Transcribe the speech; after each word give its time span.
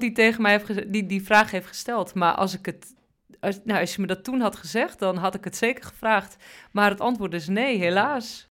die 0.00 0.12
tegen 0.12 0.42
mij 0.42 0.50
heeft 0.50 0.92
die, 0.92 1.06
die 1.06 1.24
vraag 1.24 1.50
heeft 1.50 1.66
gesteld. 1.66 2.14
Maar 2.14 2.34
als 2.34 2.54
ik 2.54 2.66
het. 2.66 2.94
Als, 3.40 3.60
nou, 3.64 3.80
als 3.80 3.94
je 3.94 4.00
me 4.00 4.06
dat 4.06 4.24
toen 4.24 4.40
had 4.40 4.56
gezegd, 4.56 4.98
dan 4.98 5.16
had 5.16 5.34
ik 5.34 5.44
het 5.44 5.56
zeker 5.56 5.84
gevraagd. 5.84 6.36
Maar 6.70 6.90
het 6.90 7.00
antwoord 7.00 7.34
is 7.34 7.48
nee, 7.48 7.78
helaas. 7.78 8.50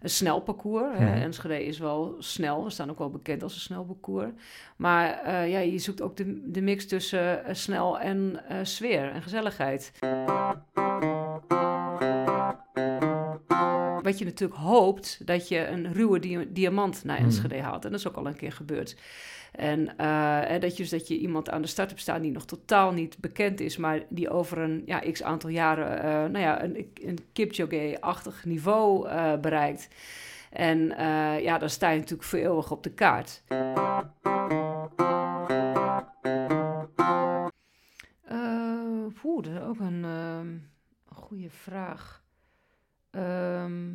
Een 0.00 0.12
snel 0.12 0.40
parcours. 0.40 0.98
Hè. 0.98 1.04
Mhm. 1.04 1.22
Enschede 1.22 1.64
is 1.64 1.78
wel 1.78 2.16
snel. 2.18 2.64
We 2.64 2.70
staan 2.70 2.90
ook 2.90 2.98
wel 2.98 3.10
bekend 3.10 3.42
als 3.42 3.54
een 3.54 3.60
snel 3.60 3.84
parcours. 3.84 4.30
Maar 4.76 5.22
eh, 5.22 5.50
ja, 5.50 5.58
je 5.58 5.78
zoekt 5.78 6.02
ook 6.02 6.16
de, 6.16 6.50
de 6.50 6.60
mix 6.60 6.86
tussen 6.86 7.44
eh, 7.44 7.54
snel 7.54 8.00
en 8.00 8.40
eh, 8.48 8.58
sfeer 8.62 9.10
en 9.10 9.22
gezelligheid. 9.22 9.92
Wat 14.06 14.18
je 14.18 14.24
natuurlijk 14.24 14.60
hoopt, 14.60 15.26
dat 15.26 15.48
je 15.48 15.66
een 15.66 15.92
ruwe 15.92 16.18
dia- 16.18 16.44
diamant 16.48 17.04
naar 17.04 17.16
Hmm. 17.16 17.24
Enschede 17.26 17.60
haalt. 17.60 17.84
En 17.84 17.90
dat 17.90 18.00
is 18.00 18.08
ook 18.08 18.16
al 18.16 18.26
een 18.26 18.36
keer 18.36 18.52
gebeurd. 18.52 18.96
En 19.52 19.96
eh, 19.98 20.60
dat, 20.60 20.76
je, 20.76 20.82
dus 20.82 20.90
dat 20.90 21.08
je 21.08 21.18
iemand 21.18 21.50
aan 21.50 21.62
de 21.62 21.68
start 21.68 21.88
hebt 21.88 22.00
staan 22.00 22.22
die 22.22 22.30
nog 22.30 22.44
totaal 22.44 22.92
niet 22.92 23.18
bekend 23.18 23.60
is, 23.60 23.76
maar 23.76 24.02
die 24.08 24.30
over 24.30 24.58
een 24.58 24.82
ja, 24.86 24.98
x 25.12 25.22
aantal 25.22 25.50
jaren 25.50 26.02
eh, 26.02 26.10
nou 26.10 26.38
ja, 26.38 26.62
een, 26.62 26.92
een 26.94 27.18
Kipchoge-achtig 27.32 28.44
niveau 28.44 29.08
eh, 29.08 29.36
bereikt. 29.40 29.88
En 30.50 30.86
ja, 31.42 31.58
dan 31.58 31.70
sta 31.70 31.90
je 31.90 31.98
natuurlijk 31.98 32.28
voor 32.28 32.38
eeuwig 32.38 32.70
op 32.70 32.82
de 32.82 32.90
kaart. 32.92 33.42
Eh, 38.22 39.06
Poeh, 39.20 39.44
dat 39.44 39.52
is 39.52 39.60
ook 39.60 39.80
een, 39.80 40.02
een 40.02 40.70
goede 41.04 41.50
vraag. 41.50 42.24
Ehm, 43.16 43.94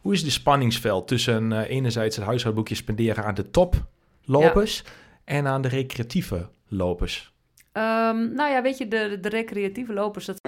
Hoe 0.00 0.14
is 0.14 0.24
de 0.24 0.30
spanningsveld 0.30 1.08
tussen 1.08 1.52
eh, 1.52 1.70
enerzijds 1.70 2.16
het 2.16 2.24
huishoudboekje 2.24 2.74
spenderen 2.74 3.24
aan 3.24 3.34
de 3.34 3.50
toplopers 3.50 4.84
en 5.24 5.46
aan 5.46 5.62
de 5.62 5.68
recreatieve 5.68 6.48
lopers? 6.68 7.32
Ehm, 7.72 8.34
nou 8.34 8.50
ja, 8.50 8.62
weet 8.62 8.78
je, 8.78 8.88
de, 8.88 9.18
de 9.20 9.28
recreatieve 9.28 9.92
lopers, 9.92 10.24
dat... 10.24 10.40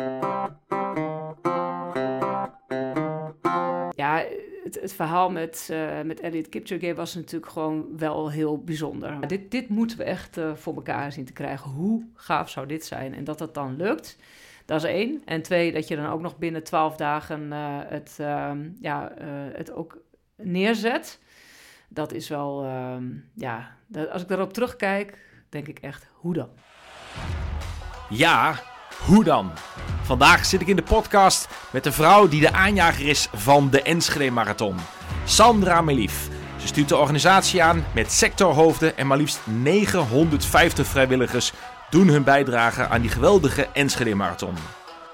het, 4.75 4.81
het 4.81 4.93
verhaal 4.93 5.31
met, 5.31 5.69
eh 5.71 6.03
met 6.03 6.21
Elliot 6.21 6.49
Kipchoge 6.49 6.95
was 6.95 7.15
natuurlijk 7.15 7.53
gewoon 7.53 7.87
wel 7.97 8.31
heel 8.31 8.59
bijzonder. 8.59 9.29
Dit, 9.29 9.51
dit 9.51 9.69
moeten 9.69 9.99
we 9.99 10.05
echt 10.05 10.37
eh, 10.37 10.55
voor 10.55 10.75
elkaar 10.75 11.13
zien 11.13 11.25
te 11.25 11.33
krijgen. 11.33 11.71
Hoe 11.71 12.07
gaaf 12.15 12.51
zou 12.51 12.67
dit 12.67 12.85
zijn? 12.85 13.15
En 13.15 13.25
dat 13.25 13.39
dat 13.39 13.55
dan 13.55 13.77
lukt, 13.77 14.17
dat 14.65 14.85
is 14.85 14.91
één. 14.91 15.23
En 15.25 15.43
twee, 15.43 15.73
dat 15.73 15.89
je 15.89 15.97
dan 15.97 16.07
ook 16.07 16.21
nog 16.21 16.39
binnen 16.39 16.65
twaalf 16.65 16.97
dagen 16.97 17.53
eh, 17.53 17.79
het, 17.85 18.17
ehm, 18.19 18.69
ja, 18.81 19.11
eh, 19.11 19.27
het 19.53 19.73
ook 19.73 19.99
neerzet. 20.37 21.21
Dat 21.89 22.13
is 22.13 22.29
wel, 22.29 22.65
ehm, 22.65 23.05
ja, 23.35 23.77
dat, 23.87 24.11
als 24.11 24.23
ik 24.23 24.29
daarop 24.29 24.53
terugkijk, 24.53 25.19
denk 25.49 25.69
ik 25.69 25.79
echt, 25.79 26.07
hoe 26.13 26.35
dan? 26.35 26.49
Ja, 28.09 28.55
hoe 29.07 29.25
dan? 29.25 29.51
Vandaag 30.09 30.45
zit 30.45 30.61
ik 30.61 30.67
in 30.67 30.77
de 30.77 30.83
podcast 30.83 31.49
met 31.71 31.85
de 31.85 31.93
vrouw 31.93 32.29
die 32.29 32.41
de 32.41 32.53
aanjager 32.53 33.09
is 33.09 33.29
van 33.35 33.71
de 33.71 33.83
Enschede 33.83 34.31
Marathon. 34.31 34.77
Sandra 35.25 35.81
Melief. 35.81 36.29
Ze 36.57 36.67
stuurt 36.67 36.89
de 36.89 36.97
organisatie 36.97 37.63
aan 37.63 37.85
met 37.95 38.13
sectorhoofden 38.13 38.97
en 38.97 39.07
maar 39.07 39.17
liefst 39.17 39.41
950 39.45 40.87
vrijwilligers 40.87 41.53
doen 41.91 42.09
hun 42.09 42.25
bijdrage 42.25 42.89
aan 42.89 43.01
die 43.01 43.11
geweldige 43.11 43.69
Enschede 43.73 44.15
Marathon. 44.15 44.55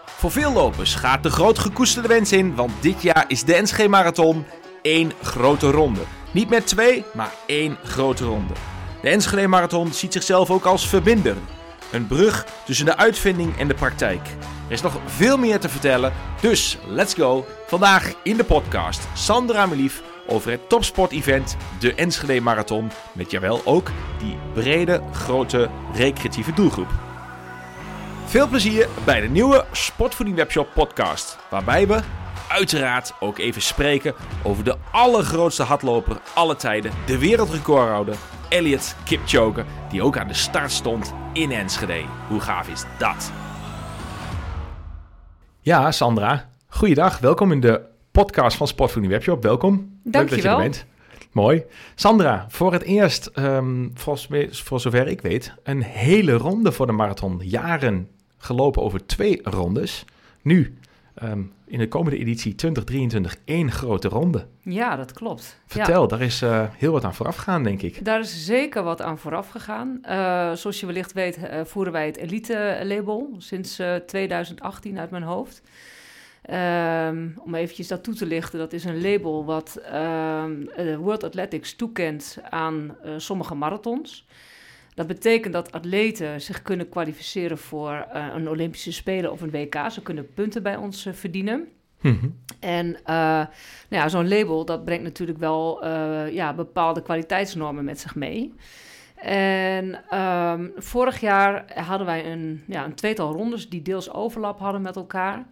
Voor 0.05 0.31
veel 0.31 0.53
lopers 0.53 0.95
gaat 0.95 1.22
de 1.22 1.31
groot 1.31 1.59
gekoesterde 1.59 2.09
wens 2.09 2.33
in, 2.33 2.55
want 2.55 2.72
dit 2.81 3.03
jaar 3.03 3.25
is 3.28 3.45
de 3.45 3.55
Enschede 3.55 3.89
Marathon 3.89 4.47
één 4.83 5.12
grote 5.22 5.70
ronde. 5.70 6.00
Niet 6.31 6.48
met 6.48 6.67
twee, 6.67 7.05
maar 7.15 7.33
één 7.47 7.78
grote 7.84 8.25
ronde. 8.25 8.55
De 9.03 9.09
Enschede 9.09 9.47
Marathon 9.47 9.92
ziet 9.92 10.12
zichzelf 10.12 10.50
ook 10.50 10.65
als 10.65 10.89
verbinder. 10.89 11.37
Een 11.93 12.06
brug 12.06 12.47
tussen 12.65 12.87
de 12.87 12.97
uitvinding 12.97 13.59
en 13.59 13.69
de 13.69 13.75
praktijk. 13.75 14.28
Is 14.74 14.80
nog 14.80 14.98
veel 15.06 15.36
meer 15.36 15.60
te 15.60 15.68
vertellen, 15.68 16.12
dus 16.40 16.78
let's 16.86 17.14
go. 17.14 17.46
Vandaag 17.66 18.12
in 18.22 18.36
de 18.36 18.44
podcast 18.44 19.06
Sandra 19.12 19.66
Melief 19.66 20.02
over 20.26 20.50
het 20.50 20.68
topsport-event, 20.68 21.56
de 21.78 21.94
Enschede 21.94 22.40
Marathon. 22.40 22.90
Met 23.12 23.30
jawel 23.30 23.60
ook 23.64 23.90
die 24.18 24.36
brede, 24.52 25.02
grote, 25.12 25.70
recreatieve 25.92 26.52
doelgroep. 26.52 26.88
Veel 28.26 28.48
plezier 28.48 28.88
bij 29.04 29.20
de 29.20 29.28
nieuwe 29.28 29.64
Sportvoeding 29.72 30.36
Webshop 30.36 30.68
podcast. 30.74 31.38
Waarbij 31.50 31.86
we 31.86 32.00
uiteraard 32.48 33.12
ook 33.20 33.38
even 33.38 33.62
spreken 33.62 34.14
over 34.42 34.64
de 34.64 34.76
allergrootste 34.91 35.62
hardloper 35.62 36.20
alle 36.34 36.56
tijden. 36.56 36.92
De 37.06 37.18
wereldrecordhouder 37.18 38.16
Elliot 38.48 38.96
Kipchoge. 39.04 39.64
Die 39.91 40.02
ook 40.02 40.18
aan 40.18 40.28
de 40.28 40.34
start 40.34 40.72
stond 40.72 41.14
in 41.32 41.52
Enschede. 41.52 42.04
Hoe 42.28 42.41
gaaf 42.41 42.68
is 42.68 42.84
dat? 42.98 43.32
Ja, 45.64 45.92
Sandra. 45.92 46.50
Goeiedag. 46.66 47.19
Welkom 47.19 47.52
in 47.52 47.60
de 47.60 47.80
podcast 48.10 48.56
van 48.56 48.66
Sportvoeding 48.66 49.12
Webshop. 49.12 49.42
Welkom. 49.42 49.98
Leuk 50.02 50.30
dat 50.30 50.42
je 50.42 50.48
er 50.48 50.56
bent. 50.56 50.86
Mooi. 51.32 51.64
Sandra, 51.94 52.47
voor 52.48 52.72
het 52.72 52.82
eerst, 52.82 53.30
volgens 53.94 54.26
mij, 54.26 54.48
voor 54.50 54.80
zover 54.80 55.06
ik 55.06 55.20
weet, 55.20 55.54
een 55.62 55.82
hele 55.82 56.32
ronde 56.32 56.72
voor 56.72 56.86
de 56.86 56.92
marathon. 56.92 57.41
Jaren 57.42 58.08
gelopen 58.38 58.82
over 58.82 59.06
twee 59.06 59.41
rondes. 59.42 60.04
Nu, 60.42 60.78
ehm, 61.14 61.41
in 61.74 61.80
de 61.80 61.88
komende 61.88 62.18
editie 62.18 62.54
2023, 62.54 63.36
één 63.44 63.70
grote 63.70 64.08
ronde. 64.08 64.46
Ja, 64.60 64.96
dat 64.96 65.12
klopt. 65.12 65.42
Ja. 65.42 65.64
Vertel, 65.66 66.08
daar 66.08 66.20
is 66.20 66.42
eh, 66.42 66.64
heel 66.76 66.92
wat 66.92 67.04
aan 67.04 67.14
vooraf 67.14 67.36
gegaan, 67.36 67.62
denk 67.62 67.82
ik. 67.82 68.04
Daar 68.04 68.20
is 68.20 68.44
zeker 68.44 68.82
wat 68.82 69.02
aan 69.02 69.18
vooraf 69.18 69.48
gegaan. 69.48 69.98
Eh, 70.02 70.52
zoals 70.52 70.80
je 70.80 70.86
wellicht 70.86 71.12
weet, 71.12 71.36
eh, 71.36 71.64
voeren 71.64 71.92
wij 71.92 72.06
het 72.06 72.16
Elite-label 72.16 73.34
sinds 73.38 73.78
eh, 73.78 73.94
2018 73.94 74.98
uit 74.98 75.10
mijn 75.10 75.22
hoofd. 75.22 75.62
Ehm, 76.42 77.28
om 77.44 77.54
eventjes 77.54 77.88
dat 77.88 78.04
toe 78.04 78.14
te 78.14 78.26
lichten, 78.26 78.58
dat 78.58 78.72
is 78.72 78.84
een 78.84 79.00
label 79.00 79.44
wat 79.44 79.76
ehm, 79.76 80.66
eh, 80.76 80.96
World 80.96 81.24
Athletics 81.24 81.74
toekent 81.74 82.38
aan 82.50 82.96
sommige 83.16 83.54
marathons. 83.54 84.26
Dat 84.94 85.06
betekent 85.06 85.53
dat 85.53 85.72
atleten 85.72 86.41
zich 86.41 86.62
kunnen 86.62 86.88
kwalificeren 86.88 87.59
voor 87.59 88.06
eh, 88.12 88.27
een 88.34 88.49
Olympische 88.49 88.93
Spelen 88.93 89.32
of 89.32 89.41
een 89.41 89.50
WK. 89.50 89.91
Ze 89.91 90.03
kunnen 90.03 90.34
punten 90.34 90.62
bij 90.62 90.77
ons 90.77 91.06
eh, 91.06 91.12
verdienen. 91.12 91.69
Mhm. 92.00 92.28
En 92.60 92.97
eh, 93.04 93.15
nou 93.15 93.49
ja, 93.88 94.09
zo'n 94.09 94.28
label, 94.28 94.65
dat 94.65 94.84
brengt 94.84 95.04
natuurlijk 95.04 95.38
wel 95.38 95.87
ja, 96.28 96.54
bepaalde 96.54 97.03
kwaliteitsnormen 97.03 97.84
met 97.84 98.00
zich 98.00 98.15
mee. 98.15 98.54
En 99.15 100.04
ehm, 100.09 100.69
vorig 100.77 101.21
jaar 101.21 101.65
hadden 101.75 102.06
wij 102.06 102.33
een, 102.33 102.65
ja, 102.66 102.84
een 102.84 102.94
tweetal 102.94 103.33
rondes 103.33 103.69
die 103.69 103.83
deels 103.83 104.12
overlap 104.12 104.59
hadden 104.59 104.83
met 104.83 104.97
elkaar. 104.97 105.47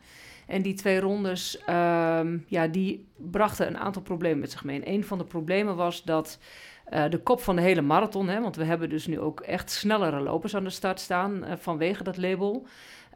En 0.47 0.63
die 0.63 0.75
twee 0.75 1.01
rondes, 1.01 1.59
ehm, 1.59 2.39
ja, 2.47 2.67
die 2.67 3.09
brachten 3.17 3.67
een 3.67 3.79
aantal 3.79 4.03
problemen 4.03 4.39
met 4.39 4.51
zich 4.51 4.65
mee. 4.65 4.81
En 4.81 4.93
een 4.93 5.05
van 5.05 5.19
de 5.19 5.25
problemen 5.25 5.77
was 5.77 6.03
dat 6.03 6.39
eh, 6.85 7.05
de 7.11 7.19
kop 7.19 7.41
van 7.41 7.57
de 7.57 7.63
hele 7.63 7.81
marathon, 7.83 8.29
hè, 8.29 8.41
want 8.41 8.57
we 8.57 8.65
hebben 8.65 8.89
dus 8.89 9.07
nu 9.07 9.21
ook 9.21 9.41
echt 9.41 9.71
snellere 9.71 10.21
lopers 10.21 10.57
aan 10.57 10.65
de 10.65 10.71
start 10.71 11.01
staan 11.01 11.45
eh, 11.45 11.53
vanwege 11.59 12.03
dat 12.03 12.17
label. 12.17 12.67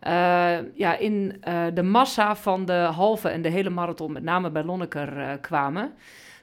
eh, 0.00 0.56
ja, 0.74 0.96
in 0.98 1.42
de 1.74 1.82
massa 1.82 2.36
van 2.36 2.64
de 2.64 2.72
halve 2.72 3.28
en 3.28 3.42
de 3.42 3.48
hele 3.48 3.70
marathon, 3.70 4.12
met 4.12 4.22
name 4.22 4.50
bij 4.50 4.64
Lonneker, 4.64 5.38
kwamen. 5.40 5.92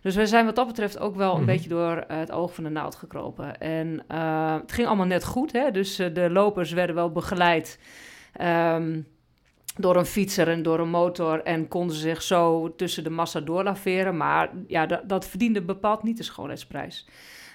Dus 0.01 0.15
we 0.15 0.25
zijn 0.27 0.45
wat 0.45 0.55
dat 0.55 0.67
betreft 0.67 0.99
ook 0.99 1.15
wel 1.15 1.31
een 1.31 1.37
Mhm. 1.37 1.45
beetje 1.45 1.69
door 1.69 2.03
het 2.07 2.31
oog 2.31 2.53
van 2.53 2.63
de 2.63 2.69
naald 2.69 2.95
gekropen. 2.95 3.57
En 3.59 4.03
het 4.61 4.71
ging 4.71 4.87
allemaal 4.87 5.05
net 5.05 5.23
goed, 5.23 5.51
hè? 5.51 5.71
dus 5.71 5.95
de 5.95 6.27
lopers 6.31 6.71
werden 6.71 6.95
wel 6.95 7.11
begeleid 7.11 7.79
ehm, 8.33 8.99
door 9.75 9.95
een 9.95 10.05
fietser 10.05 10.47
en 10.47 10.63
door 10.63 10.79
een 10.79 10.89
motor 10.89 11.41
en 11.43 11.67
konden 11.67 11.95
ze 11.95 12.01
zich 12.01 12.21
zo 12.21 12.73
tussen 12.75 13.03
de 13.03 13.09
massa 13.09 13.39
doorlaveren. 13.39 14.17
Maar 14.17 14.49
ja, 14.67 14.85
dat, 14.85 15.09
dat 15.09 15.27
verdiende 15.27 15.61
bepaald 15.61 16.03
niet 16.03 16.17
de 16.17 16.23
schoonheidsprijs. 16.23 17.05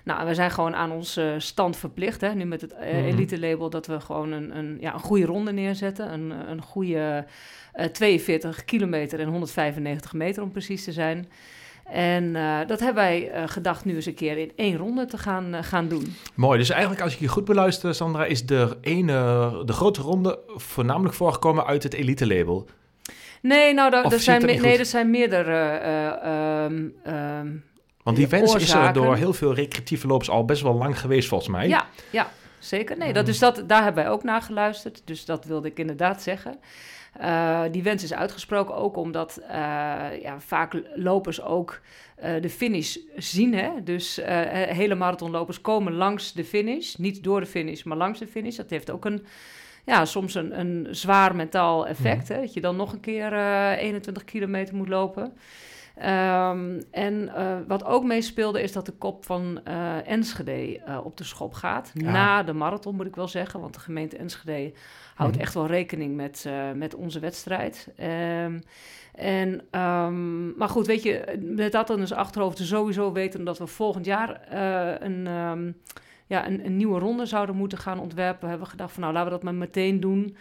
Nou, 0.05 0.27
we 0.27 0.35
zijn 0.35 0.51
gewoon 0.51 0.75
aan 0.75 0.91
onze 0.93 1.35
stand 1.39 1.77
verplicht, 1.77 2.21
hè, 2.21 2.35
nu 2.35 2.45
met 2.45 2.61
het 2.61 2.73
eh, 2.73 2.93
Mhm. 2.95 3.05
elite-label, 3.05 3.71
dat 3.71 3.87
we 3.87 4.01
gewoon 4.01 4.33
een, 4.33 4.57
een, 4.57 4.77
ja, 4.81 4.95
een 4.95 5.01
goede 5.01 5.25
ronde 5.25 5.53
neerzetten. 5.53 6.13
Een, 6.13 6.31
een 6.51 6.63
goede 6.63 7.25
eh, 7.73 7.87
42 7.87 8.65
kilometer 8.65 9.21
en 9.21 9.29
195 9.29 10.13
meter 10.13 10.43
om 10.43 10.51
precies 10.51 10.85
te 10.85 10.93
zijn. 10.93 11.29
En 11.93 12.37
eh, 12.37 12.59
dat 12.67 12.81
hebben 12.81 13.03
wij 13.03 13.31
eh, 13.31 13.43
gedacht 13.47 13.85
nu 13.85 13.95
eens 13.95 14.07
een 14.07 14.15
keer 14.15 14.39
in 14.39 14.53
één 14.57 14.77
ronde 14.77 15.05
te 15.07 15.19
gaan, 15.19 15.55
eh, 15.55 15.63
gaan 15.63 15.89
doen. 15.89 16.17
Mooi, 16.35 16.59
dus 16.59 16.71
eigenlijk 16.71 17.03
als 17.03 17.13
ik 17.13 17.19
je 17.19 17.29
goed 17.29 17.45
beluister, 17.45 17.95
Sandra, 17.95 18.25
is 18.25 18.47
de 18.47 18.77
ene, 18.81 19.13
de 19.65 19.73
grote 19.73 20.01
ronde 20.03 20.39
voornamelijk 20.57 21.15
voorgekomen 21.15 21.67
uit 21.67 21.83
het 21.83 21.95
elite 21.95 22.27
label. 22.27 22.67
Nee, 23.43 23.75
nou, 23.75 23.91
daar- 23.91 24.13
er 24.13 24.21
zijn, 24.21 24.45
nee, 24.45 24.79
er 24.79 24.87
zijn 24.87 25.11
meerdere 25.11 25.57
eh, 25.69 26.07
ehm, 26.07 26.87
ehm, 27.05 27.49
Want 28.03 28.17
die 28.17 28.29
wens 28.29 28.55
is 28.55 28.73
er 28.73 28.93
door 28.93 29.17
heel 29.17 29.33
veel 29.33 29.55
recreatieve 29.55 30.07
lopers 30.07 30.31
al 30.31 30.45
best 30.45 30.63
wel 30.63 30.75
lang 30.75 31.01
geweest, 31.01 31.29
volgens 31.29 31.51
mij. 31.51 31.69
Ja, 31.69 31.87
ja, 32.11 32.31
zeker. 32.59 32.99
Nee, 32.99 33.13
dat, 33.13 33.27
dus 33.27 33.39
dat, 33.39 33.63
daar 33.67 33.83
hebben 33.83 34.03
wij 34.05 34.13
ook 34.13 34.23
naar 34.23 34.43
geluisterd. 34.43 35.03
Dus 35.05 35.25
dat 35.25 35.45
wilde 35.45 35.69
ik 35.69 35.79
inderdaad 35.79 36.23
zeggen. 36.23 36.59
Uh, 37.21 37.63
die 37.71 37.83
wens 37.83 38.03
is 38.03 38.13
uitgesproken 38.13 38.75
ook 38.75 38.97
omdat 38.97 39.41
uh, 39.43 39.49
ja, 40.23 40.41
vaak 40.41 40.83
lopers 40.95 41.43
ook 41.43 41.81
uh, 42.25 42.41
de 42.41 42.51
finish 42.51 42.97
zien. 43.17 43.55
Hè? 43.55 43.71
Dus 43.85 44.21
hele 44.25 44.95
marathonlopers 44.95 45.61
komen 45.61 45.93
langs 45.93 46.33
de 46.33 46.45
finish. 46.45 46.95
Niet 46.95 47.23
door 47.23 47.41
de 47.41 47.47
finish, 47.47 47.83
maar 47.83 47.97
langs 47.97 48.19
de 48.19 48.27
finish. 48.27 48.57
Dat 48.57 48.71
heeft 48.71 48.91
ook 48.91 49.05
een, 49.05 49.27
ja, 49.85 50.05
soms 50.05 50.35
een, 50.35 50.59
een 50.59 50.87
zwaar 50.91 51.37
mentaal 51.37 51.87
effect. 51.87 52.29
Mm. 52.29 52.35
Hè? 52.35 52.41
Dat 52.41 52.53
je 52.55 52.61
dan 52.61 52.77
nog 52.77 52.93
een 52.93 53.01
keer 53.01 53.33
21 53.33 54.25
kilometer 54.25 54.75
moet 54.75 54.89
lopen. 54.89 55.33
Um, 56.03 56.83
en 56.91 57.23
uh, 57.23 57.57
wat 57.67 57.85
ook 57.85 58.05
meespeelde 58.05 58.63
is 58.63 58.73
dat 58.73 58.87
de 58.87 58.93
kop 58.93 59.25
van 59.25 59.61
uh, 59.69 60.09
Enschede 60.09 60.81
uh, 60.89 61.01
op 61.05 61.17
de 61.17 61.25
schop 61.25 61.55
gaat. 61.55 61.91
Ja. 61.95 62.11
Na 62.11 62.43
de 62.43 62.53
marathon 62.53 62.97
moet 62.97 63.07
ik 63.07 63.17
wel 63.17 63.29
zeggen, 63.29 63.61
want 63.61 63.75
de 63.75 63.81
gemeente 63.81 64.17
Enschede 64.17 64.73
houdt 65.15 65.35
mm. 65.35 65.41
echt 65.41 65.55
wel 65.55 65.67
rekening 65.67 66.17
met, 66.17 66.49
met 66.75 66.95
onze 66.95 67.19
wedstrijd. 67.19 67.89
Um, 68.45 68.63
en, 69.15 69.81
um, 69.81 70.57
maar 70.57 70.69
goed, 70.69 70.87
weet 70.87 71.03
je, 71.03 71.39
met 71.41 71.73
dat 71.73 71.87
dan 71.87 71.99
dus 71.99 72.13
achterhoofd 72.13 72.59
sowieso 72.59 73.13
weten 73.13 73.45
dat 73.45 73.59
we 73.59 73.67
volgend 73.67 74.05
jaar 74.05 74.53
een, 75.03 75.25
ja, 76.27 76.47
een, 76.47 76.65
een, 76.65 76.77
nieuwe 76.77 76.99
ronde 76.99 77.27
zouden 77.27 77.57
moeten 77.57 77.79
gaan 77.79 78.01
ontwerpen. 78.01 78.49
Hebben 78.49 78.67
we 78.67 78.73
gedacht 78.73 78.93
van 78.93 79.03
nou, 79.03 79.15
laten 79.15 79.31
we 79.31 79.37
dat 79.37 79.45
maar 79.45 79.55
meteen 79.55 80.01
doen. 80.01 80.37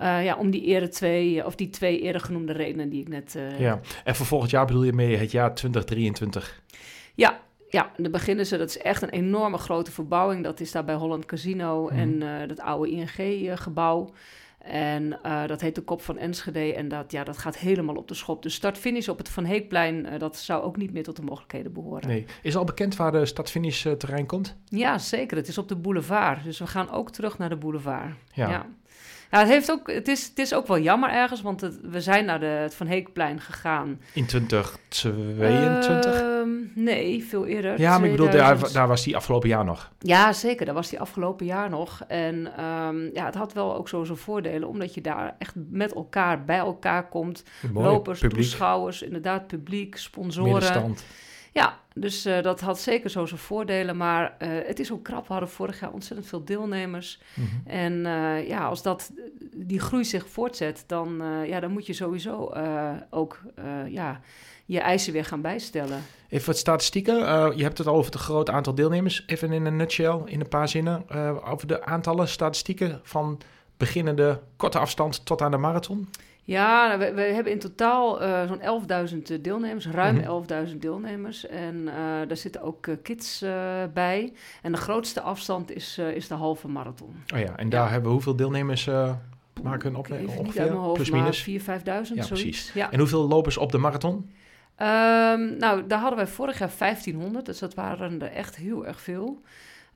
Uh, 0.00 0.24
ja, 0.24 0.36
om 0.36 0.50
die 0.50 0.62
eerder 0.62 0.90
twee, 0.90 1.46
of 1.46 1.54
die 1.54 1.70
twee 1.70 2.00
eerder 2.00 2.20
genoemde 2.20 2.52
redenen 2.52 2.88
die 2.88 3.00
ik 3.00 3.08
net... 3.08 3.34
Uh... 3.36 3.60
Ja, 3.60 3.80
en 4.04 4.14
voor 4.14 4.26
volgend 4.26 4.50
jaar 4.50 4.66
bedoel 4.66 4.82
je 4.82 4.92
mee 4.92 5.16
het 5.16 5.30
jaar 5.30 5.54
2023? 5.54 6.62
Ja, 7.14 7.40
ja, 7.72 7.90
dan 7.96 8.10
beginnen 8.10 8.46
ze. 8.46 8.56
Dat 8.56 8.68
is 8.68 8.78
echt 8.78 9.02
een 9.02 9.08
enorme 9.08 9.58
grote 9.58 9.90
verbouwing. 9.90 10.44
Dat 10.44 10.60
is 10.60 10.72
daar 10.72 10.84
bij 10.84 10.94
Holland 10.94 11.24
Casino 11.24 11.82
mm. 11.82 11.98
en 11.98 12.20
uh, 12.20 12.48
dat 12.48 12.60
oude 12.60 12.90
ING-gebouw. 12.90 14.12
En 14.58 15.18
uh, 15.26 15.46
dat 15.46 15.60
heet 15.60 15.74
de 15.74 15.80
Kop 15.80 16.02
van 16.02 16.18
Enschede. 16.18 16.74
En 16.74 16.88
dat, 16.88 17.12
ja, 17.12 17.24
dat 17.24 17.38
gaat 17.38 17.58
helemaal 17.58 17.94
op 17.94 18.08
de 18.08 18.14
schop. 18.14 18.42
De 18.42 18.48
start-finish 18.48 19.08
op 19.08 19.18
het 19.18 19.28
Van 19.28 19.44
Heekplein, 19.44 20.06
uh, 20.06 20.18
dat 20.18 20.36
zou 20.36 20.62
ook 20.62 20.76
niet 20.76 20.92
meer 20.92 21.02
tot 21.02 21.16
de 21.16 21.22
mogelijkheden 21.22 21.72
behoren. 21.72 22.08
Nee. 22.08 22.24
Is 22.42 22.56
al 22.56 22.64
bekend 22.64 22.96
waar 22.96 23.12
de 23.12 23.26
start-finish 23.26 23.86
terrein 23.98 24.26
komt? 24.26 24.56
Ja, 24.64 24.98
zeker. 24.98 25.36
Het 25.36 25.48
is 25.48 25.58
op 25.58 25.68
de 25.68 25.76
boulevard. 25.76 26.44
Dus 26.44 26.58
we 26.58 26.66
gaan 26.66 26.90
ook 26.90 27.10
terug 27.10 27.38
naar 27.38 27.48
de 27.48 27.56
boulevard. 27.56 28.14
ja. 28.32 28.48
ja. 28.48 28.66
Ja, 29.32 29.38
het, 29.38 29.48
heeft 29.48 29.70
ook, 29.70 29.92
het, 29.92 30.08
is, 30.08 30.26
het 30.28 30.38
is 30.38 30.54
ook 30.54 30.66
wel 30.66 30.78
jammer 30.78 31.10
ergens, 31.10 31.42
want 31.42 31.60
het, 31.60 31.78
we 31.82 32.00
zijn 32.00 32.24
naar 32.24 32.40
de, 32.40 32.46
het 32.46 32.74
Van 32.74 32.86
Heekplein 32.86 33.40
gegaan. 33.40 34.00
In 34.12 34.26
2022? 34.26 36.12
Uh, 36.14 36.40
ehm, 36.40 36.48
nee, 36.74 37.24
veel 37.24 37.46
eerder. 37.46 37.80
Ja, 37.80 37.98
maar 37.98 38.06
ik 38.06 38.10
bedoel, 38.10 38.30
daar, 38.30 38.72
daar, 38.72 38.88
was 38.88 39.04
die 39.04 39.16
afgelopen 39.16 39.48
jaar 39.48 39.64
nog. 39.64 39.90
Ja, 39.98 40.32
zeker. 40.32 40.66
Daar 40.66 40.74
was 40.74 40.88
die 40.88 41.00
afgelopen 41.00 41.46
jaar 41.46 41.70
nog. 41.70 42.04
En 42.08 42.64
um, 42.64 43.10
ja, 43.14 43.24
het 43.24 43.34
had 43.34 43.52
wel 43.52 43.76
ook 43.76 43.88
zo 43.88 44.04
zijn 44.04 44.18
voordelen, 44.18 44.68
omdat 44.68 44.94
je 44.94 45.00
daar 45.00 45.34
echt 45.38 45.54
met 45.70 45.94
elkaar 45.94 46.44
bij 46.44 46.58
elkaar 46.58 47.08
komt. 47.08 47.44
Mooi, 47.72 47.86
Lopers, 47.86 48.20
publiek. 48.20 48.40
toeschouwers, 48.42 49.02
inderdaad 49.02 49.46
publiek, 49.46 49.96
sponsoren. 49.96 50.52
Middenstand. 50.52 51.04
Ja, 51.52 51.78
dus 51.94 52.26
uh, 52.26 52.42
dat 52.42 52.60
had 52.60 52.80
zeker 52.80 53.10
zo 53.10 53.26
zijn 53.26 53.40
voordelen. 53.40 53.96
Maar 53.96 54.36
uh, 54.38 54.48
het 54.66 54.78
is 54.78 54.92
ook 54.92 55.04
krap. 55.04 55.26
We 55.26 55.32
hadden 55.32 55.50
vorig 55.50 55.80
jaar 55.80 55.92
ontzettend 55.92 56.28
veel 56.28 56.44
deelnemers. 56.44 57.20
Mm 57.34 57.44
-hmm. 57.44 57.72
En 57.72 57.92
uh, 57.92 58.48
ja, 58.48 58.66
als 58.66 58.82
dat, 58.82 59.10
die 59.54 59.80
groei 59.80 60.04
zich 60.04 60.28
voortzet, 60.28 60.84
dan, 60.86 61.22
ja, 61.46 61.60
dan 61.60 61.70
moet 61.70 61.86
je 61.86 61.92
sowieso 61.92 62.52
ook 63.10 63.40
ja, 63.88 64.20
je 64.64 64.80
eisen 64.80 65.12
weer 65.12 65.24
gaan 65.24 65.40
bijstellen. 65.40 66.02
Even 66.28 66.46
wat 66.46 66.58
statistieken. 66.58 67.16
je 67.56 67.62
hebt 67.62 67.78
het 67.78 67.86
al 67.86 67.94
over 67.94 68.12
het 68.12 68.20
groot 68.20 68.50
aantal 68.50 68.74
deelnemers. 68.74 69.22
Even 69.26 69.52
in 69.52 69.66
een 69.66 69.76
nutshell, 69.76 70.20
in 70.24 70.40
een 70.40 70.48
paar 70.48 70.68
zinnen. 70.68 71.08
over 71.44 71.66
de 71.66 71.84
aantallen 71.84 72.28
statistieken 72.28 73.00
van 73.02 73.40
beginnende 73.76 74.40
korte 74.56 74.78
afstand 74.78 75.24
tot 75.24 75.42
aan 75.42 75.50
de 75.50 75.56
marathon. 75.56 76.08
Ja, 76.44 76.98
we, 76.98 77.12
we, 77.12 77.20
hebben 77.20 77.52
in 77.52 77.58
totaal 77.58 78.22
uh, 78.22 78.42
zo'n 78.46 79.28
11.000 79.28 79.40
deelnemers, 79.40 79.86
ruim 79.86 80.14
mm 80.14 80.22
-hmm. 80.22 80.66
11.000 80.68 80.76
deelnemers. 80.76 81.46
En 81.46 81.74
uh, 81.74 81.94
daar 82.28 82.36
zitten 82.36 82.62
ook 82.62 82.86
uh, 82.86 82.96
kids 83.02 83.44
bij. 83.92 84.32
En 84.62 84.72
de 84.72 84.78
grootste 84.78 85.20
afstand 85.20 85.70
is, 85.70 85.98
is 85.98 86.28
de 86.28 86.34
halve 86.34 86.68
marathon. 86.68 87.22
Oh 87.34 87.40
ja, 87.40 87.56
en 87.56 87.68
daar 87.68 87.90
hebben 87.90 88.08
we 88.08 88.12
hoeveel 88.12 88.36
deelnemers 88.36 88.88
maken 89.62 89.90
een 89.90 89.96
opleiding 89.96 90.38
ongeveer? 90.38 90.92
Plus 90.92 91.10
minus? 91.10 91.50
4.000, 91.50 91.54
5.000, 91.54 91.84
ja, 91.84 92.02
zoiets. 92.04 92.28
Precies. 92.28 92.72
Ja. 92.72 92.90
En 92.90 92.98
hoeveel 92.98 93.28
lopers 93.28 93.56
op 93.56 93.72
de 93.72 93.78
marathon? 93.78 94.30
Um, 94.82 95.56
nou, 95.56 95.86
daar 95.86 95.98
hadden 95.98 96.16
wij 96.16 96.26
vorig 96.26 96.58
jaar 96.58 96.72
1500, 96.78 97.46
dus 97.46 97.58
dat 97.58 97.74
waren 97.74 98.22
er 98.22 98.32
echt 98.32 98.56
heel 98.56 98.86
erg 98.86 99.00
veel. 99.00 99.42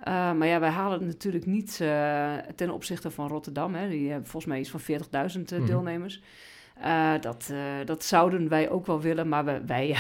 Uh, 0.01 0.33
maar 0.33 0.47
ja, 0.47 0.61
wij 0.61 0.71
halen 0.71 0.99
het 0.99 1.07
natuurlijk 1.07 1.47
niet 1.47 1.79
uh, 1.83 2.35
ten 2.57 2.71
opzichte 2.71 3.11
van 3.11 3.29
Rotterdam. 3.29 3.75
Hè. 3.75 3.89
Die 3.89 4.11
hebben 4.11 4.29
volgens 4.29 4.53
mij 4.53 4.61
iets 4.61 4.71
van 4.71 4.81
40.000 4.81 4.87
uh, 5.53 5.59
mm 5.59 5.67
deelnemers. 5.67 6.23
Uh, 6.85 7.13
dat, 7.21 7.53
dat 7.85 8.05
zouden 8.05 8.49
wij 8.49 8.71
ook 8.71 8.87
wel 8.87 9.01
willen, 9.01 9.29
maar 9.29 9.45
we, 9.45 9.61
wij, 9.67 9.93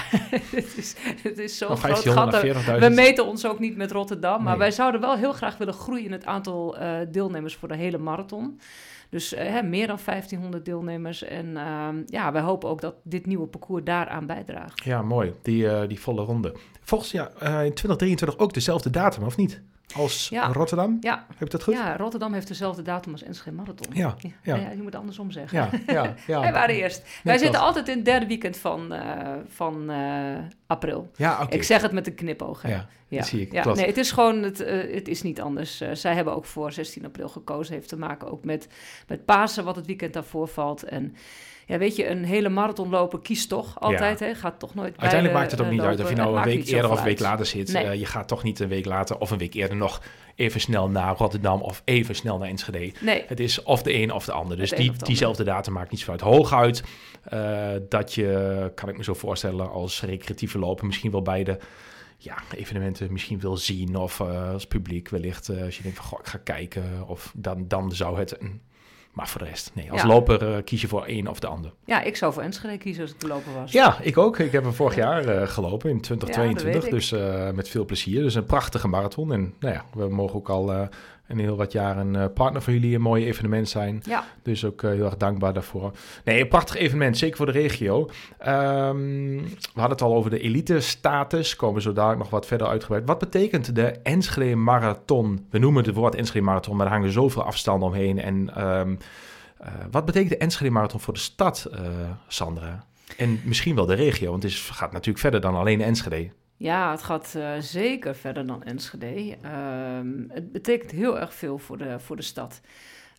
het, 0.51 0.77
is, 0.77 0.97
het 1.23 1.39
is 1.39 1.59
zo 1.59 1.77
groot 1.77 2.09
gat. 2.09 2.43
We 2.79 2.89
meten 2.95 3.27
ons 3.27 3.47
ook 3.47 3.59
niet 3.59 3.77
met 3.77 3.93
Rotterdam, 3.93 4.43
maar 4.43 4.59
wij 4.59 4.71
zouden 4.71 5.01
wel 5.01 5.17
heel 5.17 5.33
graag 5.33 5.57
willen 5.57 5.75
groeien 5.75 6.05
in 6.05 6.13
het 6.13 6.25
aantal 6.25 6.77
deelnemers 7.11 7.55
voor 7.55 7.69
de 7.69 7.77
hele 7.77 7.99
marathon. 7.99 8.61
Dus 9.11 9.31
hè, 9.31 9.63
meer 9.63 9.87
dan 9.87 9.99
1500 10.05 10.65
deelnemers. 10.65 11.23
En 11.23 11.57
ehm, 11.57 12.03
ja, 12.07 12.33
wij 12.33 12.43
hopen 12.43 12.69
ook 12.69 12.81
dat 12.81 12.95
dit 13.03 13.27
nieuwe 13.27 13.47
parcours 13.47 13.85
daaraan 13.85 14.27
bijdraagt. 14.27 14.85
Ja, 14.85 15.03
mooi. 15.03 15.33
Die, 15.43 15.87
die 15.87 16.01
volle 16.01 16.23
ronde. 16.23 16.55
Volgens 16.81 17.11
ja, 17.11 17.29
in 17.41 17.75
2023 17.75 18.39
ook 18.39 18.55
dezelfde 18.55 18.91
datum, 18.91 19.25
of 19.25 19.37
niet? 19.37 19.63
Als 19.97 20.33
Rotterdam? 20.53 20.97
Ja. 21.01 21.27
Heb 21.29 21.41
ik 21.41 21.51
dat 21.51 21.63
goed? 21.63 21.75
Ja, 21.75 21.97
Rotterdam 21.97 22.33
heeft 22.33 22.49
dezelfde 22.49 22.83
datum 22.83 23.13
als 23.13 23.23
Enschede 23.23 23.57
Marathon. 23.57 23.87
Ja, 23.93 24.15
ja. 24.43 24.57
ja. 24.57 24.71
je 24.71 24.83
moet 24.83 24.95
andersom 24.95 25.31
zeggen. 25.31 25.59
Ja, 25.59 25.71
ja, 25.95 26.15
ja. 26.27 26.41
Wij 26.41 26.53
waren 26.53 26.75
eerst. 26.75 27.03
Wij 27.23 27.39
zitten 27.39 27.61
altijd 27.61 27.89
in 27.89 27.97
het 27.97 28.05
derde 28.05 28.27
weekend 28.27 28.57
van, 28.57 28.93
uh, 28.93 29.01
van 29.49 29.91
uh, 29.91 30.37
april. 30.67 31.11
Ja, 31.17 31.43
oké. 31.43 31.55
Ik 31.55 31.63
zeg 31.63 31.83
het 31.83 31.93
met 31.93 32.07
een 32.07 32.15
knipoog. 32.15 32.63
Hè. 32.63 32.69
Ja, 32.69 32.89
ja. 33.09 33.19
dat 33.19 33.27
zie 33.27 33.41
ik. 33.41 33.53
Ja, 33.53 33.75
nee, 33.75 33.87
het 33.87 33.97
is 33.97 34.11
gewoon, 34.11 34.43
het, 34.43 34.61
uh, 34.61 34.95
het 34.95 35.09
is 35.09 35.23
niet 35.23 35.41
anders. 35.41 35.83
zij 35.93 36.15
hebben 36.15 36.35
ook 36.35 36.45
voor 36.45 36.73
16 36.73 37.05
april 37.05 37.29
gekozen. 37.29 37.75
Heeft 37.75 37.89
te 37.89 37.99
maken 37.99 38.31
ook 38.31 38.45
met, 38.45 38.69
met 39.07 39.25
Pasen, 39.25 39.65
wat 39.65 39.77
het 39.77 39.87
weekend 39.87 40.13
daarvoor 40.13 40.49
valt. 40.49 40.83
En 40.83 41.17
ja, 41.67 41.79
weet 41.79 41.97
je, 41.97 42.09
een 42.09 42.25
hele 42.25 42.49
marathon 42.49 42.89
lopen 42.89 43.23
kiest 43.23 43.49
toch 43.49 43.81
altijd. 43.81 44.21
Hè? 44.21 44.35
Gaat 44.35 44.59
toch 44.59 44.75
nooit. 44.75 44.99
Uiteindelijk 44.99 45.41
maakt 45.41 45.51
het 45.51 45.61
ook 45.61 45.71
niet 45.71 45.81
uit 45.81 46.01
of 46.01 46.09
je 46.09 46.17
nou 46.17 46.37
een 46.37 46.45
week 46.45 46.67
eerder 46.67 46.91
of 46.91 46.99
een 46.99 47.05
week 47.05 47.21
later 47.21 47.47
zit. 47.47 47.73
Nee. 47.73 47.85
Uh, 47.85 47.95
je 47.95 48.07
gaat 48.07 48.29
toch 48.29 48.43
niet 48.43 48.61
een 48.61 48.69
week 48.69 48.85
later 48.85 49.19
of 49.19 49.31
een 49.31 49.39
week 49.39 49.55
eerder 49.55 49.77
nog 49.77 50.03
even 50.35 50.61
snel 50.61 50.89
naar 50.89 51.17
Rotterdam 51.17 51.63
of 51.63 51.83
even 51.85 52.15
snel 52.15 52.39
naar 52.39 52.49
Enschede. 52.49 52.93
Nee. 53.01 53.25
Het 53.27 53.41
is 53.41 53.63
of 53.63 53.83
de 53.83 53.95
een 53.95 54.13
of 54.13 54.25
de 54.25 54.33
ander. 54.33 54.57
Dus 54.57 54.71
die, 54.71 54.93
diezelfde 54.97 55.45
datum 55.45 55.73
maakt 55.73 55.91
niet 55.91 56.01
zo 56.01 56.11
uit. 56.11 56.21
Hooguit 56.21 56.83
uh, 57.33 57.71
dat 57.89 58.15
je, 58.15 58.73
kan 58.75 58.89
ik 58.89 58.97
me 58.97 59.05
zo 59.05 59.15
voorstellen, 59.15 59.71
als 59.71 60.03
recreatieve 60.03 60.59
loper 60.59 60.87
misschien 60.87 61.11
wel 61.11 61.23
beide 61.23 61.59
ja, 62.19 62.37
evenementen 62.57 63.13
misschien 63.13 63.41
wil 63.41 63.57
zien. 63.57 63.97
Of 63.97 64.21
uh, 64.21 64.53
als 64.53 64.67
publiek 64.67 65.09
wellicht, 65.09 65.49
uh, 65.49 65.63
als 65.63 65.77
je 65.77 65.83
denkt 65.83 65.99
van, 65.99 66.07
goh, 66.07 66.19
ik 66.21 66.27
ga 66.27 66.39
kijken. 66.39 67.09
Of 67.09 67.33
dan, 67.37 67.69
dan 67.69 67.93
zou 67.93 68.19
het 68.19 68.41
een 68.41 68.61
maar 69.17 69.29
voor 69.29 69.41
de 69.41 69.47
rest, 69.47 69.71
nee. 69.75 69.93
Als 69.93 70.03
loper 70.03 70.51
uh, 70.51 70.57
kies 70.65 70.81
je 70.81 70.89
voor 70.89 71.05
één 71.05 71.27
of 71.27 71.41
de 71.41 71.47
ander. 71.47 71.73
Ja, 71.85 72.03
ik 72.03 72.17
zou 72.17 72.33
voor 72.33 72.43
Enschede 72.43 72.79
kiezen 72.79 73.03
als 73.03 73.13
ik 73.13 73.21
de 73.21 73.27
loper 73.27 73.53
was. 73.55 73.73
Ja, 73.73 73.99
ik 74.01 74.19
ook. 74.19 74.39
Ik 74.39 74.53
heb 74.53 74.63
hem 74.63 74.73
vorig 74.73 74.95
jaar 74.95 75.25
uh, 75.29 75.49
gelopen 75.49 75.91
in 75.91 76.01
2022. 76.01 76.85
Ja, 76.85 76.91
dus 76.91 77.13
uh, 77.13 77.51
met 77.51 77.69
veel 77.69 77.85
plezier. 77.85 78.23
Dus 78.23 78.35
een 78.35 78.45
prachtige 78.45 78.89
marathon. 78.89 79.33
En 79.33 79.55
nou 79.61 79.75
ja, 79.75 79.85
we 79.95 80.09
mogen 80.09 80.37
ook 80.37 80.49
al 80.49 80.89
en 81.27 81.39
heel 81.39 81.57
wat 81.57 81.73
jaren 81.73 82.15
een 82.15 82.33
partner 82.33 82.63
voor 82.63 82.73
jullie, 82.73 82.95
een 82.95 83.01
mooi 83.01 83.27
evenement 83.27 83.69
zijn. 83.69 84.03
Ja. 84.05 84.25
Dus 84.43 84.65
ook 84.65 84.83
heel 84.83 85.05
erg 85.05 85.17
dankbaar 85.17 85.53
daarvoor. 85.53 85.93
Nee, 86.25 86.41
een 86.41 86.49
prachtig 86.49 86.77
evenement, 86.77 87.19
zeker 87.19 87.37
voor 87.37 87.47
de 87.47 87.53
regio. 87.53 87.99
Um, 88.01 89.43
we 89.43 89.81
hadden 89.81 89.91
het 89.91 90.03
al 90.03 90.15
over 90.15 90.31
de 90.31 90.41
elite-status, 90.41 91.57
komen 91.57 91.83
zo 91.83 91.93
daar 91.93 92.17
nog 92.17 92.31
wat 92.31 92.47
verder 92.47 92.67
uitgebreid. 92.67 93.07
Wat 93.07 93.19
betekent 93.19 93.75
de 93.75 93.87
Enschede 94.03 94.57
Marathon? 94.57 95.47
We 95.51 95.59
noemen 95.59 95.85
het 95.85 95.95
woord 95.95 96.15
Enschede 96.15 96.45
Marathon, 96.45 96.77
maar 96.77 96.87
er 96.87 96.93
hangen 96.93 97.13
zoveel 97.13 97.43
afstanden 97.43 97.89
omheen. 97.89 98.21
En 98.21 98.69
um, 98.69 98.99
uh, 99.61 99.69
wat 99.91 100.05
betekent 100.05 100.31
de 100.31 100.39
Enschede 100.39 100.71
Marathon 100.71 101.01
voor 101.01 101.15
de 101.15 101.21
stad, 101.21 101.69
uh, 101.73 101.81
Sandra? 102.29 102.85
En 103.17 103.41
misschien 103.45 103.75
wel 103.75 103.87
de 103.87 103.95
regio, 103.95 104.31
want 104.31 104.43
het 104.43 104.53
is, 104.53 104.71
gaat 104.73 104.93
natuurlijk 104.93 105.19
verder 105.19 105.41
dan 105.41 105.55
alleen 105.55 105.81
Enschede. 105.81 106.31
Ja, 106.57 106.91
het 106.91 107.03
gaat 107.03 107.35
uh, 107.37 107.51
zeker 107.59 108.15
verder 108.15 108.47
dan 108.47 108.63
Enschede. 108.63 109.37
Um, 109.99 110.27
het 110.29 110.53
betekent 110.53 110.91
heel 110.91 111.21
erg 111.21 111.35
veel 111.35 111.59
voor 111.59 111.79
de, 111.79 111.99
voor 111.99 112.17
de 112.17 112.23
stad. 112.23 112.61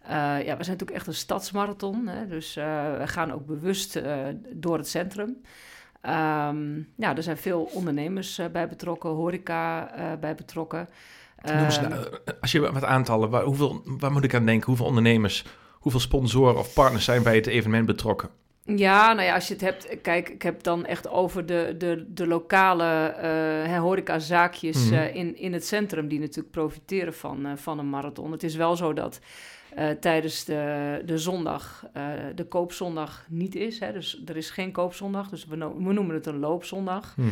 Uh, 0.04 0.10
ja, 0.10 0.38
we 0.38 0.44
zijn 0.44 0.58
natuurlijk 0.58 0.92
echt 0.92 1.08
een 1.08 1.14
stadsmarathon. 1.14 2.08
Hè, 2.08 2.28
dus 2.28 2.58
uh, 2.58 2.98
we 2.98 3.08
gaan 3.08 3.32
ook 3.32 3.46
bewust 3.46 4.02
door 4.52 4.78
het 4.78 4.88
centrum. 4.88 5.30
Um, 5.30 6.94
ja, 6.96 7.16
er 7.16 7.24
zijn 7.24 7.38
veel 7.38 7.70
ondernemers 7.74 8.42
bij 8.52 8.68
betrokken, 8.68 9.10
horeca 9.10 9.92
bij 10.20 10.36
betrokken. 10.36 10.90
Nou, 11.44 11.66
als 12.42 12.52
je 12.52 12.72
wat 12.72 12.84
aantallen, 12.84 13.30
waar, 13.30 13.44
hoeveel, 13.44 13.82
waar 13.86 14.12
moet 14.12 14.24
ik 14.24 14.34
aan 14.34 14.46
denken? 14.46 14.68
Hoeveel 14.68 14.86
ondernemers, 14.86 15.46
hoeveel 15.74 16.00
sponsoren 16.00 16.58
of 16.58 16.74
partners 16.74 17.06
zijn 17.06 17.24
bij 17.24 17.36
het 17.36 17.48
evenement 17.48 17.86
betrokken? 17.86 18.30
Ja, 18.76 19.14
nou 19.14 19.28
ja, 19.28 19.34
als 19.34 19.48
je 19.48 19.54
het 19.54 19.62
hebt... 19.62 20.02
Kijk, 20.02 20.30
ik 20.30 20.42
heb 20.42 20.64
dan 20.64 20.86
echt 20.86 21.10
over 21.10 21.46
de, 21.46 21.76
de, 21.78 22.06
de 22.14 22.28
lokale 22.28 23.16
uh, 23.68 23.80
horecazaakjes 23.80 24.90
mm. 24.90 24.94
uh, 24.94 25.16
in, 25.16 25.38
in 25.38 25.54
het 25.54 25.66
centrum... 25.66 26.08
die 26.08 26.20
natuurlijk 26.20 26.52
profiteren 26.52 27.14
van, 27.14 27.46
uh, 27.46 27.52
van 27.56 27.80
een 27.80 27.90
marathon. 27.90 28.32
Het 28.32 28.44
is 28.44 28.56
wel 28.56 28.76
zo 28.76 28.94
dat 28.94 29.20
eh, 29.76 29.90
tijdens 29.90 30.46
de, 30.46 31.02
de 31.06 31.18
zondag, 31.18 31.86
de 32.36 32.46
koopzondag 32.46 33.26
niet 33.30 33.56
is. 33.56 33.80
Hè. 33.80 33.94
Dus 33.94 34.22
er 34.26 34.38
is 34.38 34.50
geen 34.50 34.72
koopzondag, 34.72 35.30
dus 35.30 35.46
we, 35.46 35.58
we 35.58 35.94
noemen 35.94 36.16
het 36.16 36.26
een 36.26 36.40
loopzondag. 36.40 37.16
Mhm. 37.18 37.30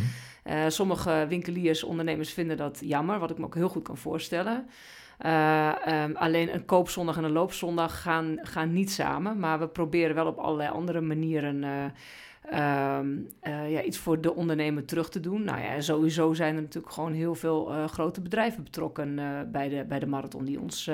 Sommige 0.68 1.26
winkeliers, 1.30 1.84
ondernemers 1.84 2.34
vinden 2.34 2.58
dat 2.58 2.80
jammer, 2.84 3.20
wat 3.20 3.30
ik 3.30 3.38
me 3.38 3.46
ook 3.46 3.56
heel 3.56 3.70
goed 3.70 3.84
kan 3.84 3.98
voorstellen. 3.98 4.68
Uh, 5.26 5.72
um, 6.04 6.16
alleen 6.16 6.54
een 6.54 6.66
koopzondag 6.66 7.18
en 7.18 7.24
een 7.24 7.32
loopzondag 7.32 8.02
gaan, 8.02 8.40
gaan 8.42 8.74
niet 8.74 8.92
samen. 8.92 9.40
Maar 9.40 9.60
we 9.60 9.68
proberen 9.68 10.16
wel 10.16 10.28
op 10.28 10.38
allerlei 10.38 10.70
andere 10.70 11.02
manieren 11.02 11.64
uh, 11.64 12.98
um, 12.98 13.28
ja, 13.44 13.82
iets 13.82 13.98
voor 13.98 14.22
de 14.22 14.36
ondernemer 14.36 14.86
terug 14.86 15.10
te 15.10 15.20
doen. 15.20 15.44
Nou 15.44 15.62
ja, 15.62 15.82
sowieso 15.82 16.34
zijn 16.34 16.56
er 16.56 16.62
natuurlijk 16.62 16.94
gewoon 16.94 17.14
heel 17.14 17.36
veel 17.36 17.88
grote 17.88 18.22
bedrijven 18.22 18.64
betrokken 18.64 19.16
bij, 19.52 19.70
de, 19.70 19.86
bij 19.88 20.00
de 20.00 20.06
marathon. 20.06 20.46
Die 20.46 20.60
ons 20.60 20.90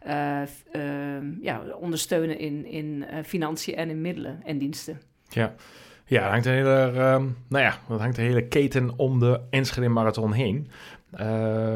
ehm, 0.00 1.32
ja, 1.40 1.62
ondersteunen 1.80 2.38
in, 2.38 2.66
in 2.66 3.04
financiën 3.24 3.74
en 3.74 3.90
in 3.90 4.00
middelen 4.00 4.40
en 4.44 4.58
diensten. 4.58 5.00
Ja. 5.28 5.54
Ja, 6.04 6.30
hangt 6.30 6.46
een 6.46 6.52
hele, 6.52 6.90
nou 7.48 7.64
ja, 7.64 7.78
dat 7.88 8.00
hangt 8.00 8.18
een 8.18 8.24
hele 8.24 8.48
keten 8.48 8.92
om 8.96 9.18
de 9.18 9.40
Enschede 9.50 9.88
Marathon 9.88 10.32
heen. 10.32 10.68
Uh, 11.20 11.74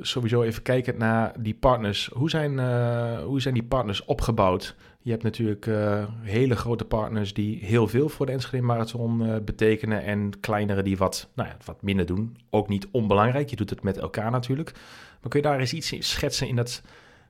sowieso 0.00 0.42
even 0.42 0.62
kijken 0.62 0.98
naar 0.98 1.32
die 1.38 1.54
partners. 1.54 2.10
Hoe 2.12 2.30
zijn, 2.30 2.52
uh, 2.52 3.18
hoe 3.18 3.40
zijn 3.40 3.54
die 3.54 3.62
partners 3.62 4.04
opgebouwd? 4.04 4.76
Je 5.00 5.10
hebt 5.10 5.22
natuurlijk 5.22 5.66
uh, 5.66 6.04
hele 6.20 6.56
grote 6.56 6.84
partners 6.84 7.34
die 7.34 7.64
heel 7.64 7.88
veel 7.88 8.08
voor 8.08 8.26
de 8.26 8.32
Enschede 8.32 8.62
Marathon 8.62 9.22
uh, 9.22 9.36
betekenen. 9.44 10.02
En 10.02 10.40
kleinere 10.40 10.82
die 10.82 10.96
wat, 10.96 11.28
nou 11.34 11.48
ja, 11.48 11.56
wat 11.64 11.82
minder 11.82 12.06
doen. 12.06 12.36
Ook 12.50 12.68
niet 12.68 12.88
onbelangrijk. 12.90 13.50
Je 13.50 13.56
doet 13.56 13.70
het 13.70 13.82
met 13.82 13.98
elkaar 13.98 14.30
natuurlijk. 14.30 14.72
Maar 15.20 15.30
kun 15.30 15.40
je 15.40 15.46
daar 15.46 15.58
eens 15.58 15.72
iets 15.72 15.94
schetsen 15.98 16.48
in 16.48 16.56
dat 16.56 16.82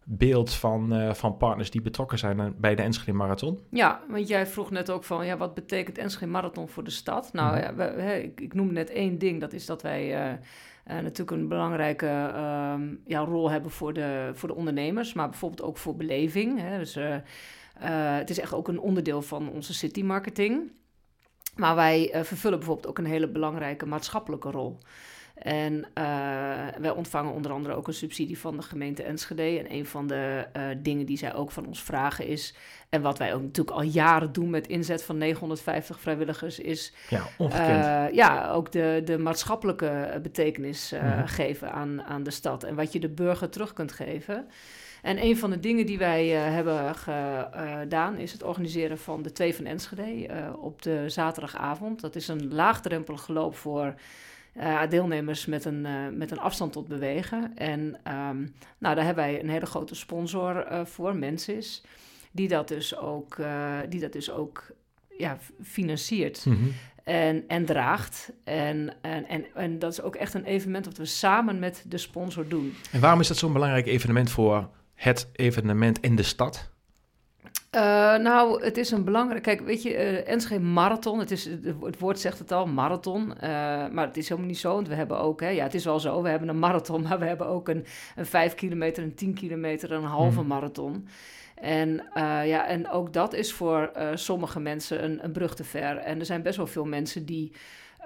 beeld 0.05 0.55
van, 0.55 1.01
uh, 1.01 1.15
van 1.15 1.37
partners 1.37 1.71
die 1.71 1.83
betrokken 1.83 2.19
zijn 2.19 2.55
bij 2.59 2.75
de 2.75 2.83
Enschede 2.83 3.13
Marathon? 3.13 3.59
Ja, 3.71 4.01
want 4.09 4.29
jij 4.29 4.47
vroeg 4.47 4.71
net 4.71 4.91
ook 4.91 5.05
van, 5.05 5.27
ja, 5.27 5.37
wat 5.37 5.55
betekent 5.55 5.99
Enschede 5.99 6.31
Marathon 6.31 6.69
voor 6.69 6.85
de 6.85 6.91
stad? 6.91 7.33
Nou, 7.33 7.57
mm-hmm. 7.57 7.79
ja, 7.79 7.95
we, 7.95 8.23
ik, 8.23 8.41
ik 8.41 8.55
noemde 8.55 8.73
net 8.73 8.91
één 8.91 9.19
ding, 9.19 9.41
dat 9.41 9.53
is 9.53 9.67
dat 9.67 9.83
wij 9.83 10.29
uh, 10.29 10.33
natuurlijk 10.85 11.31
een 11.31 11.49
belangrijke 11.49 12.33
um, 12.77 13.01
ja, 13.05 13.21
rol 13.21 13.51
hebben 13.51 13.71
voor 13.71 13.93
de, 13.93 14.31
voor 14.35 14.49
de 14.49 14.55
ondernemers, 14.55 15.13
maar 15.13 15.29
bijvoorbeeld 15.29 15.63
ook 15.63 15.79
voor 15.79 15.97
beleving. 15.97 16.61
Hè. 16.61 16.79
Dus 16.79 16.99
het 17.79 18.31
is 18.31 18.39
echt 18.39 18.53
ook 18.53 18.69
een 18.69 18.81
onderdeel 18.81 19.23
van 19.23 19.51
onze 19.51 19.75
city 19.75 20.03
marketing. 20.03 20.73
Maar 21.57 21.75
wij 21.75 22.11
vervullen 22.13 22.59
bijvoorbeeld 22.59 22.89
ook 22.89 22.99
een 22.99 23.05
hele 23.05 23.29
belangrijke 23.29 23.87
maatschappelijke 23.87 24.51
rol. 24.51 24.79
En 25.35 25.75
uh, 25.75 25.85
wij 26.79 26.91
ontvangen 26.91 27.33
onder 27.33 27.53
andere 27.53 27.75
ook 27.75 27.87
een 27.87 27.95
subsidie 27.95 28.39
van 28.39 28.57
de 28.57 28.63
gemeente 28.63 29.03
Enschede. 29.03 29.59
En 29.59 29.73
een 29.73 29.87
van 29.87 30.07
de 30.07 30.47
uh, 30.57 30.63
dingen 30.79 31.07
die 31.07 31.17
zij 31.17 31.35
ook 31.35 31.51
van 31.51 31.67
ons 31.67 31.83
vragen 31.83 32.27
is, 32.27 32.55
en 32.89 33.03
wat 33.03 33.19
wij 33.19 33.35
ook 33.35 33.43
natuurlijk 33.43 33.77
al 33.77 33.83
jaren 33.83 34.33
doen 34.33 34.51
met 34.51 34.67
inzet 34.67 35.05
van 35.05 35.19
950 35.19 36.01
vrijwilligers, 36.01 36.59
is 36.59 36.93
ja, 37.09 37.23
uh, 37.39 38.15
ja, 38.15 38.51
ook 38.51 38.73
de, 38.73 39.03
de 39.05 39.19
maatschappelijke 39.19 40.21
betekenis 40.23 40.93
mm-hmm. 40.93 41.27
geven 41.27 41.73
aan, 41.73 42.03
aan 42.03 42.23
de 42.23 42.31
stad. 42.31 42.63
En 42.63 42.75
wat 42.75 42.93
je 42.93 43.01
de 43.01 43.09
burger 43.09 43.51
terug 43.51 43.73
kunt 43.73 43.93
geven. 43.93 44.47
En 45.03 45.25
een 45.25 45.37
van 45.37 45.51
de 45.51 45.61
dingen 45.61 45.87
die 45.87 45.99
wij 45.99 46.27
hebben 46.29 46.95
gedaan 46.95 48.17
is 48.19 48.33
het 48.33 48.43
organiseren 48.43 48.99
van 48.99 49.23
de 49.23 49.33
Twee 49.33 49.55
van 49.55 49.65
Enschede 49.65 50.29
op 50.61 50.83
de 50.83 51.09
zaterdagavond. 51.09 52.01
Dat 52.01 52.17
is 52.17 52.29
een 52.29 52.55
laagdrempelig 52.55 53.29
loop 53.29 53.57
voor 53.57 53.95
uh, 54.57 54.81
deelnemers 54.89 55.47
met 55.47 55.65
een, 55.65 55.85
uh, 55.85 56.09
met 56.13 56.31
een 56.31 56.39
afstand 56.39 56.73
tot 56.73 56.89
bewegen. 56.89 57.53
En 57.57 57.81
um, 57.81 58.55
nou, 58.79 58.95
daar 58.95 59.05
hebben 59.05 59.25
wij 59.25 59.41
een 59.41 59.49
hele 59.49 59.67
grote 59.67 59.95
sponsor 59.95 60.73
uh, 60.73 60.85
voor, 60.85 61.17
Mensis, 61.17 61.83
die 62.31 62.49
dat 62.49 62.69
dus 62.69 62.97
ook, 62.97 63.37
die 63.89 64.01
dat 64.01 64.13
dus 64.13 64.31
ook 64.31 64.73
ja, 65.19 65.39
financiert. 65.63 66.45
Mm 66.45 66.55
-hmm. 66.55 66.73
En, 67.05 67.45
en 67.49 67.65
draagt. 67.65 68.33
En, 68.45 68.95
en, 69.01 69.29
en, 69.29 69.45
en 69.55 69.79
dat 69.79 69.93
is 69.93 70.03
ook 70.03 70.17
echt 70.17 70.35
een 70.35 70.45
evenement 70.45 70.85
dat 70.85 70.97
we 70.97 71.05
samen 71.05 71.59
met 71.59 71.85
de 71.89 71.99
sponsor 71.99 72.49
doen. 72.49 72.75
En 72.93 73.01
waarom 73.01 73.21
is 73.21 73.29
dat 73.29 73.37
zo'n 73.37 73.53
belangrijk 73.53 73.87
evenement 73.87 74.31
voor 74.31 74.69
het 74.95 75.29
evenement 75.33 76.01
in 76.01 76.17
de 76.17 76.23
stad? 76.23 76.73
Uh, 77.75 77.81
nou, 78.17 78.65
het 78.65 78.77
is 78.77 78.91
een 78.91 79.05
belangrijk. 79.05 79.43
Kijk, 79.43 79.61
weet 79.61 79.83
je, 79.83 79.91
uh, 79.91 80.29
Enschede 80.29 80.65
Marathon. 80.65 81.19
Het, 81.19 81.31
is, 81.31 81.45
het 81.83 81.99
woord 81.99 82.21
zegt 82.21 82.39
het 82.39 82.53
al, 82.53 82.67
marathon. 82.67 83.29
Uh, 83.29 83.41
maar 83.89 84.07
het 84.07 84.17
is 84.17 84.29
helemaal 84.29 84.51
niet 84.51 84.59
zo. 84.59 84.75
Want 84.75 84.89
we 84.89 84.95
hebben 84.95 85.19
ook, 85.19 85.41
hè, 85.41 85.49
ja, 85.49 85.63
het 85.63 85.75
is 85.75 85.85
wel 85.85 86.01
zo. 86.01 86.23
We 86.23 86.29
hebben 86.29 86.49
een 86.49 86.59
marathon, 86.59 87.03
maar 87.09 87.19
we 87.19 87.25
hebben 87.25 87.47
ook 87.47 87.69
een, 87.69 87.85
een 88.17 88.27
5 88.27 88.55
kilometer, 88.55 89.03
een 89.03 89.15
10 89.15 89.35
kilometer, 89.35 89.93
een 89.93 90.05
halve 90.05 90.39
hmm. 90.39 90.47
marathon. 90.47 91.09
En, 91.55 92.03
ja, 92.45 92.67
en 92.67 92.91
ook 92.91 93.13
dat 93.13 93.33
is 93.33 93.53
voor 93.53 93.93
sommige 94.15 94.61
mensen 94.61 95.05
een, 95.05 95.25
een 95.25 95.33
brug 95.33 95.55
te 95.55 95.65
ver. 95.65 95.97
En 95.97 96.19
er 96.19 96.27
zijn 96.27 96.43
best 96.43 96.57
wel 96.57 96.67
veel 96.67 96.85
mensen 96.85 97.27
die. 97.27 97.53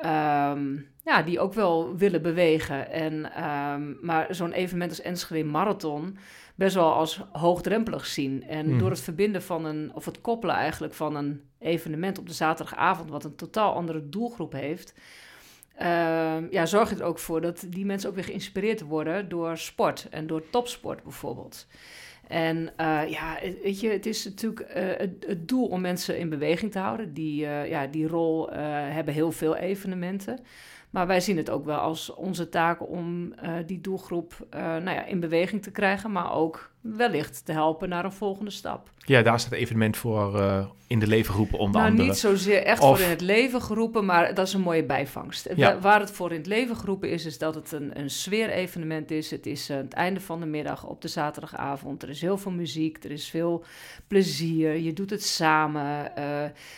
Um, 0.04 0.86
ja, 1.04 1.22
die 1.22 1.40
ook 1.40 1.54
wel 1.54 1.96
willen 1.96 2.22
bewegen. 2.22 2.90
En, 2.90 3.44
um, 3.44 3.98
maar 4.00 4.26
zo'n 4.34 4.52
evenement 4.52 4.90
als 4.90 5.00
Enschede 5.00 5.48
Marathon 5.48 6.18
best 6.58 6.74
wel 6.74 6.92
als 6.92 7.22
hoogdrempelig 7.32 8.06
zien. 8.06 8.44
En 8.48 8.70
mm. 8.70 8.78
door 8.78 8.90
het 8.90 9.00
verbinden 9.00 9.42
van 9.42 9.64
een, 9.64 9.90
of 9.94 10.04
het 10.04 10.20
koppelen 10.20 10.54
eigenlijk 10.54 10.94
van 10.94 11.16
een 11.16 11.42
evenement 11.58 12.18
op 12.18 12.26
de 12.26 12.34
zaterdagavond, 12.34 13.10
wat 13.10 13.24
een 13.24 13.34
totaal 13.34 13.74
andere 13.74 14.08
doelgroep 14.08 14.52
heeft, 14.52 14.94
uh, 15.80 16.50
ja, 16.50 16.66
zorg 16.66 16.90
je 16.90 16.96
er 16.96 17.02
ook 17.02 17.18
voor 17.18 17.40
dat 17.40 17.66
die 17.68 17.84
mensen 17.84 18.08
ook 18.08 18.14
weer 18.14 18.24
geïnspireerd 18.24 18.80
worden 18.80 19.28
door 19.28 19.58
sport 19.58 20.08
en 20.10 20.26
door 20.26 20.50
topsport 20.50 21.02
bijvoorbeeld. 21.02 21.66
En 22.26 22.56
uh, 22.56 23.08
ja, 23.08 23.38
weet 23.62 23.80
je, 23.80 23.88
het 23.88 24.06
is 24.06 24.24
natuurlijk 24.24 24.60
uh, 24.60 24.66
het, 24.74 25.24
het, 25.26 25.48
doel 25.48 25.66
om 25.66 25.80
mensen 25.80 26.18
in 26.18 26.28
beweging 26.28 26.72
te 26.72 26.78
houden. 26.78 27.14
Die, 27.14 27.44
uh, 27.44 27.68
ja, 27.68 27.86
die 27.86 28.06
rol 28.06 28.50
hebben 28.50 29.14
heel 29.14 29.32
veel 29.32 29.56
evenementen. 29.56 30.38
Maar 30.90 31.06
wij 31.06 31.20
zien 31.20 31.36
het 31.36 31.50
ook 31.50 31.64
wel 31.64 31.78
als 31.78 32.14
onze 32.14 32.48
taak 32.48 32.88
om 32.90 33.32
uh, 33.42 33.54
die 33.66 33.80
doelgroep 33.80 34.46
uh, 34.54 34.60
nou 34.60 34.90
ja, 34.90 35.04
in 35.04 35.20
beweging 35.20 35.62
te 35.62 35.70
krijgen, 35.70 36.12
maar 36.12 36.32
ook 36.32 36.70
wellicht 36.96 37.44
te 37.44 37.52
helpen 37.52 37.88
naar 37.88 38.04
een 38.04 38.12
volgende 38.12 38.50
stap. 38.50 38.90
Ja, 38.98 39.22
daar 39.22 39.40
staat 39.40 39.50
het 39.50 39.60
evenement 39.60 39.96
voor 39.96 40.36
uh, 40.36 40.66
in 40.86 40.98
de 40.98 41.06
leven 41.06 41.32
geroepen 41.32 41.58
onder 41.58 41.80
nou, 41.80 41.90
andere. 41.90 42.08
niet 42.08 42.18
zozeer 42.18 42.62
echt 42.62 42.80
of... 42.80 42.96
voor 42.96 43.04
in 43.04 43.10
het 43.10 43.20
leven 43.20 43.62
geroepen, 43.62 44.04
maar 44.04 44.34
dat 44.34 44.46
is 44.46 44.52
een 44.52 44.60
mooie 44.60 44.84
bijvangst. 44.84 45.48
Ja. 45.56 45.78
Waar 45.80 46.00
het 46.00 46.10
voor 46.10 46.30
in 46.30 46.36
het 46.36 46.46
leven 46.46 46.76
geroepen 46.76 47.10
is, 47.10 47.24
is 47.24 47.38
dat 47.38 47.54
het 47.54 47.72
een, 47.72 47.98
een 47.98 48.10
sfeer-evenement 48.10 49.10
is. 49.10 49.30
Het 49.30 49.46
is 49.46 49.70
uh, 49.70 49.76
het 49.76 49.92
einde 49.92 50.20
van 50.20 50.40
de 50.40 50.46
middag 50.46 50.86
op 50.86 51.02
de 51.02 51.08
zaterdagavond. 51.08 52.02
Er 52.02 52.08
is 52.08 52.20
heel 52.20 52.38
veel 52.38 52.52
muziek, 52.52 53.04
er 53.04 53.10
is 53.10 53.28
veel 53.28 53.64
plezier. 54.06 54.76
Je 54.76 54.92
doet 54.92 55.10
het 55.10 55.24
samen. 55.24 56.12
Uh, 56.18 56.24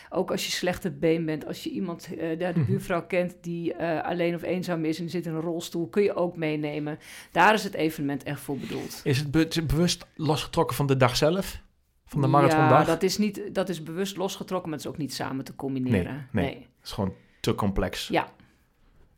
ook 0.09 0.31
als 0.31 0.45
je 0.45 0.51
slechte 0.51 0.91
been 0.91 1.25
bent, 1.25 1.47
als 1.47 1.63
je 1.63 1.69
iemand, 1.69 2.09
de 2.37 2.63
buurvrouw 2.67 3.05
kent 3.05 3.35
die 3.41 3.75
alleen 4.03 4.35
of 4.35 4.41
eenzaam 4.41 4.85
is 4.85 4.99
en 4.99 5.09
zit 5.09 5.25
in 5.25 5.33
een 5.33 5.41
rolstoel, 5.41 5.87
kun 5.87 6.03
je 6.03 6.15
ook 6.15 6.37
meenemen. 6.37 6.99
Daar 7.31 7.53
is 7.53 7.63
het 7.63 7.73
evenement 7.73 8.23
echt 8.23 8.39
voor 8.39 8.57
bedoeld. 8.57 9.01
Is 9.03 9.17
het 9.17 9.31
be 9.31 9.63
bewust 9.67 10.00
losgetrokken 10.15 10.75
van 10.75 10.85
de 10.85 10.97
dag 10.97 11.15
zelf? 11.15 11.61
Van 12.05 12.21
de 12.21 12.27
marathondag? 12.27 12.79
Ja, 12.79 12.85
dat 12.85 13.03
is, 13.03 13.17
niet, 13.17 13.41
dat 13.53 13.69
is 13.69 13.83
bewust 13.83 14.17
losgetrokken, 14.17 14.69
maar 14.69 14.77
het 14.77 14.87
is 14.87 14.93
ook 14.93 14.99
niet 14.99 15.13
samen 15.13 15.45
te 15.45 15.55
combineren. 15.55 16.13
Nee, 16.31 16.45
nee. 16.45 16.53
nee. 16.53 16.55
het 16.55 16.85
is 16.85 16.91
gewoon 16.91 17.13
te 17.39 17.55
complex. 17.55 18.07
Ja. 18.07 18.27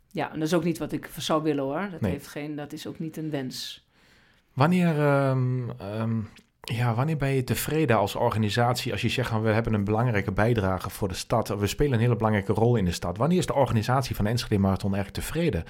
Ja, 0.07 0.31
en 0.31 0.39
dat 0.39 0.47
is 0.47 0.53
ook 0.53 0.63
niet 0.63 0.77
wat 0.77 0.91
ik 0.91 1.09
zou 1.17 1.43
willen 1.43 1.63
hoor. 1.63 1.87
Dat, 1.91 2.01
nee. 2.01 2.11
heeft 2.11 2.27
geen, 2.27 2.55
dat 2.55 2.73
is 2.73 2.87
ook 2.87 2.99
niet 2.99 3.17
een 3.17 3.29
wens. 3.29 3.87
Wanneer, 4.53 4.99
um, 5.29 5.69
um, 5.99 6.29
ja, 6.61 6.93
wanneer 6.93 7.17
ben 7.17 7.29
je 7.29 7.43
tevreden 7.43 7.97
als 7.97 8.15
organisatie 8.15 8.91
als 8.91 9.01
je 9.01 9.09
zegt 9.09 9.41
we 9.41 9.49
hebben 9.49 9.73
een 9.73 9.83
belangrijke 9.83 10.31
bijdrage 10.31 10.89
voor 10.89 11.07
de 11.07 11.13
stad, 11.13 11.47
we 11.47 11.67
spelen 11.67 11.93
een 11.93 11.99
hele 11.99 12.15
belangrijke 12.15 12.53
rol 12.53 12.75
in 12.75 12.85
de 12.85 12.91
stad. 12.91 13.17
Wanneer 13.17 13.37
is 13.37 13.45
de 13.45 13.53
organisatie 13.53 14.15
van 14.15 14.25
de 14.25 14.31
Enschede 14.31 14.57
Marathon 14.57 14.95
erg 14.95 15.11
tevreden? 15.11 15.63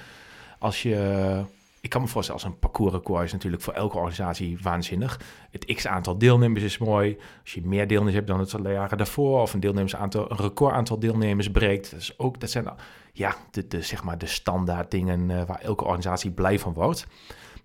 Als 0.58 0.82
je 0.82 1.44
ik 1.84 1.90
kan 1.90 2.02
me 2.02 2.08
voorstellen, 2.08 2.42
als 2.42 2.50
een 2.50 2.58
parcoursrecord 2.58 3.24
is 3.24 3.32
natuurlijk 3.32 3.62
voor 3.62 3.72
elke 3.72 3.96
organisatie 3.96 4.58
waanzinnig. 4.62 5.20
Het 5.50 5.64
x-aantal 5.64 6.18
deelnemers 6.18 6.64
is 6.64 6.78
mooi. 6.78 7.16
Als 7.42 7.54
je 7.54 7.62
meer 7.64 7.86
deelnemers 7.86 8.14
hebt 8.16 8.26
dan 8.26 8.40
het 8.40 8.54
jaren 8.62 8.98
daarvoor, 8.98 9.40
of 9.40 9.54
een 9.54 9.60
deelnemersaantal, 9.60 10.30
een 10.30 10.36
recordaantal 10.36 10.98
deelnemers 10.98 11.50
breekt. 11.50 11.90
Dat, 11.90 12.00
is 12.00 12.18
ook, 12.18 12.40
dat 12.40 12.50
zijn 12.50 12.68
ja, 13.12 13.36
de, 13.50 13.66
de, 13.66 13.82
zeg 13.82 14.04
maar 14.04 14.18
de 14.18 14.26
standaard 14.26 14.90
dingen 14.90 15.30
uh, 15.30 15.42
waar 15.42 15.60
elke 15.60 15.84
organisatie 15.84 16.30
blij 16.30 16.58
van 16.58 16.72
wordt. 16.72 17.06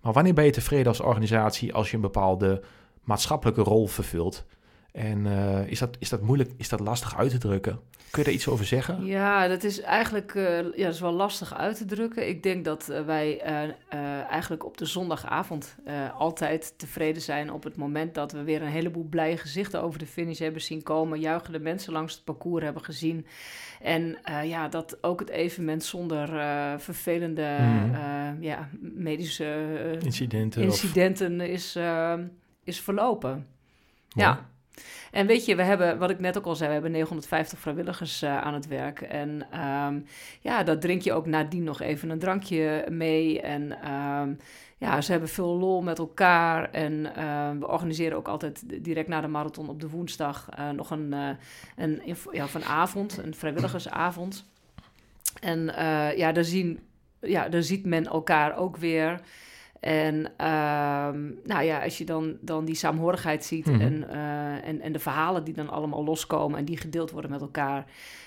Maar 0.00 0.12
wanneer 0.12 0.34
ben 0.34 0.44
je 0.44 0.50
tevreden 0.50 0.86
als 0.86 1.00
organisatie 1.00 1.74
als 1.74 1.90
je 1.90 1.96
een 1.96 2.02
bepaalde 2.02 2.62
maatschappelijke 3.04 3.62
rol 3.62 3.86
vervult? 3.86 4.44
En 4.92 5.24
uh, 5.26 5.66
is, 5.66 5.78
dat, 5.78 5.96
is 5.98 6.08
dat 6.08 6.22
moeilijk, 6.22 6.50
is 6.56 6.68
dat 6.68 6.80
lastig 6.80 7.18
uit 7.18 7.30
te 7.30 7.38
drukken? 7.38 7.80
Kun 8.10 8.22
je 8.22 8.24
daar 8.24 8.34
iets 8.34 8.48
over 8.48 8.64
zeggen? 8.64 9.04
Ja, 9.04 9.48
dat 9.48 9.64
is 9.64 9.80
eigenlijk 9.80 10.34
uh, 10.34 10.58
ja, 10.58 10.84
dat 10.84 10.94
is 10.94 11.00
wel 11.00 11.12
lastig 11.12 11.54
uit 11.54 11.76
te 11.76 11.84
drukken. 11.84 12.28
Ik 12.28 12.42
denk 12.42 12.64
dat 12.64 12.88
uh, 12.90 13.00
wij 13.00 13.40
eigenlijk 14.28 14.64
op 14.64 14.76
de 14.76 14.84
zondagavond 14.84 15.76
altijd 16.14 16.74
tevreden 16.76 17.22
zijn 17.22 17.52
op 17.52 17.64
het 17.64 17.76
moment 17.76 18.14
dat 18.14 18.32
we 18.32 18.42
weer 18.42 18.62
een 18.62 18.68
heleboel 18.68 19.04
blije 19.04 19.36
gezichten 19.36 19.82
over 19.82 19.98
de 19.98 20.06
finish 20.06 20.38
hebben 20.38 20.62
zien 20.62 20.82
komen. 20.82 21.20
Juichende 21.20 21.60
mensen 21.60 21.92
langs 21.92 22.14
het 22.14 22.24
parcours 22.24 22.64
hebben 22.64 22.84
gezien. 22.84 23.26
En 23.80 24.18
ja, 24.44 24.68
dat 24.68 24.98
ook 25.00 25.20
het 25.20 25.30
evenement 25.30 25.84
zonder 25.84 26.28
vervelende 26.80 27.56
mm. 27.60 28.42
ja, 28.42 28.68
medische 28.80 29.98
incidenten, 30.00 30.62
incidenten 30.62 31.40
is 31.40 31.76
is 32.64 32.80
verlopen. 32.80 33.46
Ja. 34.08 34.48
En 35.10 35.26
weet 35.26 35.44
je, 35.44 35.56
we 35.56 35.62
hebben, 35.62 35.98
wat 35.98 36.10
ik 36.10 36.18
net 36.18 36.38
ook 36.38 36.46
al 36.46 36.56
zei, 36.56 36.66
we 36.66 36.74
hebben 36.74 36.92
950 36.92 37.58
vrijwilligers 37.58 38.22
uh, 38.22 38.40
aan 38.40 38.54
het 38.54 38.66
werk. 38.66 39.00
En 39.00 39.60
um, 39.60 40.04
ja, 40.40 40.62
dat 40.62 40.80
drink 40.80 41.02
je 41.02 41.12
ook 41.12 41.26
nadien 41.26 41.64
nog 41.64 41.80
even 41.80 42.10
een 42.10 42.18
drankje 42.18 42.86
mee. 42.88 43.40
En 43.40 43.92
um, 43.92 44.38
ja, 44.78 45.00
ze 45.00 45.10
hebben 45.10 45.28
veel 45.28 45.58
lol 45.58 45.82
met 45.82 45.98
elkaar. 45.98 46.70
En 46.70 46.92
uh, 46.92 47.50
we 47.58 47.68
organiseren 47.68 48.16
ook 48.16 48.28
altijd 48.28 48.84
direct 48.84 49.08
na 49.08 49.20
de 49.20 49.28
marathon 49.28 49.68
op 49.68 49.80
de 49.80 49.88
woensdag 49.88 50.48
uh, 50.58 50.70
nog 50.70 50.90
een, 50.90 51.12
uh, 51.12 51.28
een, 51.76 52.02
ja, 52.30 52.46
van 52.46 52.64
avond, 52.64 53.18
een 53.18 53.34
vrijwilligersavond. 53.34 54.44
En 55.40 55.64
ja, 56.16 56.32
daar, 56.32 56.44
zien, 56.44 56.80
ja, 57.20 57.48
daar 57.48 57.62
ziet 57.62 57.86
men 57.86 58.06
elkaar 58.06 58.56
ook 58.56 58.76
weer. 58.76 59.20
En 59.80 60.14
uh, 60.16 60.26
nou 61.44 61.62
ja, 61.62 61.82
als 61.82 61.98
je 61.98 62.04
dan, 62.04 62.36
dan 62.40 62.64
die 62.64 62.74
saamhorigheid 62.74 63.44
ziet 63.44 63.66
mm 63.66 63.74
-hmm. 63.74 63.82
en, 63.82 64.04
uh, 64.10 64.68
en, 64.68 64.80
en 64.80 64.92
de 64.92 64.98
verhalen 64.98 65.44
die 65.44 65.54
dan 65.54 65.68
allemaal 65.68 66.04
loskomen 66.04 66.58
en 66.58 66.64
die 66.64 66.76
gedeeld 66.76 67.10
worden 67.10 67.30
met 67.30 67.40
elkaar, 67.40 67.84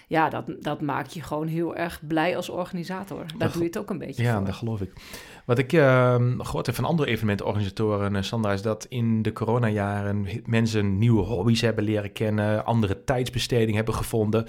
ja, 0.08 0.30
dat, 0.30 0.46
dat 0.60 0.82
maakt 0.82 1.14
je 1.14 1.22
gewoon 1.22 1.48
heel 1.48 1.76
erg 1.76 2.02
blij 2.08 2.36
als 2.36 2.50
organisator. 2.50 3.26
Daar 3.38 3.52
doe 3.52 3.62
je 3.62 3.68
het 3.68 3.78
ook 3.78 3.90
een 3.90 3.98
beetje 3.98 4.24
ja, 4.24 4.36
voor. 4.36 4.46
dat 4.46 4.56
geloof 4.56 4.82
ik. 4.82 4.92
Wat 5.46 5.58
ik 5.58 5.74
uh, 5.74 6.16
gehoord 6.38 6.66
heb 6.66 6.76
van 6.76 6.86
andere 6.86 7.10
evenementorganisatoren, 7.10 8.16
uh, 8.16 8.22
Sandra, 8.22 8.52
is 8.52 8.62
dat 8.62 8.86
in 8.90 9.22
de 9.22 9.32
coronajaren 9.32 10.28
mensen 10.46 10.98
nieuwe 10.98 11.24
hobby's 11.24 11.62
hebben 11.62 11.84
leren 11.84 12.12
kennen, 12.12 12.66
andere 12.66 13.04
tijdsbesteding 13.04 13.76
hebben 13.76 13.94
gevonden. 13.94 14.48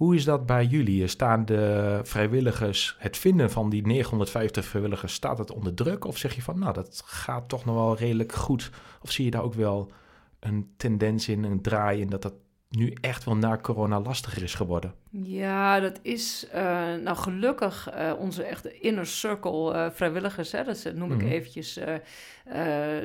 Hoe 0.00 0.14
is 0.14 0.24
dat 0.24 0.46
bij 0.46 0.64
jullie? 0.64 1.06
Staan 1.06 1.44
de 1.44 2.00
vrijwilligers, 2.02 2.96
het 2.98 3.16
vinden 3.16 3.50
van 3.50 3.70
die 3.70 3.86
950 3.86 4.64
vrijwilligers, 4.64 5.14
staat 5.14 5.38
het 5.38 5.52
onder 5.52 5.74
druk? 5.74 6.04
Of 6.04 6.16
zeg 6.16 6.34
je 6.34 6.42
van, 6.42 6.58
nou, 6.58 6.72
dat 6.72 7.02
gaat 7.04 7.48
toch 7.48 7.64
nog 7.64 7.74
wel 7.74 7.96
redelijk 7.96 8.32
goed? 8.32 8.70
Of 9.02 9.10
zie 9.10 9.24
je 9.24 9.30
daar 9.30 9.42
ook 9.42 9.54
wel 9.54 9.90
een 10.38 10.72
tendens 10.76 11.28
in, 11.28 11.44
een 11.44 11.62
draai 11.62 12.00
in, 12.00 12.08
dat 12.08 12.22
dat 12.22 12.34
nu 12.70 12.94
echt 13.00 13.24
wel 13.24 13.36
na 13.36 13.56
corona 13.56 14.00
lastiger 14.00 14.42
is 14.42 14.54
geworden? 14.54 14.94
Ja, 15.10 15.80
dat 15.80 15.98
is 16.02 16.46
uh, 16.54 16.60
nou 16.94 17.16
gelukkig 17.16 17.90
uh, 17.94 18.12
onze 18.18 18.42
echte 18.42 18.78
inner 18.78 19.06
circle 19.06 19.74
uh, 19.74 19.86
vrijwilligers. 19.92 20.52
Hè, 20.52 20.64
dat 20.64 20.92
noem 20.94 21.12
ik 21.12 21.22
mm. 21.22 21.28
eventjes. 21.28 21.78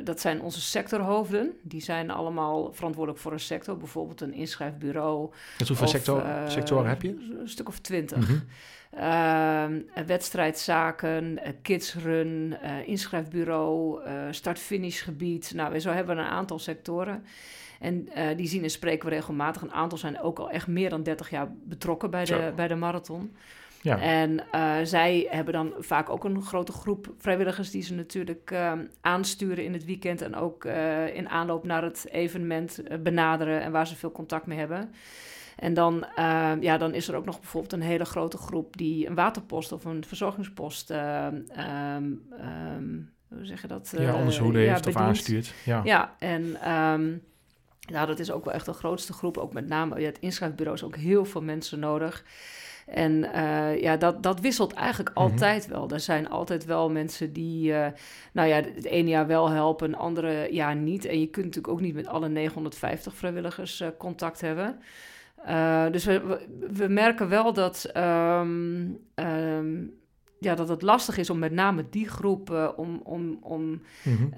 dat 0.04 0.20
zijn 0.20 0.40
onze 0.40 0.60
sectorhoofden. 0.60 1.52
Die 1.62 1.82
zijn 1.82 2.10
allemaal 2.10 2.72
verantwoordelijk 2.72 3.22
voor 3.22 3.32
een 3.32 3.40
sector. 3.40 3.76
Bijvoorbeeld 3.76 4.20
een 4.20 4.32
inschrijfbureau. 4.32 5.30
Dus 5.58 5.68
hoeveel 5.68 5.86
of, 5.86 5.92
sector, 5.92 6.22
sectoren 6.46 6.88
heb 6.88 7.02
je? 7.02 7.08
Een 7.40 7.48
stuk 7.48 7.68
of 7.68 7.78
twintig. 7.78 8.28
Mm 8.28 8.42
-hmm. 8.90 9.84
wedstrijdzaken, 10.06 11.38
kidsrun, 11.62 12.56
inschrijfbureau, 12.84 14.00
start-finish 14.30 15.02
gebied. 15.02 15.52
Nou, 15.54 15.78
zo 15.78 15.90
hebben 15.90 16.16
we 16.16 16.22
een 16.22 16.28
aantal 16.28 16.58
sectoren. 16.58 17.24
En 17.80 18.08
uh, 18.16 18.36
die 18.36 18.48
zien 18.48 18.62
en 18.62 18.70
spreken 18.70 19.08
we 19.08 19.14
regelmatig. 19.14 19.62
Een 19.62 19.72
aantal 19.72 19.98
zijn 19.98 20.20
ook 20.20 20.38
al 20.38 20.50
echt 20.50 20.66
meer 20.66 20.90
dan 20.90 21.02
30 21.02 21.30
jaar 21.30 21.48
betrokken 21.64 22.10
bij 22.10 22.24
de, 22.24 22.52
bij 22.56 22.68
de 22.68 22.74
marathon. 22.74 23.36
Ja. 23.82 24.00
En 24.00 24.40
uh, 24.54 24.74
zij 24.82 25.26
hebben 25.30 25.54
dan 25.54 25.72
vaak 25.78 26.10
ook 26.10 26.24
een 26.24 26.42
grote 26.42 26.72
groep 26.72 27.14
vrijwilligers 27.18 27.70
die 27.70 27.82
ze 27.82 27.94
natuurlijk 27.94 28.50
uh, 28.50 28.72
aansturen 29.00 29.64
in 29.64 29.72
het 29.72 29.84
weekend 29.84 30.22
en 30.22 30.36
ook 30.36 30.64
in 31.14 31.28
aanloop 31.28 31.64
naar 31.64 31.82
het 31.82 32.06
evenement 32.10 32.82
benaderen 33.02 33.62
en 33.62 33.72
waar 33.72 33.86
ze 33.86 33.96
veel 33.96 34.12
contact 34.12 34.46
mee 34.46 34.58
hebben. 34.58 34.90
En 35.56 35.74
dan, 35.74 36.06
ja, 36.60 36.78
dan 36.78 36.94
is 36.94 37.08
er 37.08 37.16
ook 37.16 37.24
nog 37.24 37.40
bijvoorbeeld 37.40 37.72
een 37.72 37.80
hele 37.80 38.04
grote 38.04 38.36
groep 38.36 38.76
die 38.76 39.06
een 39.06 39.14
waterpost 39.14 39.72
of 39.72 39.84
een 39.84 40.04
verzorgingspost, 40.04 40.90
um, 40.90 41.46
um, 41.58 43.10
hoe 43.28 43.44
zeg 43.44 43.62
je 43.62 43.68
dat? 43.68 43.94
ja, 43.98 44.14
onderzoeken 44.14 44.60
heeft 44.60 44.84
ja, 44.84 44.90
of 44.90 44.96
aanstuurt. 44.96 45.54
Ja, 45.64 45.80
ja 45.84 46.14
en 46.18 46.72
um, 46.72 47.22
nou, 47.86 48.06
dat 48.06 48.18
is 48.18 48.30
ook 48.30 48.44
wel 48.44 48.54
echt 48.54 48.66
de 48.66 48.72
grootste 48.72 49.12
groep. 49.12 49.38
Ook 49.38 49.52
met 49.52 49.68
name 49.68 50.00
ja, 50.00 50.06
het 50.06 50.18
inschrijfbureau 50.18 50.76
is 50.76 50.84
ook 50.84 50.96
heel 50.96 51.24
veel 51.24 51.42
mensen 51.42 51.78
nodig. 51.78 52.24
En 52.86 53.12
uh, 53.12 53.80
ja, 53.80 53.96
dat, 53.96 54.22
dat 54.22 54.40
wisselt 54.40 54.72
eigenlijk 54.72 55.08
mm 55.08 55.22
-hmm. 55.22 55.32
altijd 55.32 55.66
wel. 55.66 55.90
Er 55.90 56.00
zijn 56.00 56.28
altijd 56.28 56.64
wel 56.64 56.90
mensen 56.90 57.32
die, 57.32 57.70
uh, 57.70 57.86
nou 58.32 58.48
ja, 58.48 58.56
het 58.56 58.84
ene 58.84 59.08
jaar 59.08 59.26
wel 59.26 59.50
helpen, 59.50 59.90
het 59.90 59.98
andere 60.00 60.48
jaar 60.50 60.76
niet. 60.76 61.04
En 61.04 61.20
je 61.20 61.26
kunt 61.26 61.44
natuurlijk 61.44 61.74
ook 61.74 61.80
niet 61.80 61.94
met 61.94 62.06
alle 62.06 62.28
950 62.28 63.14
vrijwilligers 63.14 63.80
uh, 63.80 63.88
contact 63.98 64.40
hebben. 64.40 64.80
dus 65.92 66.04
we, 66.04 66.86
merken 66.88 67.28
wel 67.28 67.52
dat 67.52 67.90
um, 67.96 68.98
um, 69.14 69.94
ja, 70.38 70.54
dat 70.54 70.68
het 70.68 70.82
lastig 70.82 71.18
is 71.18 71.30
om 71.30 71.38
met 71.38 71.52
name 71.52 71.88
die 71.90 72.08
groep, 72.08 72.50
uh, 72.50 72.68
om, 72.76 73.00
om, 73.04 73.38
om 73.40 73.82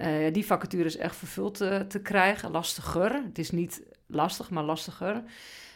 uh, 0.01 0.33
die 0.33 0.47
vacatures 0.47 0.97
echt 0.97 1.17
vervuld 1.17 1.55
te, 1.55 1.85
te, 1.89 2.01
krijgen. 2.01 2.51
Lastiger. 2.51 3.23
Het 3.25 3.39
is 3.39 3.51
niet 3.51 3.83
lastig, 4.07 4.51
maar 4.51 4.65
lastiger. 4.65 5.23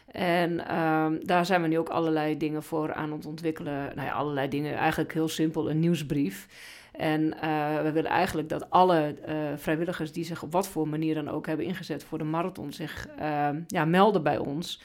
En 0.07 0.77
um, 0.79 1.27
daar 1.27 1.47
zijn 1.47 1.63
we 1.63 1.69
nu 1.69 1.79
ook 1.79 1.89
allerlei 1.89 2.37
dingen 2.37 2.63
voor 2.63 2.93
aan 2.93 3.13
het 3.13 3.27
ontwikkelen. 3.27 3.93
Nou 3.95 4.09
ja, 4.09 4.13
allerlei 4.13 4.49
dingen. 4.49 4.77
Eigenlijk 4.77 5.13
heel 5.13 5.29
simpel, 5.29 5.71
een 5.71 5.81
nieuwsbrief. 5.81 6.47
En 6.93 7.23
uh, 7.23 7.83
we 7.83 7.93
willen 7.93 8.11
eigenlijk 8.11 8.49
dat 8.49 8.71
alle 8.71 9.15
vrijwilligers 9.57 10.13
die 10.13 10.25
zich 10.25 10.43
op 10.43 10.53
wat 10.53 10.69
voor 10.69 10.89
manier 10.89 11.15
dan 11.15 11.29
ook 11.29 11.47
hebben 11.47 11.67
ingezet 11.67 12.05
voor 12.05 12.19
de 12.19 12.25
marathon 12.25 12.73
zich 12.73 13.09
ehm, 13.19 13.61
ja, 13.67 13.85
melden 13.85 14.23
bij 14.23 14.39
ons. 14.39 14.83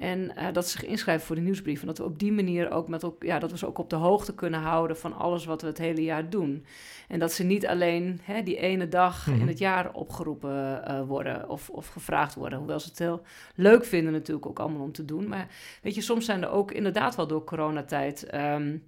En 0.00 0.32
uh, 0.38 0.46
dat 0.52 0.68
ze 0.68 0.78
zich 0.78 0.88
inschrijven 0.88 1.26
voor 1.26 1.36
de 1.36 1.42
nieuwsbrief. 1.42 1.80
En 1.80 1.86
dat 1.86 1.98
we 1.98 2.04
op 2.04 2.18
die 2.18 2.32
manier 2.32 2.70
ook 2.70 2.88
met 2.88 3.04
ook, 3.04 3.22
ja, 3.22 3.38
dat 3.38 3.50
we 3.50 3.58
ze 3.58 3.66
ook 3.66 3.78
op 3.78 3.90
de 3.90 3.96
hoogte 3.96 4.34
kunnen 4.34 4.60
houden 4.60 4.96
van 4.96 5.16
alles 5.16 5.44
wat 5.44 5.60
we 5.60 5.66
het 5.66 5.78
hele 5.78 6.02
jaar 6.02 6.30
doen. 6.30 6.64
En 7.08 7.18
dat 7.18 7.32
ze 7.32 7.44
niet 7.44 7.66
alleen 7.66 8.20
hè, 8.22 8.42
die 8.42 8.56
ene 8.56 8.88
dag 8.88 9.26
in 9.26 9.34
mhm. 9.34 9.46
het 9.46 9.58
jaar 9.58 9.92
opgeroepen 9.92 10.82
uh, 10.88 11.02
worden 11.02 11.48
of, 11.48 11.70
of 11.70 11.88
gevraagd 11.88 12.34
worden. 12.34 12.58
Hoewel 12.58 12.80
ze 12.80 12.88
het 12.88 12.98
heel 12.98 13.22
leuk 13.54 13.84
vinden 13.84 14.12
natuurlijk 14.12 14.46
ook 14.46 14.58
allemaal 14.58 14.82
om 14.82 14.92
te 14.92 15.04
doen. 15.04 15.28
Maar 15.28 15.48
weet 15.82 15.94
je, 15.94 16.00
soms 16.00 16.24
zijn 16.24 16.42
er 16.42 16.50
ook 16.50 16.72
inderdaad 16.72 17.16
wel 17.16 17.26
door 17.26 17.44
coronatijd... 17.44 18.34
Um, 18.34 18.82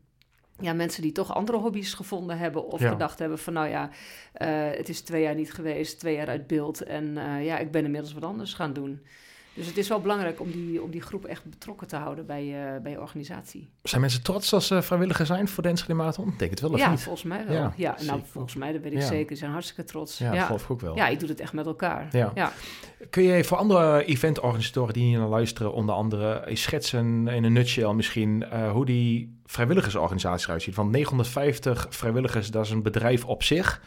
ja, 0.59 0.72
mensen 0.72 1.03
die 1.03 1.12
toch 1.12 1.35
andere 1.35 1.59
hobby's 1.59 1.94
gevonden 1.94 2.38
hebben 2.38 2.66
of 2.66 2.81
ja. 2.81 2.90
gedacht 2.90 3.18
hebben 3.18 3.38
van 3.38 3.53
nou 3.53 3.68
ja, 3.68 3.90
uh, 4.42 4.77
het 4.77 4.88
is 4.88 5.01
twee 5.01 5.22
jaar 5.22 5.35
niet 5.35 5.53
geweest, 5.53 5.98
twee 5.98 6.14
jaar 6.14 6.29
uit 6.29 6.46
beeld 6.46 6.83
en 6.83 7.05
uh, 7.05 7.44
ja, 7.44 7.59
ik 7.59 7.70
ben 7.70 7.85
inmiddels 7.85 8.12
wat 8.12 8.25
anders 8.25 8.55
gaan 8.55 8.72
doen. 8.72 9.01
Dus 9.54 9.66
het 9.66 9.76
is 9.76 9.88
wel 9.88 10.00
belangrijk 10.00 10.40
om 10.40 10.50
die, 10.50 10.82
om 10.82 10.90
die 10.90 11.00
groep 11.00 11.24
echt 11.24 11.44
betrokken 11.44 11.86
te 11.86 11.96
houden 11.96 12.26
bij, 12.26 12.44
uh, 12.44 12.82
bij 12.82 12.92
je 12.92 13.00
organisatie. 13.00 13.68
Zijn 13.82 14.00
mensen 14.00 14.22
trots 14.22 14.54
als 14.54 14.66
ze 14.66 14.82
vrijwilliger 14.82 15.26
zijn 15.26 15.48
voor 15.48 15.62
de 15.62 15.68
Enschede 15.68 15.94
Marathon? 15.94 16.28
Ik 16.28 16.38
denk 16.38 16.50
het 16.50 16.60
wel 16.60 16.70
of 16.70 16.78
ja, 16.78 16.90
niet? 16.90 17.02
volgens 17.02 17.24
mij 17.24 17.46
wel. 17.46 17.54
Ja, 17.54 17.72
ja 17.76 17.96
nou, 18.06 18.20
volgens 18.30 18.54
mij, 18.54 18.72
dat 18.72 18.82
weet 18.82 18.92
ik 18.92 18.98
ja. 18.98 19.06
zeker. 19.06 19.30
Ze 19.30 19.40
zijn 19.40 19.52
hartstikke 19.52 19.84
trots. 19.84 20.18
Ja, 20.18 20.32
ja. 20.32 20.44
geloof 20.44 20.62
ik 20.62 20.70
ook 20.70 20.80
wel. 20.80 20.96
Ja, 20.96 21.08
ik 21.08 21.20
doe 21.20 21.28
het 21.28 21.40
echt 21.40 21.52
met 21.52 21.66
elkaar. 21.66 22.08
Ja. 22.12 22.52
Kun 23.10 23.22
je 23.22 23.44
voor 23.44 23.56
andere 23.56 24.04
eventorganisatoren 24.04 24.94
die 24.94 25.04
hier 25.04 25.18
naar 25.18 25.28
luisteren, 25.28 25.72
onder 25.72 25.94
andere, 25.94 26.48
schetsen 26.52 27.28
in 27.28 27.44
een 27.44 27.52
nutshell 27.52 27.92
misschien 27.92 28.44
uh, 28.52 28.70
hoe 28.70 28.84
die 28.84 29.40
vrijwilligersorganisatie 29.46 30.46
eruit 30.46 30.62
ziet? 30.62 30.74
Van 30.74 30.90
950 30.90 31.86
vrijwilligers, 31.90 32.50
dat 32.50 32.64
is 32.64 32.70
een 32.70 32.82
bedrijf 32.82 33.24
op 33.24 33.42
zich. 33.42 33.80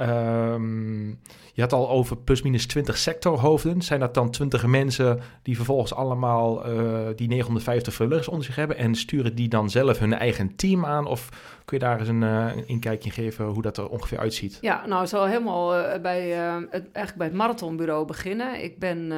Um, 0.00 1.20
je 1.52 1.64
had 1.64 1.72
al 1.72 1.90
over 1.90 2.16
plusminus 2.16 2.66
20 2.66 2.98
sectorhoofden. 2.98 3.82
Zijn 3.82 4.00
dat 4.00 4.14
dan 4.14 4.30
20 4.30 4.66
mensen 4.66 5.20
die 5.42 5.56
vervolgens 5.56 5.94
allemaal 5.94 6.68
uh, 6.68 7.06
die 7.16 7.28
950 7.28 7.94
vrijwilligers 7.94 8.32
onder 8.32 8.46
zich 8.46 8.56
hebben 8.56 8.76
en 8.76 8.94
sturen 8.94 9.34
die 9.34 9.48
dan 9.48 9.70
zelf 9.70 9.98
hun 9.98 10.12
eigen 10.12 10.56
team 10.56 10.84
aan? 10.84 11.06
Of 11.06 11.28
kun 11.64 11.78
je 11.78 11.84
daar 11.84 11.98
eens 11.98 12.08
een, 12.08 12.22
een 12.22 12.68
inkijkje 12.68 13.10
geven 13.10 13.44
hoe 13.44 13.62
dat 13.62 13.76
er 13.76 13.88
ongeveer 13.88 14.18
uitziet? 14.18 14.58
Ja, 14.60 14.86
nou, 14.86 15.02
ik 15.02 15.08
zal 15.08 15.26
helemaal 15.26 15.78
uh, 15.78 16.00
bij, 16.00 16.28
het, 16.30 16.70
eigenlijk 16.70 17.16
bij 17.16 17.26
het 17.26 17.36
marathonbureau 17.36 18.06
beginnen. 18.06 18.62
Ik 18.64 18.78
ben 18.78 19.12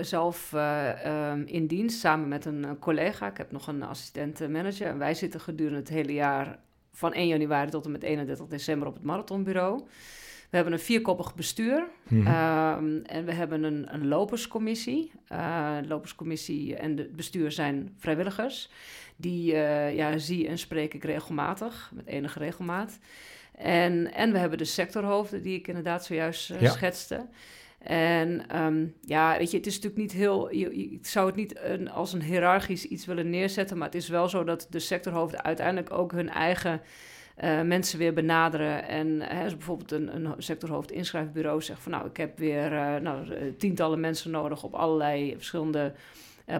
zelf 0.00 0.52
um, 0.52 1.42
in 1.46 1.66
dienst 1.66 2.00
samen 2.00 2.28
met 2.28 2.44
een 2.44 2.66
collega. 2.80 3.26
Ik 3.26 3.36
heb 3.36 3.52
nog 3.52 3.66
een 3.66 3.82
assistent 3.82 4.48
manager 4.48 4.86
en 4.86 4.98
wij 4.98 5.14
zitten 5.14 5.40
gedurende 5.40 5.78
het 5.78 5.88
hele 5.88 6.12
jaar 6.12 6.58
van 6.92 7.12
1 7.12 7.26
januari 7.26 7.70
tot 7.70 7.84
en 7.84 7.90
met 7.90 8.02
31 8.02 8.46
december 8.46 8.88
op 8.88 8.94
het 8.94 9.02
marathonbureau. 9.02 9.82
We 10.50 10.56
hebben 10.56 10.72
een 10.72 10.80
vierkoppig 10.80 11.34
bestuur 11.34 11.88
mm 12.08 12.26
-hmm. 12.26 12.86
um, 12.86 13.02
en 13.04 13.24
we 13.24 13.32
hebben 13.32 13.62
een, 13.62 13.94
een 13.94 14.08
loperscommissie. 14.08 15.12
Uh, 15.32 15.76
de 15.80 15.88
loperscommissie 15.88 16.76
en 16.76 16.96
het 16.96 17.16
bestuur 17.16 17.52
zijn 17.52 17.94
vrijwilligers. 17.98 18.70
Die 19.16 19.52
uh, 19.52 19.94
ja, 19.94 20.18
zie 20.18 20.48
en 20.48 20.58
spreek 20.58 20.94
ik 20.94 21.04
regelmatig, 21.04 21.90
met 21.94 22.06
enige 22.06 22.38
regelmaat. 22.38 22.98
En, 23.52 24.12
en 24.12 24.32
we 24.32 24.38
hebben 24.38 24.58
de 24.58 24.64
sectorhoofden, 24.64 25.42
die 25.42 25.58
ik 25.58 25.68
inderdaad 25.68 26.04
zojuist 26.04 26.50
uh, 26.50 26.60
ja. 26.60 26.70
schetste. 26.70 27.26
En 27.82 28.56
um, 28.62 28.94
ja, 29.00 29.38
weet 29.38 29.50
je, 29.50 29.56
het 29.56 29.66
is 29.66 29.74
natuurlijk 29.74 30.02
niet 30.02 30.12
heel. 30.12 30.52
Ik 30.72 31.06
zou 31.06 31.26
het 31.26 31.36
niet 31.36 31.58
een, 31.62 31.90
als 31.90 32.12
een 32.12 32.22
hiërarchisch 32.22 32.84
iets 32.84 33.06
willen 33.06 33.30
neerzetten, 33.30 33.78
maar 33.78 33.86
het 33.86 33.96
is 33.96 34.08
wel 34.08 34.28
zo 34.28 34.44
dat 34.44 34.66
de 34.70 34.78
sectorhoofden 34.78 35.44
uiteindelijk 35.44 35.92
ook 35.92 36.12
hun 36.12 36.28
eigen 36.28 36.80
uh, 37.44 37.62
mensen 37.62 37.98
weer 37.98 38.12
benaderen. 38.12 38.88
En 38.88 39.20
hè, 39.20 39.44
als 39.44 39.56
bijvoorbeeld 39.56 39.92
een, 39.92 40.14
een 40.14 40.34
sectorhoofd 40.38 40.90
inschrijfbureau 40.90 41.62
zegt 41.62 41.80
van 41.80 41.92
nou, 41.92 42.06
ik 42.06 42.16
heb 42.16 42.38
weer 42.38 42.72
uh, 42.72 42.96
nou, 42.96 43.26
tientallen 43.58 44.00
mensen 44.00 44.30
nodig 44.30 44.62
op 44.62 44.74
allerlei 44.74 45.34
verschillende 45.36 45.92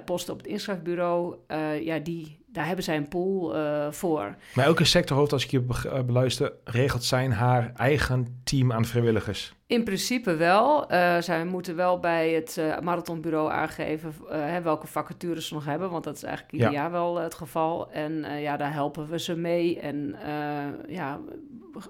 posten 0.05 0.33
op 0.33 0.39
het 0.39 0.49
inschrijfbureau. 0.49 1.37
ja, 1.83 1.99
die, 1.99 2.39
daar 2.47 2.67
hebben 2.67 2.85
zij 2.85 2.97
een 2.97 3.09
pool 3.09 3.55
voor. 3.93 4.37
Maar 4.55 4.65
elke 4.65 4.85
sectorhoofd, 4.85 5.33
als 5.33 5.45
ik 5.45 5.51
je 5.51 5.65
eh, 5.69 6.03
beluister, 6.03 6.53
regelt 6.65 7.05
zijn 7.05 7.33
haar 7.33 7.73
eigen 7.75 8.41
team 8.45 8.73
aan 8.73 8.85
vrijwilligers? 8.85 9.55
In 9.71 9.85
principe 9.85 10.37
wel. 10.37 10.93
Uh, 10.93 11.21
zij 11.21 11.45
moeten 11.45 11.77
wel 11.77 11.99
bij 11.99 12.31
het 12.33 12.57
uh, 12.59 12.79
marathonbureau 12.79 13.51
aangeven 13.51 14.15
welke 14.63 14.87
vacatures 14.87 15.49
ze 15.49 15.55
nog 15.55 15.65
hebben. 15.65 15.91
Want 15.91 16.05
dat 16.05 16.17
is 16.17 16.23
eigenlijk 16.23 16.55
ieder 16.55 16.73
jaar 16.73 16.91
wel 16.91 17.17
het 17.17 17.35
geval. 17.35 17.91
En 17.91 18.41
ja, 18.41 18.57
daar 18.57 18.73
helpen 18.73 19.09
we 19.09 19.19
ze 19.19 19.37
mee. 19.37 19.81
En 19.81 20.17
ja, 20.89 21.21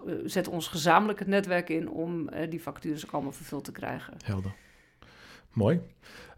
we 0.05 0.23
zetten 0.25 0.53
ons 0.53 0.69
gezamenlijk 0.69 1.19
het 1.19 1.29
netwerk 1.29 1.69
in 1.69 1.91
om 1.91 2.29
die 2.49 2.63
vacatures 2.63 3.07
ook 3.07 3.13
allemaal 3.13 3.33
vervuld 3.33 3.65
te 3.65 3.73
krijgen. 3.73 4.15
Helder. 4.25 4.53
Mooi. 5.53 5.81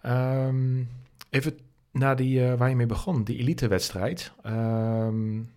Um, 0.06 0.88
even 1.30 1.58
naar 1.90 2.16
die, 2.16 2.46
waar 2.46 2.68
je 2.68 2.76
mee 2.76 2.86
begon, 2.86 3.24
die 3.24 3.38
elitewedstrijd. 3.38 4.32
Um, 4.46 5.52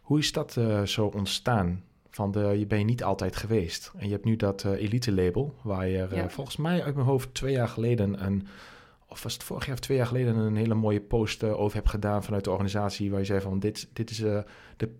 hoe 0.00 0.18
is 0.18 0.32
dat 0.32 0.58
zo 0.84 1.06
ontstaan? 1.06 1.82
Van 2.14 2.30
de, 2.30 2.54
je 2.58 2.66
bent 2.66 2.86
niet 2.86 3.04
altijd 3.04 3.36
geweest. 3.36 3.92
En 3.96 4.06
je 4.06 4.12
hebt 4.12 4.24
nu 4.24 4.36
dat 4.36 4.64
uh, 4.66 4.72
elite 4.72 5.12
label, 5.12 5.54
waar 5.62 5.88
je 5.88 5.98
er 5.98 6.30
volgens 6.30 6.56
mij 6.56 6.82
uit 6.82 6.94
mijn 6.94 7.06
hoofd 7.06 7.34
twee 7.34 7.52
jaar 7.52 7.68
geleden 7.68 8.24
een, 8.24 8.46
of 9.08 9.22
was 9.22 9.32
het 9.32 9.42
vorig 9.42 9.66
jaar 9.66 9.74
of 9.74 9.80
twee 9.80 9.96
jaar 9.96 10.06
geleden, 10.06 10.36
een 10.36 10.56
hele 10.56 10.74
mooie 10.74 11.00
post 11.00 11.44
over 11.44 11.76
hebt 11.76 11.88
gedaan 11.88 12.24
vanuit 12.24 12.44
de 12.44 12.50
organisatie, 12.50 13.10
waar 13.10 13.18
je 13.18 13.26
zei 13.26 13.40
van 13.40 13.58
dit, 13.58 13.88
dit 13.92 14.10
is 14.10 14.16
de, 14.16 14.44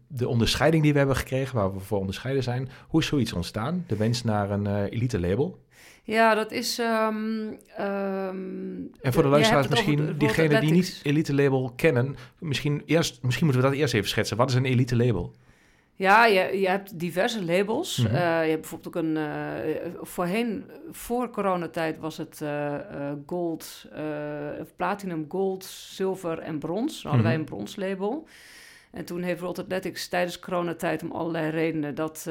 de 0.07 0.29
onderscheiding 0.29 0.83
die 0.83 0.93
we 0.93 0.99
hebben 0.99 1.17
gekregen, 1.17 1.57
waar 1.57 1.75
we 1.75 1.81
voor 1.81 1.99
onderscheiden 1.99 2.43
zijn. 2.43 2.69
Hoe 2.89 3.01
is 3.01 3.07
zoiets 3.07 3.33
ontstaan? 3.33 3.85
De 3.87 3.97
wens 3.97 4.23
naar 4.23 4.51
een 4.51 4.87
elite 4.87 5.21
label? 5.21 5.63
Ja, 6.03 6.35
dat 6.35 6.53
is. 6.53 6.79
Um, 6.79 7.59
en 7.77 9.13
voor 9.13 9.23
de 9.23 9.29
luisteraars 9.29 9.69
misschien, 9.69 10.15
diegenen 10.19 10.61
die 10.61 10.73
niet 10.73 11.01
elite 11.03 11.35
label 11.35 11.73
kennen, 11.77 12.17
misschien, 12.39 12.83
eerst, 12.87 13.23
misschien 13.23 13.47
moeten 13.47 13.63
we 13.63 13.69
dat 13.71 13.79
eerst 13.79 13.95
even 13.95 14.09
schetsen. 14.09 14.37
Wat 14.37 14.49
is 14.49 14.55
een 14.55 14.65
elite 14.65 14.97
label? 14.97 15.35
Ja, 15.97 16.27
je, 16.27 16.61
je 16.61 16.69
hebt 16.69 16.99
diverse 16.99 17.45
labels. 17.45 17.97
Mm 17.97 18.13
je 18.15 18.51
hebt 18.51 18.61
bijvoorbeeld 18.61 18.97
ook 18.97 19.03
een. 19.03 19.17
Uh, 19.17 19.93
voorheen, 20.01 20.65
voor 20.91 21.31
coronatijd, 21.31 21.99
was 21.99 22.17
het 22.17 22.41
uh, 22.43 22.77
gold, 23.27 23.89
platinum, 24.77 25.25
gold, 25.29 25.65
zilver 25.65 26.39
en 26.39 26.59
brons. 26.59 27.03
Dan 27.03 27.13
hadden 27.13 27.31
wij 27.31 27.39
mhm. 27.39 27.41
een 27.41 27.57
bronslabel. 27.57 28.27
En 28.91 29.05
toen 29.05 29.23
heeft 29.23 29.41
World 29.41 29.59
Athletics 29.59 30.09
tijdens 30.09 30.39
coronatijd 30.39 31.03
om 31.03 31.13
allerlei 31.13 31.51
redenen 31.51 31.95
dat 31.95 32.31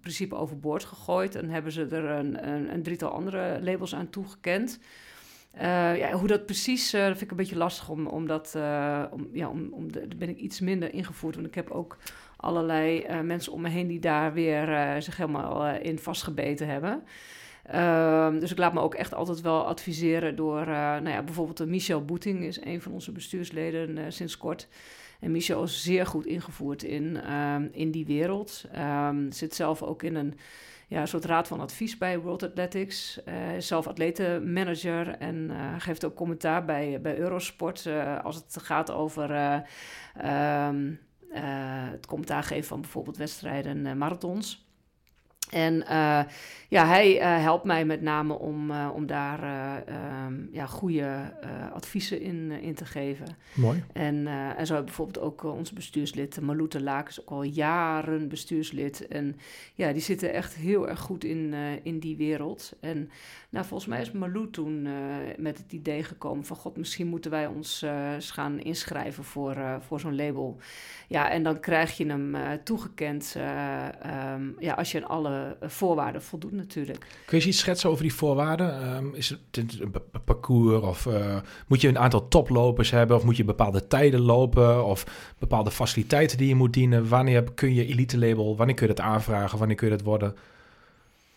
principe 0.00 0.34
overboord 0.34 0.84
gegooid. 0.84 1.34
En 1.34 1.50
hebben 1.50 1.72
ze 1.72 1.86
er 1.86 2.04
een, 2.04 2.48
een, 2.48 2.72
een 2.72 2.82
drietal 2.82 3.10
andere 3.10 3.58
labels 3.62 3.94
aan 3.94 4.10
toegekend. 4.10 4.78
Uh, 5.56 5.96
ja, 5.96 6.12
hoe 6.12 6.28
dat 6.28 6.46
precies, 6.46 6.94
uh, 6.94 7.06
vind 7.06 7.20
ik 7.20 7.30
een 7.30 7.36
beetje 7.36 7.56
lastig 7.56 7.88
om, 7.88 8.06
om 8.06 8.26
dat, 8.26 8.52
uh, 8.56 9.04
om, 9.10 9.28
ja, 9.32 9.48
om, 9.48 9.68
om 9.72 9.92
de, 9.92 10.08
daar 10.08 10.18
ben 10.18 10.28
ik 10.28 10.36
iets 10.36 10.60
minder 10.60 10.92
ingevoerd. 10.92 11.34
Want 11.34 11.46
ik 11.46 11.54
heb 11.54 11.70
ook 11.70 11.96
allerlei 12.42 13.06
mensen 13.22 13.52
om 13.52 13.60
me 13.60 13.68
heen 13.68 13.86
die 13.86 14.00
daar 14.00 14.32
weer 14.32 14.96
zich 15.02 15.16
helemaal 15.16 15.66
in 15.74 15.98
vastgebeten 15.98 16.66
hebben. 16.66 17.02
Ehm, 17.62 18.38
dus 18.38 18.50
ik 18.50 18.58
laat 18.58 18.72
me 18.72 18.80
ook 18.80 18.94
echt 18.94 19.14
altijd 19.14 19.40
wel 19.40 19.66
adviseren 19.66 20.36
door, 20.36 20.66
nou 20.66 21.08
ja, 21.08 21.22
bijvoorbeeld 21.22 21.66
Michel 21.66 22.04
Boeting 22.04 22.44
is 22.44 22.64
een 22.64 22.82
van 22.82 22.92
onze 22.92 23.12
bestuursleden 23.12 24.12
sinds 24.12 24.36
kort. 24.36 24.68
En 25.22 25.30
Michel 25.30 25.62
is 25.62 25.82
zeer 25.82 26.06
goed 26.06 26.26
ingevoerd 26.26 26.82
in, 26.82 27.32
um, 27.32 27.68
in 27.72 27.90
die 27.90 28.06
wereld. 28.06 28.64
Um, 28.78 29.32
zit 29.32 29.54
zelf 29.54 29.82
ook 29.82 30.02
in 30.02 30.14
een 30.14 30.34
ja, 30.88 31.06
soort 31.06 31.24
raad 31.24 31.48
van 31.48 31.60
advies 31.60 31.98
bij 31.98 32.18
World 32.18 32.42
Athletics. 32.42 33.20
Is 33.56 33.66
zelf 33.66 33.86
atletenmanager 33.86 35.08
en 35.08 35.50
geeft 35.78 36.04
ook 36.04 36.14
commentaar 36.14 36.64
bij, 36.64 37.00
bij 37.00 37.18
Eurosport 37.18 37.88
als 38.22 38.36
het 38.36 38.56
gaat 38.62 38.90
over 38.90 39.28
het 41.90 42.06
commentaar 42.06 42.42
geven 42.42 42.68
van 42.68 42.80
bijvoorbeeld 42.80 43.16
wedstrijden 43.16 43.86
en 43.86 43.98
marathons. 43.98 44.66
En 45.52 45.74
uh, 45.74 46.20
ja, 46.68 46.86
hij 46.86 47.16
uh, 47.16 47.42
helpt 47.42 47.64
mij 47.64 47.84
met 47.84 48.02
name 48.02 48.38
om, 48.38 48.70
uh, 48.70 48.88
om 48.94 49.06
daar 49.06 49.40
um, 50.26 50.48
ja, 50.52 50.66
goede 50.66 51.34
adviezen 51.72 52.20
in, 52.20 52.50
in 52.50 52.74
te 52.74 52.84
geven. 52.84 53.26
Mooi. 53.54 53.84
En, 53.92 54.26
en 54.26 54.66
zo 54.66 54.74
hebben 54.74 54.84
bijvoorbeeld 54.84 55.24
ook 55.24 55.44
onze 55.44 55.74
bestuurslid 55.74 56.40
Maloute 56.40 56.82
Laak, 56.82 57.08
is 57.08 57.20
ook 57.20 57.30
al 57.30 57.42
jaren 57.42 58.28
bestuurslid. 58.28 59.08
En 59.08 59.36
ja, 59.74 59.92
die 59.92 60.02
zitten 60.02 60.32
echt 60.32 60.54
heel 60.54 60.88
erg 60.88 61.00
goed 61.00 61.24
in, 61.24 61.54
in 61.82 61.98
die 61.98 62.16
wereld. 62.16 62.72
En 62.80 63.10
nou, 63.50 63.66
volgens 63.66 63.88
mij 63.88 64.00
is 64.00 64.12
Malou 64.12 64.50
toen 64.50 64.88
met 65.36 65.58
het 65.58 65.72
idee 65.72 66.04
gekomen 66.04 66.44
van... 66.44 66.56
God, 66.56 66.76
misschien 66.76 67.06
moeten 67.06 67.30
wij 67.30 67.46
ons 67.46 67.82
eens 67.82 68.30
gaan 68.30 68.60
inschrijven 68.60 69.24
voor, 69.24 69.56
voor 69.80 70.00
zo'n 70.00 70.16
label. 70.16 70.56
Ja, 71.08 71.30
en 71.30 71.42
dan 71.42 71.60
krijg 71.60 71.96
je 71.96 72.06
hem 72.06 72.36
toegekend 72.64 73.36
um, 73.36 74.56
ja, 74.58 74.74
als 74.74 74.92
je 74.92 74.98
in 74.98 75.06
alle 75.06 75.41
voorwaarden 75.60 76.22
voldoet 76.22 76.52
natuurlijk. 76.52 77.06
Kun 77.26 77.38
je 77.38 77.46
iets 77.46 77.58
schetsen 77.58 77.90
over 77.90 78.02
die 78.02 78.14
voorwaarden? 78.14 78.96
Um, 78.96 79.14
is 79.14 79.28
het 79.28 79.40
een 79.80 79.94
parcours 80.24 80.82
of 80.82 81.06
uh, 81.06 81.36
moet 81.66 81.80
je 81.80 81.88
een 81.88 81.98
aantal 81.98 82.28
toplopers 82.28 82.90
hebben 82.90 83.16
of 83.16 83.24
moet 83.24 83.36
je 83.36 83.44
bepaalde 83.44 83.86
tijden 83.86 84.20
lopen 84.20 84.84
of 84.84 85.04
bepaalde 85.38 85.70
faciliteiten 85.70 86.38
die 86.38 86.48
je 86.48 86.54
moet 86.54 86.72
dienen? 86.72 87.08
Wanneer 87.08 87.52
kun 87.54 87.74
je 87.74 87.86
elite 87.86 88.18
label, 88.18 88.56
wanneer 88.56 88.74
kun 88.74 88.88
je 88.88 88.94
dat 88.94 89.04
aanvragen, 89.04 89.58
wanneer 89.58 89.76
kun 89.76 89.88
je 89.88 89.96
dat 89.96 90.04
worden? 90.04 90.36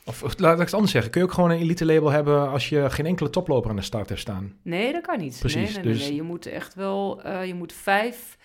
Of, 0.07 0.23
of 0.23 0.39
laat 0.39 0.53
ik 0.53 0.65
het 0.65 0.73
anders 0.73 0.91
zeggen, 0.91 1.11
kun 1.11 1.21
je 1.21 1.27
ook 1.27 1.33
gewoon 1.33 1.49
een 1.49 1.59
elite 1.59 1.85
label 1.85 2.09
hebben 2.09 2.49
als 2.49 2.69
je 2.69 2.89
geen 2.89 3.05
enkele 3.05 3.29
toploper 3.29 3.69
aan 3.69 3.75
de 3.75 3.81
start 3.81 4.09
hebt 4.09 4.21
staan? 4.21 4.53
Nee, 4.61 4.91
dat 4.91 5.05
kan 5.05 5.19
niet. 5.19 5.37
Precies. 5.39 5.75
Nee, 5.75 5.83
nee, 5.83 5.93
nee, 5.93 6.03
nee. 6.03 6.15
Je 6.15 6.21
moet 6.21 6.45
echt 6.45 6.75
wel, 6.75 7.21
uh, 7.25 7.45
je 7.45 7.53
moet 7.53 7.73
vijf 7.73 8.37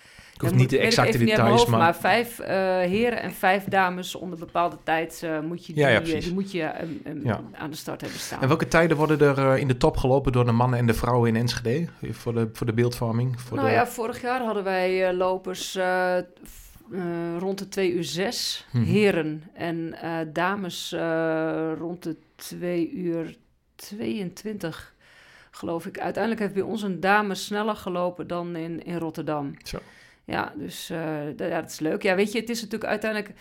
ik 0.42 0.48
hoef 0.48 0.58
niet 0.58 0.70
de 0.70 0.78
exacte 0.78 1.18
details, 1.18 1.66
maar... 1.66 1.78
maar... 1.78 1.96
vijf 1.96 2.38
uh, 2.40 2.46
heren 2.46 3.22
en 3.22 3.32
vijf 3.32 3.64
dames 3.64 4.14
onder 4.14 4.38
bepaalde 4.38 4.76
tijd 4.84 5.20
uh, 5.24 5.40
moet 5.40 5.66
je 5.66 5.72
die, 5.72 5.82
ja, 5.82 5.88
ja, 5.88 6.00
die 6.00 6.32
moet 6.32 6.52
je 6.52 6.72
um, 6.82 7.00
um, 7.06 7.20
ja. 7.24 7.40
aan 7.52 7.70
de 7.70 7.76
start 7.76 8.00
hebben 8.00 8.20
staan. 8.20 8.42
En 8.42 8.48
welke 8.48 8.68
tijden 8.68 8.96
worden 8.96 9.20
er 9.20 9.38
uh, 9.38 9.56
in 9.56 9.68
de 9.68 9.76
top 9.76 9.96
gelopen 9.96 10.32
door 10.32 10.44
de 10.44 10.52
mannen 10.52 10.78
en 10.78 10.86
de 10.86 10.94
vrouwen 10.94 11.28
in 11.28 11.36
Enschede 11.36 11.88
voor 12.10 12.34
de, 12.34 12.48
voor 12.52 12.66
de 12.66 12.72
beeldvorming? 12.72 13.40
Voor 13.40 13.56
nou 13.56 13.68
de... 13.68 13.74
ja, 13.74 13.86
vorig 13.86 14.20
jaar 14.20 14.40
hadden 14.42 14.64
wij 14.64 15.14
lopers 15.14 15.78
rond 17.38 17.58
de 17.58 17.68
2 17.68 17.92
uur 17.92 18.04
6 18.04 18.66
mm 18.70 18.82
-hmm. 18.82 18.90
heren 18.90 19.42
en 19.54 19.94
dames 20.32 20.96
rond 21.78 22.02
de 22.02 22.16
2 22.36 22.90
uur 22.90 23.36
22 23.74 24.94
geloof 25.50 25.86
ik. 25.86 25.98
Uiteindelijk 25.98 26.42
heeft 26.42 26.54
bij 26.54 26.62
ons 26.62 26.82
een 26.82 27.00
dame 27.00 27.34
sneller 27.34 27.76
gelopen 27.76 28.26
dan 28.26 28.56
in, 28.56 28.84
in 28.84 28.96
Rotterdam. 28.96 29.54
Zo. 29.62 29.78
Ja, 30.30 30.52
dus 30.56 30.90
uh, 30.90 31.16
dat, 31.36 31.48
ja, 31.48 31.60
dat 31.60 31.70
is 31.70 31.80
leuk. 31.80 32.02
Ja, 32.02 32.14
weet 32.14 32.32
je, 32.32 32.40
het 32.40 32.48
is 32.48 32.62
natuurlijk 32.62 32.90
uiteindelijk... 32.90 33.34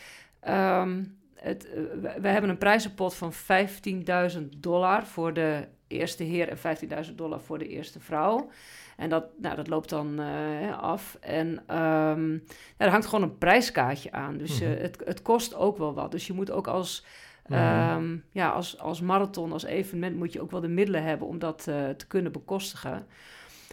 Um, 0.48 1.18
het, 1.36 1.68
uh, 1.68 1.74
we, 2.22 2.28
hebben 2.28 2.50
een 2.50 2.58
prijzenpot 2.58 3.16
van 3.16 3.34
15.000 3.34 4.40
dollar 4.58 5.06
voor 5.08 5.34
de 5.34 5.68
eerste 5.88 6.24
heer 6.24 6.50
en 6.50 6.78
15.000 7.08 7.16
dollar 7.16 7.42
voor 7.42 7.58
de 7.58 7.68
eerste 7.68 8.00
vrouw. 8.00 8.50
En 8.98 9.10
dat, 9.10 9.26
nou, 9.38 9.56
dat 9.56 9.68
loopt 9.68 9.90
dan 9.90 10.22
uh, 10.22 10.78
af. 10.78 11.18
En 11.22 11.48
um, 11.48 12.44
ja, 12.78 12.86
er 12.86 12.90
hangt 12.90 13.06
gewoon 13.06 13.24
een 13.24 13.38
prijskaartje 13.38 14.12
aan. 14.12 14.38
Dus 14.38 14.62
mm 14.62 14.68
-hmm. 14.68 14.78
het, 14.78 15.02
het 15.06 15.22
kost 15.22 15.56
ook 15.56 15.78
wel 15.78 15.94
wat. 15.94 16.12
Dus 16.12 16.28
je 16.28 16.34
moet 16.34 16.52
ook 16.52 16.68
als, 16.68 17.06
-hmm. 17.46 17.92
um, 17.98 18.24
ja, 18.32 18.50
als, 18.50 18.80
als 18.80 19.02
marathon, 19.02 19.52
als 19.52 19.64
evenement, 19.64 20.16
moet 20.16 20.34
je 20.34 20.42
ook 20.42 20.52
wel 20.52 20.62
de 20.62 20.68
middelen 20.68 21.04
hebben 21.04 21.28
om 21.28 21.40
dat 21.40 21.64
te 21.98 22.06
kunnen 22.08 22.32
bekostigen. 22.32 23.08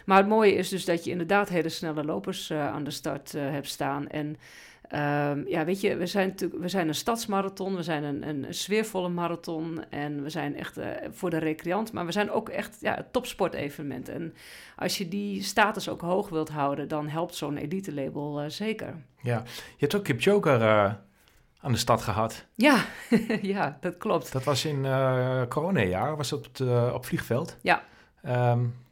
Maar 0.07 0.17
het 0.17 0.27
mooie 0.27 0.53
is 0.53 0.69
dus 0.69 0.85
dat 0.85 1.03
je 1.03 1.11
inderdaad 1.11 1.49
hele 1.49 1.69
snelle 1.69 2.03
lopers 2.03 2.49
uh, 2.49 2.67
aan 2.67 2.83
de 2.83 2.91
start 2.91 3.33
uh, 3.33 3.41
hebt 3.41 3.67
staan. 3.67 4.07
En 4.07 4.25
um, 4.25 5.47
ja, 5.47 5.65
weet 5.65 5.81
je, 5.81 5.95
we 5.95 6.05
zijn, 6.05 6.35
we 6.59 6.67
zijn 6.67 6.87
een 6.87 6.95
stadsmarathon, 6.95 7.75
we 7.75 7.83
zijn 7.83 8.03
een, 8.03 8.27
een 8.27 8.53
sfeervolle 8.53 9.09
marathon 9.09 9.83
en 9.89 10.23
we 10.23 10.29
zijn 10.29 10.55
echt 10.55 10.77
uh, 10.77 10.85
voor 11.11 11.29
de 11.29 11.37
recreant, 11.37 11.91
maar 11.91 12.05
we 12.05 12.11
zijn 12.11 12.31
ook 12.31 12.49
echt 12.49 12.77
ja, 12.81 12.95
het 12.95 13.13
topsportevenement. 13.13 14.09
En 14.09 14.33
als 14.75 14.97
je 14.97 15.07
die 15.07 15.43
status 15.43 15.89
ook 15.89 16.01
hoog 16.01 16.29
wilt 16.29 16.49
houden, 16.49 16.87
dan 16.87 17.07
helpt 17.07 17.35
zo'n 17.35 17.57
elite 17.57 17.93
label 17.93 18.49
zeker. 18.49 18.95
Ja, 19.21 19.43
je 19.45 19.75
hebt 19.77 19.95
ook 19.95 20.03
Kipchoge 20.03 20.49
aan 21.59 21.71
de 21.71 21.77
stad 21.77 22.01
gehad. 22.01 22.45
Ja, 22.55 22.85
ja, 23.41 23.77
dat 23.81 23.97
klopt. 23.97 24.31
Dat 24.31 24.43
was 24.43 24.65
in 24.65 24.81
coronajaar, 25.49 26.17
was 26.17 26.29
dat 26.29 26.39
op 26.39 26.57
het 26.57 26.93
op 26.93 27.05
vliegveld. 27.05 27.57
Ja. 27.61 27.83
Um, 28.51 28.85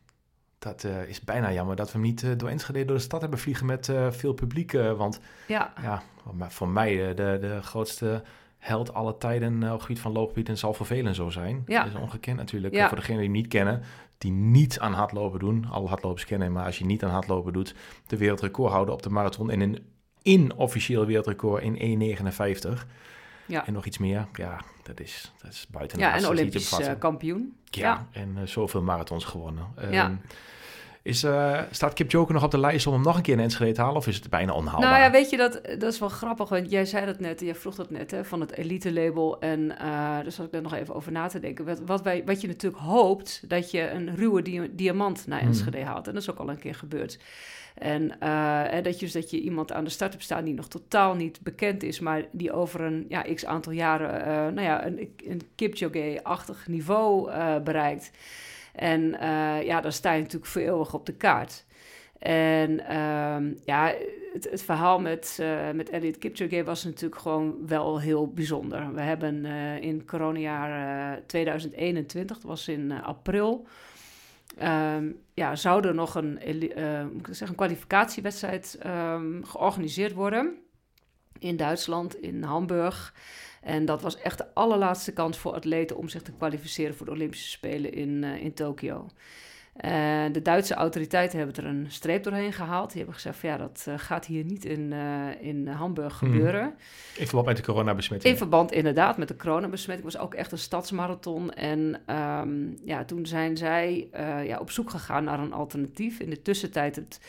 dat 0.66 0.84
uh, 0.84 1.10
is 1.10 1.22
bijna 1.22 1.52
jammer 1.52 1.76
dat 1.76 1.86
we 1.88 1.92
hem 1.92 2.02
niet 2.02 2.22
uh, 2.22 2.32
door 2.38 2.50
Enschede 2.50 2.86
door 2.86 2.96
de 2.96 3.02
stad 3.02 3.22
hebben 3.22 3.40
vliegen 3.40 3.66
met 3.66 3.88
uh, 3.88 4.12
veel 4.12 4.34
publiek. 4.34 4.72
want 4.72 5.20
ja. 5.48 5.74
Ja, 5.82 6.02
voor 6.50 6.68
mij 6.68 7.14
de, 7.14 7.38
de 7.42 7.60
grootste 7.62 8.24
held 8.58 8.94
alle 8.94 9.18
tijden 9.18 9.64
op 9.64 9.72
het 9.72 9.82
gebied 9.82 10.00
van 10.00 10.12
loopgebied 10.12 10.50
en 10.50 10.58
zal 10.58 10.74
vervelend 10.74 11.16
zo 11.16 11.30
zijn. 11.30 11.64
Ja. 11.66 11.84
Dat 11.84 11.94
is 11.94 12.00
ongekend 12.00 12.38
natuurlijk. 12.38 12.74
Ja. 12.74 12.88
Voor 12.88 12.98
degenen 12.98 13.20
die 13.20 13.30
hem 13.30 13.38
niet 13.38 13.48
kennen, 13.48 13.82
die 14.18 14.32
niet 14.32 14.80
aan 14.80 14.94
hardlopen 14.94 15.40
doen. 15.40 15.66
Alle 15.70 15.88
hardlopers 15.88 16.26
kennen 16.26 16.52
maar 16.52 16.66
als 16.66 16.78
je 16.78 16.86
niet 16.86 17.04
aan 17.04 17.10
hardlopen 17.10 17.54
doet, 17.54 17.76
de 18.08 18.18
wereldrecord 18.18 18.72
houden 18.72 18.94
op 18.94 19.02
de 19.02 19.10
marathon 19.10 19.50
en 19.52 19.60
een 19.60 19.86
inofficieel 20.22 21.06
wereldrecord 21.06 21.64
in 21.64 22.00
1,59. 22.68 22.86
Ja. 23.46 23.66
En 23.66 23.74
nog 23.74 23.86
iets 23.86 23.98
meer. 23.98 24.28
Ja, 24.34 24.62
dat 24.84 25.00
is, 25.00 25.34
dat 25.42 25.52
is 25.52 25.68
buiten 25.68 26.00
Ja, 26.00 26.16
en 26.16 26.28
Olympisch 26.28 26.80
kampioen. 27.00 27.56
Ja, 27.64 27.82
ja. 27.82 28.08
en 28.22 28.36
uh, 28.38 28.48
zoveel 28.48 28.82
marathons 28.82 29.26
gewonnen. 29.26 29.66
Ja. 29.92 30.20
Is, 31.06 31.24
uh, 31.24 31.62
staat 31.72 31.94
Kipchoge 31.94 32.34
nog 32.34 32.44
op 32.44 32.52
de 32.52 32.60
lijst 32.60 32.88
om 32.88 32.94
hem 32.94 33.02
nog 33.02 33.16
een 33.16 33.22
keer 33.22 33.34
in 33.34 33.40
Enschede 33.40 33.72
te 33.72 33.82
halen? 33.82 33.96
Of 33.96 34.08
is 34.08 34.16
het 34.16 34.30
bijna 34.30 34.54
onhaalbaar? 34.54 34.90
Nou 34.90 35.02
ja, 35.02 35.12
weet 35.12 35.30
je, 35.30 35.38
dat, 35.38 35.62
dat 35.64 35.94
is 35.94 36.00
wel 36.00 36.10
grappig. 36.10 36.50
Want 36.50 36.72
jij 36.72 36.86
zei 36.86 37.06
dat 37.06 37.20
net, 37.20 37.40
jij 37.40 37.56
vroeg 37.56 37.76
dat 37.76 37.90
net, 37.90 38.12
hè, 38.12 38.26
van 38.26 38.40
het 38.40 38.58
elite-label. 38.58 39.40
En 39.40 39.60
uh, 39.82 40.20
dus 40.24 40.38
had 40.38 40.46
ik 40.46 40.52
daar 40.52 40.62
nog 40.62 40.74
even 40.74 40.96
over 40.96 41.12
na 41.12 41.28
te 41.28 41.40
denken. 41.40 41.66
Wat, 41.66 41.82
wat, 41.86 42.02
wij, 42.02 42.24
wat 42.26 42.42
je 42.42 42.48
natuurlijk 42.48 42.84
hoopt, 42.84 43.50
dat 43.50 43.72
je 43.72 43.90
een 43.90 44.16
ruwe 44.16 44.70
diamant 44.76 45.28
naar 45.28 45.40
hmm. 45.40 45.48
Enschede 45.48 45.84
haalt. 45.84 46.08
En 46.08 46.14
dat 46.14 46.22
is 46.22 46.30
ook 46.32 46.40
al 46.40 46.50
een 46.50 46.60
keer 46.60 46.76
gebeurd. 46.76 47.20
En 47.76 48.12
uh, 48.24 48.84
dat, 48.84 49.00
je, 49.00 49.06
dus 49.06 49.14
dat 49.14 49.30
je 49.30 49.40
iemand 49.40 49.72
aan 49.72 49.84
de 49.84 49.90
start 49.90 50.12
hebt 50.12 50.24
staan 50.24 50.44
die 50.44 50.54
nog 50.54 50.68
totaal 50.68 51.16
niet 51.16 51.40
bekend 51.42 51.84
is, 51.84 52.00
maar 52.00 52.26
die 52.32 52.52
over 52.52 52.82
een 52.82 53.06
ja, 53.10 53.22
x 53.34 53.46
aantal 53.46 53.72
jaren 53.72 54.20
uh, 54.20 54.28
nou 54.28 54.62
ja, 54.62 54.86
een, 54.86 55.14
een 55.26 55.42
Kipchoge-achtig 55.56 56.68
niveau 56.68 57.30
uh, 57.32 57.60
bereikt. 57.64 58.12
En 58.76 59.02
uh, 59.02 59.64
ja, 59.64 59.82
dan 59.82 59.92
sta 59.92 60.12
je 60.12 60.22
natuurlijk 60.22 60.52
voor 60.52 60.62
eeuwig 60.62 60.94
op 60.94 61.06
de 61.06 61.14
kaart. 61.14 61.66
En 62.20 62.98
um, 62.98 63.58
ja, 63.66 63.94
het, 64.34 64.64
verhaal 64.64 65.00
met, 65.00 65.38
uh, 65.42 65.72
met 65.72 65.90
Elliot 65.90 66.18
Kipchoge 66.18 66.64
was 66.64 66.84
natuurlijk 66.84 67.22
gewoon 67.22 67.68
wel 67.68 68.00
heel 68.00 68.28
bijzonder. 68.28 68.94
We 68.94 69.02
hebben 69.02 69.46
uh, 69.46 69.82
in 69.82 70.06
coronajaar 70.06 71.22
2021, 71.26 72.38
dat 72.38 72.46
was 72.46 72.68
in 72.68 72.92
april, 72.92 73.68
um, 74.64 75.18
ja, 75.34 75.56
zou 75.56 75.88
er 75.88 75.96
nog 75.96 76.16
een, 76.16 76.40
moet 77.14 77.28
ik 77.28 77.36
zeggen, 77.36 77.48
een 77.48 77.56
kwalificatiewedstrijd 77.56 78.80
um, 78.86 79.46
georganiseerd 79.46 80.14
worden 80.14 80.58
in 81.40 81.58
Duitsland, 81.58 82.22
in 82.22 82.44
Hamburg. 82.44 83.14
En 83.66 83.86
dat 83.86 84.02
was 84.02 84.18
echt 84.18 84.38
de 84.38 84.46
allerlaatste 84.54 85.14
kans 85.14 85.38
voor 85.38 85.54
atleten 85.54 85.98
om 85.98 86.10
zich 86.10 86.22
te 86.22 86.32
kwalificeren 86.32 86.96
voor 86.96 87.06
de 87.06 87.12
Olympische 87.12 87.50
Spelen 87.50 87.94
in, 87.94 88.24
uh, 88.24 88.44
in 88.44 88.54
Tokio. 88.54 89.08
Uh, 89.86 89.92
de 90.32 90.42
Duitse 90.42 90.74
autoriteiten 90.74 91.38
hebben 91.38 91.56
er 91.56 91.66
een 91.66 91.86
streep 91.90 92.24
doorheen 92.24 92.54
gehaald. 92.54 92.88
Die 92.88 92.98
hebben 92.98 93.16
gezegd 93.16 93.38
van 93.38 93.50
ja, 93.50 93.58
dat 93.58 93.86
uh, 93.88 93.94
gaat 93.98 94.26
hier 94.26 94.44
niet 94.44 94.66
in, 94.66 94.94
in 95.42 95.68
Hamburg 95.68 96.20
hmm. 96.20 96.32
gebeuren. 96.32 96.74
In 97.16 97.26
verband 97.26 97.46
met 97.46 97.58
de 97.58 97.64
coronabesmetting? 97.64 98.34
In 98.34 98.38
verband 98.38 98.72
inderdaad 98.72 99.18
met 99.18 99.28
de 99.28 99.36
coronabesmetting. 99.36 100.08
Het 100.08 100.16
was 100.16 100.26
ook 100.26 100.34
echt 100.34 100.52
een 100.52 100.58
stadsmarathon. 100.58 101.54
En 101.54 102.02
um, 102.16 102.78
ja, 102.84 103.06
toen 103.06 103.26
zijn 103.26 103.58
zij 103.58 104.10
ja, 104.46 104.60
op 104.60 104.72
zoek 104.72 104.90
gegaan 104.90 105.24
naar 105.24 105.40
een 105.40 105.54
alternatief. 105.54 106.20
In 106.20 106.30
de 106.30 106.42
tussentijd, 106.42 106.96
het, 106.96 107.20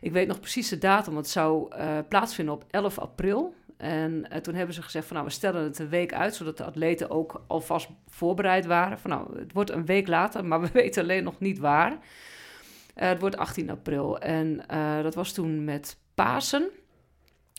ik 0.00 0.12
weet 0.12 0.28
nog 0.28 0.40
precies 0.40 0.68
de 0.68 0.78
datum, 0.78 1.16
het 1.16 1.28
zou 1.28 1.74
plaatsvinden 2.08 2.54
op 2.54 2.64
11 2.70 2.98
april. 2.98 3.54
En 3.76 4.26
uh, 4.32 4.38
toen 4.38 4.54
hebben 4.54 4.74
ze 4.74 4.82
gezegd 4.82 5.06
van 5.06 5.16
nou, 5.16 5.28
we 5.28 5.34
stellen 5.34 5.62
het 5.62 5.78
een 5.78 5.88
week 5.88 6.14
uit, 6.14 6.34
zodat 6.34 6.56
de 6.56 6.64
atleten 6.64 7.10
ook 7.10 7.44
alvast 7.46 7.88
voorbereid 8.08 8.66
waren. 8.66 8.98
Van 8.98 9.10
nou, 9.10 9.38
het 9.38 9.52
wordt 9.52 9.70
een 9.70 9.84
week 9.84 10.06
later, 10.06 10.44
maar 10.44 10.60
we 10.60 10.70
weten 10.82 11.02
alleen 11.02 11.24
nog 11.24 11.40
niet 11.40 11.58
waar. 11.58 11.92
Uh, 11.92 11.98
het 12.94 13.20
wordt 13.20 13.36
18 13.36 13.70
april. 13.70 14.18
En 14.18 14.62
uh, 14.70 15.02
dat 15.02 15.14
was 15.14 15.32
toen 15.32 15.64
met 15.64 15.98
Pasen. 16.14 16.70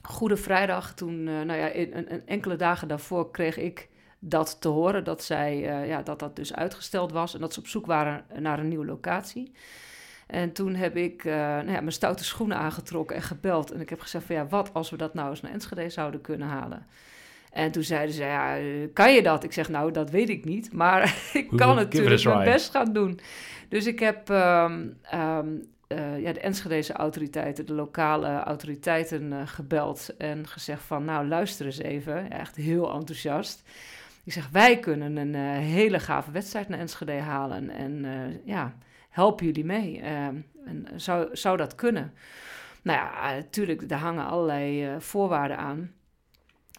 Goede 0.01 0.37
Vrijdag, 0.37 0.93
toen, 0.93 1.23
nou 1.23 1.53
ja, 1.53 1.67
in, 1.67 1.93
een, 1.93 2.27
enkele 2.27 2.55
dagen 2.55 2.87
daarvoor 2.87 3.31
kreeg 3.31 3.57
ik 3.57 3.89
dat 4.19 4.61
te 4.61 4.67
horen, 4.67 5.03
dat, 5.03 5.23
zij, 5.23 5.57
ja, 5.87 6.01
dat 6.01 6.19
dat 6.19 6.35
dus 6.35 6.53
uitgesteld 6.53 7.11
was 7.11 7.33
en 7.33 7.39
dat 7.39 7.53
ze 7.53 7.59
op 7.59 7.67
zoek 7.67 7.85
waren 7.85 8.25
naar 8.39 8.59
een 8.59 8.67
nieuwe 8.67 8.85
locatie. 8.85 9.51
En 10.27 10.51
toen 10.51 10.75
heb 10.75 10.95
ik 10.95 11.23
uh, 11.23 11.33
nou 11.35 11.71
ja, 11.71 11.79
mijn 11.79 11.91
stoute 11.91 12.23
schoenen 12.23 12.57
aangetrokken 12.57 13.15
en 13.15 13.21
gebeld. 13.21 13.71
En 13.71 13.81
ik 13.81 13.89
heb 13.89 13.99
gezegd 13.99 14.25
van 14.25 14.35
ja, 14.35 14.47
wat 14.47 14.73
als 14.73 14.89
we 14.89 14.97
dat 14.97 15.13
nou 15.13 15.29
eens 15.29 15.41
naar 15.41 15.51
Enschede 15.51 15.89
zouden 15.89 16.21
kunnen 16.21 16.47
halen? 16.47 16.85
En 17.55 17.71
toen 17.71 17.83
zeiden 17.83 18.15
ze, 18.15 18.23
ja, 18.23 18.57
eh, 18.57 18.65
kan 18.93 19.13
je 19.13 19.23
dat? 19.23 19.43
Ik 19.43 19.53
zeg, 19.53 19.69
nou, 19.69 19.91
dat 19.91 20.09
weet 20.09 20.29
ik 20.29 20.45
niet, 20.45 20.73
maar 20.73 21.15
ik 21.33 21.49
kan 21.55 21.75
natuurlijk 21.75 22.23
mijn 22.23 22.43
best 22.43 22.71
gaan 22.71 22.93
doen. 22.93 23.19
Dus 23.69 23.85
ik 23.85 23.99
heb 23.99 24.29
um, 24.29 24.97
um, 25.13 25.61
uh, 25.87 26.21
ja, 26.21 26.33
de 26.33 26.39
Enschedeze 26.39 26.93
autoriteiten, 26.93 27.65
de 27.65 27.73
lokale 27.73 28.39
autoriteiten 28.39 29.31
uh, 29.31 29.41
gebeld 29.45 30.15
en 30.17 30.47
gezegd 30.47 30.83
van, 30.83 31.05
nou, 31.05 31.27
luister 31.27 31.65
eens 31.65 31.77
even. 31.77 32.31
echt 32.31 32.55
heel 32.55 32.93
enthousiast. 32.93 33.63
Ik 34.23 34.33
zeg, 34.33 34.49
wij 34.51 34.79
kunnen 34.79 35.15
een 35.15 35.35
hele 35.61 35.99
gave 35.99 36.31
wedstrijd 36.31 36.69
naar 36.69 36.79
Enschede 36.79 37.11
halen. 37.11 37.69
En 37.69 38.05
ja, 38.45 38.75
helpen 39.15 39.45
jullie 39.45 39.65
mee? 39.65 39.99
Uh, 39.99 40.25
en 40.65 40.87
zou, 40.95 41.27
zou 41.31 41.57
dat 41.57 41.75
kunnen? 41.75 42.13
Nou 42.81 42.99
ja, 42.99 43.35
natuurlijk, 43.35 43.89
daar 43.89 43.99
hangen 43.99 44.25
allerlei 44.25 44.93
uh, 44.93 44.99
voorwaarden 44.99 45.57
aan. 45.57 45.91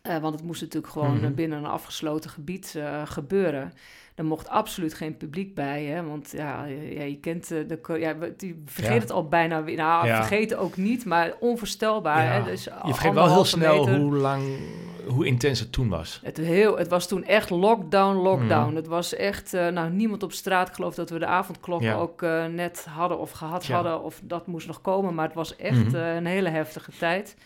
Uh, 0.03 0.19
want 0.19 0.35
het 0.35 0.45
moest 0.45 0.61
natuurlijk 0.61 0.93
gewoon 0.93 1.15
mm 1.15 1.23
-hmm. 1.23 1.35
binnen 1.35 1.59
een 1.59 1.67
afgesloten 1.67 2.31
gebied 2.31 2.75
uh, 2.77 3.03
gebeuren. 3.05 3.73
Er 4.15 4.25
mocht 4.25 4.49
absoluut 4.49 4.95
geen 4.95 5.17
publiek 5.17 5.55
bij, 5.55 5.85
hè? 5.85 6.03
want 6.03 6.31
ja, 6.31 6.65
ja 6.65 7.03
je 7.03 7.21
kent 7.21 7.49
de, 7.49 7.97
ja, 7.99 8.15
die 8.37 8.63
vergeet 8.65 8.95
ja. 8.95 9.01
het 9.01 9.11
al 9.11 9.29
bijna 9.29 9.63
weer. 9.63 9.77
Nou, 9.77 10.07
ja. 10.07 10.17
vergeten 10.17 10.59
ook 10.59 10.77
niet, 10.77 11.05
maar 11.05 11.35
onvoorstelbaar. 11.41 12.33
Hè? 12.33 12.43
Dus 12.43 12.65
je 12.65 12.71
vergeet 12.83 13.15
wel 13.15 13.33
heel 13.33 13.45
snel 13.45 13.85
meter. 13.85 14.01
hoe 14.01 14.17
lang, 14.17 14.59
hoe 15.07 15.27
intens 15.27 15.61
het 15.61 15.73
toen 15.73 15.89
was. 15.89 16.21
Het, 16.23 16.37
heel, 16.37 16.79
het 16.79 16.89
was 16.89 17.09
toen 17.09 17.25
echt 17.25 17.51
lockdown, 17.51 18.17
lockdown. 18.17 18.71
Mm. 18.71 18.77
Het 18.77 18.87
was 18.87 19.15
echt, 19.15 19.55
uh, 19.55 19.69
nou, 19.69 19.91
niemand 19.91 20.23
op 20.23 20.33
straat. 20.33 20.69
Ik 20.69 20.75
geloof 20.75 20.95
dat 20.95 21.11
we 21.11 21.19
de 21.19 21.27
avondklokken 21.27 21.95
ook 21.95 22.23
uh, 22.23 22.47
net 22.47 22.87
hadden 22.91 23.19
of 23.19 23.31
gehad 23.31 23.67
hadden, 23.67 24.03
of 24.03 24.21
dat 24.25 24.47
moest 24.47 24.67
nog 24.67 24.81
komen. 24.81 25.15
Maar 25.15 25.27
het 25.27 25.35
was 25.35 25.57
echt 25.57 25.77
mm 25.77 25.87
-hmm. 25.87 25.95
uh, 25.95 26.15
een 26.15 26.27
hele 26.27 26.49
heftige 26.49 26.91
tijd. 26.99 27.37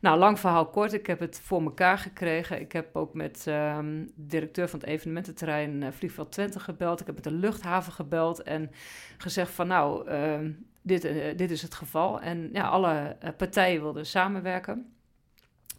Nou, 0.00 0.18
lang 0.18 0.38
verhaal 0.38 0.66
kort. 0.66 0.92
Ik 0.92 1.06
heb 1.06 1.20
het 1.20 1.40
voor 1.44 1.62
elkaar 1.62 1.98
gekregen. 1.98 2.60
Ik 2.60 2.72
heb 2.72 2.96
ook 2.96 3.14
met 3.14 3.42
de 3.44 4.04
directeur 4.14 4.68
van 4.68 4.78
het 4.78 4.88
evenemententerrein 4.88 5.92
Vliegveld 5.92 6.32
Twente 6.32 6.60
gebeld. 6.60 7.00
Ik 7.00 7.06
heb 7.06 7.14
met 7.14 7.24
de 7.24 7.32
luchthaven 7.32 7.92
gebeld 7.92 8.42
en 8.42 8.70
gezegd 9.18 9.50
van 9.50 9.66
nou, 9.66 10.10
uh, 10.10 10.38
dit, 10.82 11.02
dit 11.36 11.50
is 11.50 11.62
het 11.62 11.74
geval. 11.74 12.20
En 12.20 12.50
ja, 12.52 12.68
alle 12.68 13.16
partijen 13.36 13.80
wilden 13.80 14.06
samenwerken. 14.06 14.92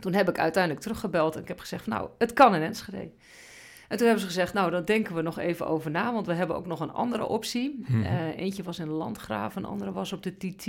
Toen 0.02 0.14
heb 0.14 0.30
ik 0.30 0.40
uiteindelijk 0.40 0.84
teruggebeld 0.84 1.36
en 1.36 1.42
ik 1.42 1.48
heb 1.48 1.60
gezegd 1.60 1.88
nou, 1.88 2.10
het 2.18 2.34
kan 2.34 2.56
in 2.56 2.62
Enschede. 2.62 3.12
En 3.88 3.98
toen 3.98 4.06
hebben 4.06 4.20
ze 4.20 4.32
gezegd, 4.32 4.54
nou, 4.54 4.72
dan 4.72 4.86
denken 4.86 5.16
we 5.16 5.22
nog 5.22 5.40
even 5.40 5.68
over 5.68 5.92
na, 5.92 6.14
want 6.14 6.28
we 6.28 6.34
hebben 6.34 6.56
ook 6.56 6.68
nog 6.68 6.80
een 6.80 6.92
andere 6.92 7.28
optie. 7.28 7.84
Mm 7.88 8.04
-hmm. 8.04 8.30
eentje 8.30 8.64
was 8.64 8.80
in 8.80 8.90
Landgraaf, 8.90 9.56
een 9.56 9.66
andere 9.66 9.92
was 9.92 10.14
op 10.14 10.24
de 10.24 10.38
TT. 10.38 10.68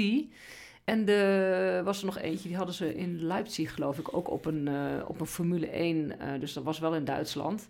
En 0.85 1.09
er 1.09 1.85
was 1.85 1.99
er 1.99 2.05
nog 2.05 2.18
eentje, 2.18 2.49
die 2.49 2.57
hadden 2.57 2.75
ze 2.75 2.95
in 2.95 3.23
Leipzig, 3.25 3.75
geloof 3.75 3.99
ik, 3.99 4.16
ook 4.16 4.31
op 4.31 4.45
een, 4.45 4.68
uh, 4.68 4.75
op 5.07 5.21
een 5.21 5.27
Formule 5.27 5.68
1. 5.68 5.97
Uh, 5.97 6.12
dus 6.40 6.53
dat 6.53 6.64
was 6.64 6.79
wel 6.79 6.95
in 6.95 7.05
Duitsland. 7.05 7.68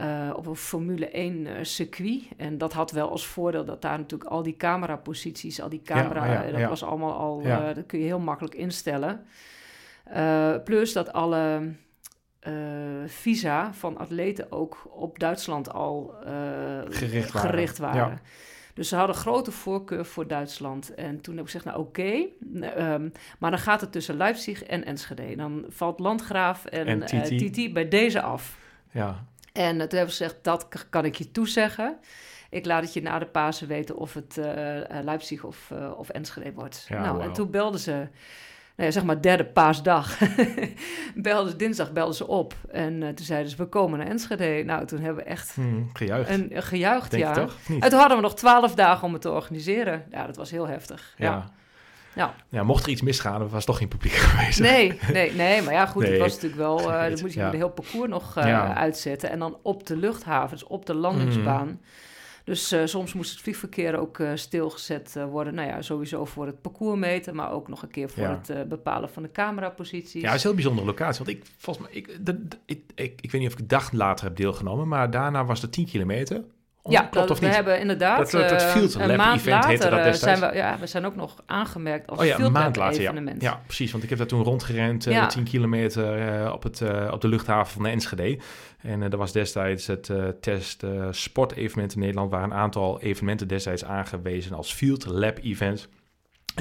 Uh, 0.00 0.32
op 0.36 0.46
een 0.46 0.56
Formule 0.56 1.08
1 1.08 1.66
circuit. 1.66 2.22
En 2.36 2.58
dat 2.58 2.72
had 2.72 2.90
wel 2.90 3.10
als 3.10 3.26
voordeel 3.26 3.64
dat 3.64 3.82
daar 3.82 3.98
natuurlijk 3.98 4.30
al 4.30 4.42
die 4.42 4.56
cameraposities, 4.56 5.60
al 5.60 5.68
die 5.68 5.82
camera, 5.82 6.24
ja, 6.26 6.32
ja, 6.42 6.50
dat 6.50 6.60
ja. 6.60 6.68
was 6.68 6.82
allemaal 6.82 7.12
al, 7.12 7.42
dat 7.74 7.86
kun 7.86 7.98
je 7.98 8.04
heel 8.04 8.18
makkelijk 8.18 8.54
instellen. 8.54 9.26
Plus 10.64 10.92
dat 10.92 11.12
alle 11.12 11.72
visa 13.06 13.72
van 13.74 13.98
atleten 13.98 14.52
ook 14.52 14.88
op 14.90 15.18
Duitsland 15.18 15.72
al 15.72 16.14
gericht 16.88 17.32
waren. 17.32 17.50
Gericht 17.50 17.78
waren. 17.78 18.20
Dus 18.78 18.88
ze 18.88 18.96
hadden 18.96 19.16
grote 19.16 19.50
voorkeur 19.50 20.04
voor 20.04 20.26
Duitsland. 20.26 20.94
En 20.94 21.20
toen 21.20 21.36
heb 21.36 21.44
ik 21.44 21.50
gezegd, 21.50 21.64
nou 21.64 21.78
oké, 21.78 21.88
okay, 21.88 22.32
um, 22.94 23.12
maar 23.38 23.50
dan 23.50 23.60
gaat 23.60 23.80
het 23.80 23.92
tussen 23.92 24.16
Leipzig 24.16 24.62
en 24.62 24.84
Enschede. 24.84 25.36
Dan 25.36 25.64
valt 25.68 25.98
Landgraaf 25.98 26.64
en, 26.64 26.86
en 26.86 27.24
Titi. 27.24 27.66
Uh, 27.66 27.72
bij 27.72 27.88
deze 27.88 28.22
af. 28.22 28.58
Ja. 28.90 29.24
En 29.52 29.74
uh, 29.74 29.80
toen 29.80 29.98
hebben 29.98 30.14
ze 30.14 30.22
gezegd, 30.22 30.44
dat 30.44 30.86
kan 30.90 31.04
ik 31.04 31.14
je 31.14 31.30
toezeggen. 31.30 31.98
Ik 32.50 32.66
laat 32.66 32.82
het 32.82 32.92
je 32.92 33.02
na 33.02 33.18
de 33.18 33.26
Pasen 33.26 33.68
weten 33.68 33.96
of 33.96 34.14
het 34.14 34.36
uh, 34.36 34.44
Leipzig 35.02 35.44
of, 35.44 35.72
of 35.96 36.08
Enschede 36.08 36.52
wordt. 36.52 36.86
Ja, 36.88 37.00
nou, 37.00 37.16
wow. 37.16 37.24
en 37.24 37.32
toen 37.32 37.50
belden 37.50 37.80
ze 37.80 38.08
nou 38.78 38.90
ja, 38.90 38.96
zeg 38.96 39.04
maar 39.04 39.22
derde 39.22 39.44
paasdag, 39.44 40.18
belden, 41.14 41.58
dinsdag 41.58 41.92
belden 41.92 42.14
ze 42.14 42.26
op. 42.26 42.54
En 42.70 43.02
uh, 43.02 43.08
toen 43.08 43.26
zeiden 43.26 43.50
ze, 43.50 43.56
we 43.56 43.66
komen 43.66 43.98
naar 43.98 44.08
Enschede. 44.08 44.62
Nou, 44.64 44.86
toen 44.86 44.98
hebben 44.98 45.24
we 45.24 45.30
echt... 45.30 45.54
Hmm, 45.54 45.90
gejuicht. 45.92 46.30
Een, 46.30 46.56
een 46.56 46.62
gejuicht, 46.62 47.10
Denk 47.10 47.22
ja. 47.22 47.32
Toch? 47.32 47.56
En 47.80 47.90
toen 47.90 47.98
hadden 47.98 48.16
we 48.16 48.22
nog 48.22 48.34
twaalf 48.34 48.74
dagen 48.74 49.06
om 49.06 49.12
het 49.12 49.22
te 49.22 49.30
organiseren. 49.30 50.04
Ja, 50.10 50.26
dat 50.26 50.36
was 50.36 50.50
heel 50.50 50.66
heftig. 50.66 51.14
Ja. 51.16 51.30
ja. 51.30 51.44
Ja. 52.14 52.34
ja, 52.48 52.62
mocht 52.62 52.84
er 52.84 52.90
iets 52.90 53.02
misgaan, 53.02 53.48
was 53.48 53.64
toch 53.64 53.78
geen 53.78 53.88
publiek 53.88 54.12
geweest. 54.28 54.60
Nee, 54.60 54.98
nee, 55.12 55.32
nee, 55.32 55.62
maar 55.62 55.72
ja, 55.72 55.86
goed, 55.86 56.02
nee, 56.02 56.12
het 56.12 56.20
was 56.20 56.32
natuurlijk 56.32 56.60
wel... 56.60 56.80
Uh, 56.80 57.02
dan 57.02 57.18
moet 57.20 57.32
je 57.32 57.40
ja. 57.40 57.50
de 57.50 57.56
heel 57.56 57.70
parcours 57.70 58.08
nog 58.08 58.38
uh, 58.38 58.44
ja. 58.44 58.74
uitzetten. 58.74 59.30
En 59.30 59.38
dan 59.38 59.56
op 59.62 59.86
de 59.86 59.96
luchthaven, 59.96 60.50
dus 60.50 60.66
op 60.66 60.86
de 60.86 60.94
landingsbaan... 60.94 61.66
Mm. 61.66 61.80
Dus 62.48 62.72
uh, 62.72 62.80
soms 62.84 63.12
moest 63.12 63.30
het 63.30 63.40
vliegverkeer 63.40 63.98
ook 63.98 64.18
uh, 64.18 64.30
stilgezet 64.34 65.14
uh, 65.16 65.24
worden. 65.24 65.54
Nou 65.54 65.68
ja, 65.68 65.82
sowieso 65.82 66.24
voor 66.24 66.46
het 66.46 66.60
parcours 66.60 66.98
meten, 66.98 67.34
maar 67.34 67.52
ook 67.52 67.68
nog 67.68 67.82
een 67.82 67.90
keer 67.90 68.10
voor 68.10 68.22
ja. 68.22 68.40
het 68.42 68.68
bepalen 68.68 69.10
van 69.10 69.22
de 69.22 69.30
cameraposities. 69.30 70.22
Ja, 70.22 70.26
het 70.26 70.36
is 70.36 70.42
een 70.42 70.46
heel 70.46 70.54
bijzondere 70.54 70.86
locatie. 70.86 71.24
Want 71.24 71.36
ik, 71.36 71.44
volgens 71.56 71.86
mij, 71.86 71.96
ik, 71.96 72.26
de, 72.26 72.48
de, 72.48 72.56
ik, 72.64 72.82
ik, 72.94 73.20
ik, 73.20 73.30
weet 73.30 73.40
niet 73.40 73.50
of 73.50 73.58
ik 73.58 73.68
de 73.68 73.74
dag 73.74 73.92
later 73.92 74.24
heb 74.24 74.36
deelgenomen, 74.36 74.88
maar 74.88 75.10
daarna 75.10 75.44
was 75.44 75.62
het 75.62 75.72
10 75.72 75.86
kilometer. 75.86 76.44
Oh, 76.82 76.92
ja, 76.92 77.00
klopt 77.00 77.14
dat, 77.14 77.30
of 77.30 77.38
we 77.38 77.46
niet? 77.46 77.54
hebben 77.54 77.80
inderdaad 77.80 78.18
Dat- 78.18 78.30
dat- 78.30 78.48
dat 78.48 78.62
eh, 78.62 78.68
Field 78.68 78.94
een 78.94 79.06
Lab 79.06 79.16
maand 79.16 79.40
event 79.40 79.64
heette 79.64 79.82
later 79.82 79.90
dat 79.90 79.98
eh, 79.98 80.04
destijds. 80.04 80.38
zijn 80.40 80.52
we, 80.52 80.56
ja, 80.58 80.76
we 80.78 80.86
zijn 80.86 81.06
ook 81.06 81.16
nog 81.16 81.42
aangemerkt 81.46 82.06
als 82.06 82.18
Oh 82.18 82.24
ja, 82.24 82.34
Field 82.34 82.46
een 82.46 82.52
Lab 82.52 82.62
maand 82.62 82.76
later, 82.76 83.00
evenement. 83.00 83.42
Ja, 83.42 83.60
precies. 83.66 83.90
Want 83.92 84.02
ik 84.04 84.08
heb 84.08 84.18
daar 84.18 84.26
toen 84.26 84.42
rondgerend, 84.42 85.06
eh 85.06 85.12
Ja. 85.12 85.26
10 85.26 85.44
kilometer 85.44 86.52
op, 86.52 86.62
het, 86.62 86.82
op 87.10 87.20
de 87.20 87.28
luchthaven 87.28 87.72
van 87.72 87.82
de 87.82 87.88
Enschede. 87.88 88.38
En 88.82 89.02
eh 89.02 89.10
dat 89.10 89.18
was 89.18 89.32
destijds 89.32 89.86
het 89.86 90.10
test 90.40 90.82
sportevenement 91.10 91.94
in 91.94 92.00
Nederland, 92.00 92.30
waar 92.30 92.42
een 92.42 92.54
aantal 92.54 93.00
evenementen 93.00 93.48
destijds 93.48 93.84
aangewezen 93.84 94.54
als 94.56 94.72
Field 94.72 95.06
Lab 95.06 95.38
events. 95.42 95.88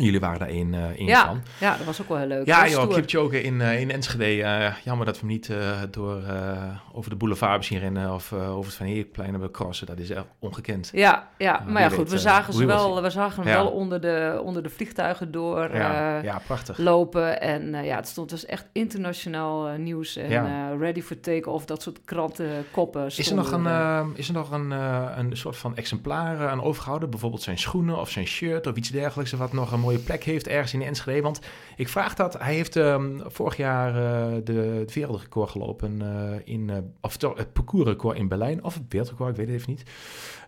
Jullie 0.03 0.19
waren 0.19 0.39
daar 0.39 0.47
één, 0.47 0.73
eh 0.73 0.83
één 0.83 1.05
Ja, 1.07 1.25
van. 1.25 1.41
ja, 1.59 1.77
dat 1.77 1.85
was 1.85 2.01
ook 2.01 2.07
wel 2.07 2.17
heel 2.17 2.27
leuk. 2.27 2.45
Ja, 2.45 2.67
joh. 2.67 2.93
Kipchoge 2.93 3.41
in, 3.43 3.61
eh, 3.61 3.79
in 3.79 3.91
Enschede. 3.91 4.43
eh, 4.43 4.73
jammer 4.83 5.05
dat 5.05 5.15
we 5.15 5.19
hem 5.21 5.29
niet 5.29 5.49
eh, 5.49 5.81
door, 5.91 6.23
eh, 6.23 6.51
over 6.93 7.09
de 7.09 7.15
boulevard 7.15 7.49
hebben 7.49 7.67
zien 7.67 7.79
rennen 7.79 8.13
of 8.13 8.31
eh, 8.31 8.49
over 8.55 8.65
het 8.65 8.75
Van 8.75 8.85
Heerplein 8.85 9.29
hebben 9.31 9.51
crossen. 9.51 9.87
Dat 9.87 9.99
is 9.99 10.09
echt 10.09 10.25
ongekend. 10.39 10.89
Ja, 10.93 11.27
ja, 11.37 11.63
maar 11.67 11.81
ja, 11.81 11.89
weet, 11.89 11.97
goed, 11.97 12.09
we 12.09 12.15
eh, 12.15 12.21
zagen 12.21 12.53
ze 12.53 12.65
wel, 12.65 13.01
we 13.01 13.09
zagen 13.09 13.43
hem 13.43 13.51
Ja. 13.51 13.57
wel 13.63 13.71
onder 13.71 14.01
de, 14.01 14.41
onder 14.43 14.63
de 14.63 14.69
vliegtuigen 14.69 15.31
door 15.31 15.75
Ja, 15.75 16.17
eh, 16.17 16.23
ja 16.23 16.41
prachtig. 16.45 16.77
lopen. 16.77 17.41
En 17.41 17.73
eh, 17.75 17.85
ja, 17.85 17.95
het 17.95 18.07
stond 18.07 18.29
dus 18.29 18.45
echt 18.45 18.65
internationaal 18.71 19.67
eh, 19.67 19.77
nieuws 19.77 20.15
en 20.15 20.31
eh, 20.31 20.79
ready 20.79 21.01
for 21.01 21.19
take-off, 21.19 21.65
dat 21.65 21.81
soort 21.81 21.99
krantenkoppen. 22.05 23.05
Is 23.05 23.29
er 23.29 23.35
nog 23.35 23.51
een, 23.51 23.65
eh, 23.67 24.05
is 24.13 24.27
er 24.27 24.33
nog 24.33 24.51
een, 24.51 24.71
eh, 24.71 25.05
een 25.15 25.37
soort 25.37 25.57
van 25.57 25.75
exemplaar 25.75 26.39
eh, 26.41 26.47
aan 26.47 26.63
overgehouden? 26.63 27.09
Bijvoorbeeld 27.09 27.41
zijn 27.41 27.57
schoenen 27.57 27.99
of 27.99 28.09
zijn 28.09 28.27
shirt 28.27 28.67
of 28.67 28.75
iets 28.75 28.89
dergelijks... 28.89 29.31
wat 29.31 29.53
nog 29.53 29.71
een 29.71 29.79
mooie 29.87 29.99
plek 29.99 30.23
heeft 30.23 30.47
ergens 30.47 30.73
in 30.73 30.81
Enschede? 30.81 31.21
Want 31.21 31.39
ik 31.75 31.87
vraag 31.87 32.13
dat... 32.13 32.39
Hij 32.39 32.53
heeft 32.53 32.75
ehm, 32.75 33.19
vorig 33.25 33.57
jaar 33.57 33.89
eh, 33.89 34.35
de, 34.43 34.53
het 34.53 34.93
wereldrecord 34.93 35.49
gelopen 35.49 36.01
eh, 36.01 36.53
in... 36.53 36.69
eh, 36.69 36.77
of 37.01 37.21
het 37.21 37.53
parcoursrecord 37.53 38.17
in 38.17 38.27
Berlijn. 38.27 38.63
Of 38.63 38.73
het 38.73 38.83
wereldrecord, 38.89 39.29
ik 39.29 39.35
weet 39.35 39.47
het 39.47 39.55
even 39.55 39.69
niet. 39.69 39.83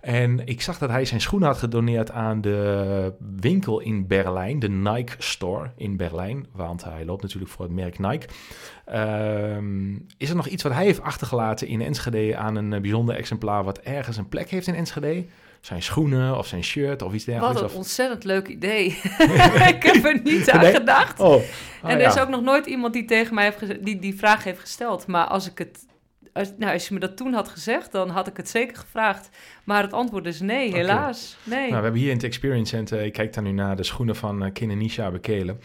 En 0.01 0.47
ik 0.47 0.61
zag 0.61 0.77
dat 0.77 0.89
hij 0.89 1.05
zijn 1.05 1.21
schoenen 1.21 1.47
had 1.47 1.57
gedoneerd 1.57 2.11
aan 2.11 2.41
de 2.41 3.13
winkel 3.39 3.79
in 3.79 4.07
Berlijn. 4.07 4.59
De 4.59 4.69
Nike 4.69 5.15
Store 5.17 5.71
in 5.75 5.97
Berlijn. 5.97 6.47
Want 6.51 6.83
hij 6.83 7.05
loopt 7.05 7.21
natuurlijk 7.21 7.51
voor 7.51 7.65
het 7.65 7.73
merk 7.73 7.99
Nike. 7.99 8.27
Ehm, 8.85 9.95
is 10.17 10.29
er 10.29 10.35
nog 10.35 10.47
iets 10.47 10.63
wat 10.63 10.73
hij 10.73 10.85
heeft 10.85 11.01
achtergelaten 11.01 11.67
in 11.67 11.81
Enschede 11.81 12.37
aan 12.37 12.55
een 12.55 12.81
bijzonder 12.81 13.15
exemplaar 13.15 13.63
wat 13.63 13.77
ergens 13.77 14.17
een 14.17 14.29
plek 14.29 14.49
heeft 14.49 14.67
in 14.67 14.75
Enschede? 14.75 15.25
Zijn 15.61 15.81
schoenen 15.81 16.37
of 16.37 16.47
zijn 16.47 16.63
shirt 16.63 17.01
of 17.01 17.13
iets 17.13 17.25
Wat 17.25 17.33
dergelijks? 17.35 17.61
een 17.61 17.67
Of... 17.67 17.75
ontzettend 17.75 18.23
leuk 18.23 18.47
idee. 18.47 18.85
ik 19.75 19.83
heb 19.83 20.05
er 20.05 20.19
niet 20.23 20.49
aan 20.49 20.61
Nee? 20.61 20.73
gedacht. 20.73 21.19
Oh, 21.19 21.41
en 21.83 21.99
er 21.99 22.07
is 22.07 22.19
ook 22.19 22.29
nog 22.29 22.41
nooit 22.41 22.65
iemand 22.65 22.93
die 22.93 23.05
tegen 23.05 23.35
mij 23.35 23.43
heeft 23.43 23.85
die 23.85 23.99
die 23.99 24.15
vraag 24.17 24.43
heeft 24.43 24.59
gesteld. 24.59 25.07
Maar 25.07 25.25
als 25.25 25.49
ik 25.49 25.57
het. 25.57 25.87
Als, 26.33 26.53
nou, 26.57 26.73
als 26.73 26.87
je 26.87 26.93
me 26.93 26.99
dat 26.99 27.17
toen 27.17 27.33
had 27.33 27.47
gezegd, 27.49 27.91
dan 27.91 28.09
had 28.09 28.27
ik 28.27 28.37
het 28.37 28.49
zeker 28.49 28.77
gevraagd. 28.77 29.29
Maar 29.63 29.83
het 29.83 29.93
antwoord 29.93 30.25
is 30.25 30.39
nee, 30.39 30.73
helaas. 30.73 31.37
Nee. 31.43 31.59
Nou, 31.59 31.75
we 31.75 31.83
hebben 31.83 32.01
hier 32.01 32.09
in 32.09 32.15
het 32.15 32.23
Experience 32.25 32.75
Center, 32.75 33.01
ik 33.01 33.13
kijk 33.13 33.33
daar 33.33 33.43
nu 33.43 33.51
naar 33.51 33.75
de 33.75 33.83
schoenen 33.83 34.15
van 34.15 34.43
uh, 34.45 34.75
Nisha 34.75 35.11
Bekelen. 35.11 35.59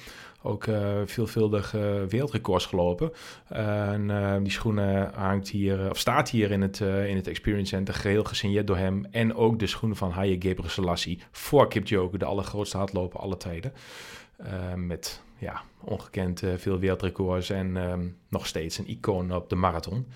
Ook 0.46 0.66
uh, 0.66 1.00
veelvuldig 1.04 1.74
uh, 1.74 2.02
wereldrecords 2.08 2.66
gelopen. 2.66 3.12
en 3.48 4.08
uh, 4.08 4.36
die 4.42 4.50
schoenen 4.50 5.10
hangt 5.14 5.48
hier, 5.48 5.90
of 5.90 5.98
staat 5.98 6.30
hier 6.30 6.50
in 6.50 6.62
het, 6.62 6.80
in 6.80 7.16
het 7.16 7.26
Experience 7.26 7.74
Center, 7.74 7.94
geheel 7.94 8.24
gesigneerd 8.24 8.66
door 8.66 8.76
hem. 8.76 9.06
En 9.10 9.34
ook 9.34 9.58
de 9.58 9.66
schoenen 9.66 9.96
van 9.96 10.10
Haye 10.10 10.36
Gebrselassie 10.38 11.22
voor 11.30 11.68
Kipchoge, 11.68 12.18
de 12.18 12.24
allergrootste 12.24 12.76
hardloper 12.76 13.20
aller 13.20 13.36
tijden. 13.36 13.72
Met 14.76 15.22
ja, 15.38 15.62
ongekend 15.80 16.42
veel 16.56 16.78
wereldrecords 16.78 17.50
en 17.50 17.76
um, 17.76 18.16
nog 18.28 18.46
steeds 18.46 18.78
een 18.78 18.88
icoon 18.88 19.34
op 19.34 19.48
de 19.48 19.56
marathon. 19.56 20.06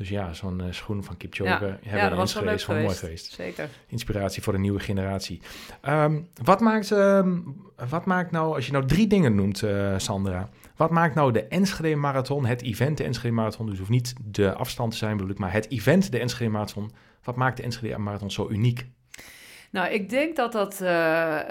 Dus 0.00 0.08
ja, 0.08 0.32
zo'n 0.32 0.60
uh, 0.60 0.66
schoen 0.70 1.04
van 1.04 1.16
Kipchoge 1.16 1.50
ja, 1.50 1.78
hebben 1.82 2.16
ja, 2.16 2.22
is 2.22 2.34
wel 2.34 2.42
geweest. 2.42 2.68
mooi 2.68 2.88
geweest. 2.88 3.32
Zeker. 3.32 3.68
Inspiratie 3.86 4.42
voor 4.42 4.52
de 4.52 4.58
nieuwe 4.58 4.80
generatie. 4.80 5.40
Um, 5.88 6.28
wat, 6.42 6.60
maakt, 6.60 6.90
um, 6.90 7.56
wat 7.88 8.04
maakt 8.04 8.30
nou, 8.30 8.54
als 8.54 8.66
je 8.66 8.72
nou 8.72 8.86
drie 8.86 9.06
dingen 9.06 9.34
noemt, 9.34 9.62
uh, 9.62 9.98
Sandra. 9.98 10.48
Wat 10.76 10.90
maakt 10.90 11.14
nou 11.14 11.32
de 11.32 11.44
Enschede 11.44 11.96
Marathon, 11.96 12.46
het 12.46 12.62
event 12.62 12.96
de 12.96 13.04
Enschede 13.04 13.34
Marathon, 13.34 13.66
dus 13.66 13.78
hoeft 13.78 13.90
niet 13.90 14.14
de 14.24 14.54
afstand 14.54 14.90
te 14.90 14.96
zijn 14.96 15.16
bedoel 15.16 15.32
ik, 15.32 15.38
maar 15.38 15.52
het 15.52 15.70
event 15.70 16.12
de 16.12 16.18
Enschede 16.18 16.50
Marathon. 16.50 16.90
Wat 17.22 17.36
maakt 17.36 17.56
de 17.56 17.62
Enschede 17.62 17.98
Marathon 17.98 18.30
zo 18.30 18.48
uniek? 18.50 18.86
Nou, 19.70 19.92
ik 19.92 20.08
denk 20.08 20.36
dat 20.36 20.52
dat 20.52 20.72
uh, 20.72 20.80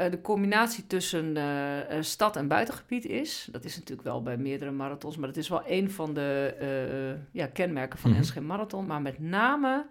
de 0.10 0.19
combinatie 0.21 0.88
tussen 0.88 1.38
uh, 1.38 2.01
stad 2.01 2.36
en 2.36 2.47
buitengebied 2.47 3.05
is. 3.05 3.47
Dat 3.51 3.65
is 3.65 3.75
natuurlijk 3.75 4.08
wel 4.08 4.23
bij 4.23 4.38
meerdere 4.38 4.71
marathons, 4.71 5.17
maar 5.17 5.27
dat 5.27 5.38
is 5.38 5.49
wel 5.49 5.62
een 5.65 5.91
van 5.91 6.13
de 6.13 6.55
uh, 6.62 7.21
ja, 7.32 7.47
kenmerken 7.47 7.99
van 7.99 8.10
mm 8.10 8.15
-hmm. 8.15 8.25
Enschede 8.25 8.45
Marathon. 8.45 8.86
Maar 8.86 9.01
met 9.01 9.19
name 9.19 9.86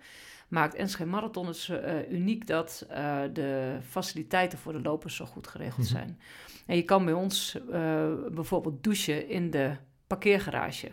maakt 0.49 0.75
Enschede 0.75 1.11
Marathon 1.11 1.47
het 1.47 1.71
uniek 2.11 2.47
dat 2.47 2.87
de 3.33 3.79
faciliteiten 3.89 4.59
voor 4.59 4.73
de 4.73 4.81
lopers 4.81 5.17
zo 5.17 5.25
goed 5.25 5.47
geregeld 5.47 5.91
Mhm. 5.91 5.97
mm 5.97 6.01
-hmm. 6.01 6.17
zijn. 6.17 6.21
En 6.67 6.77
je 6.77 6.83
kan 6.83 7.05
bij 7.05 7.15
ons 7.15 7.59
bijvoorbeeld 8.31 8.85
douchen 8.85 9.29
in 9.29 9.51
de 9.51 9.77
parkeergarage. 10.07 10.89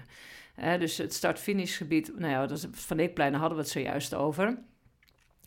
dus 0.79 0.97
het 0.97 1.13
start-finish 1.13 1.77
gebied, 1.77 2.11
nou 2.17 2.31
ja, 2.31 2.45
dat 2.45 2.57
is, 2.57 2.67
Van 2.71 2.97
Eekplein, 2.97 3.31
daar 3.31 3.39
hadden 3.39 3.57
we 3.57 3.63
het 3.63 3.73
zojuist 3.73 4.13
over. 4.13 4.57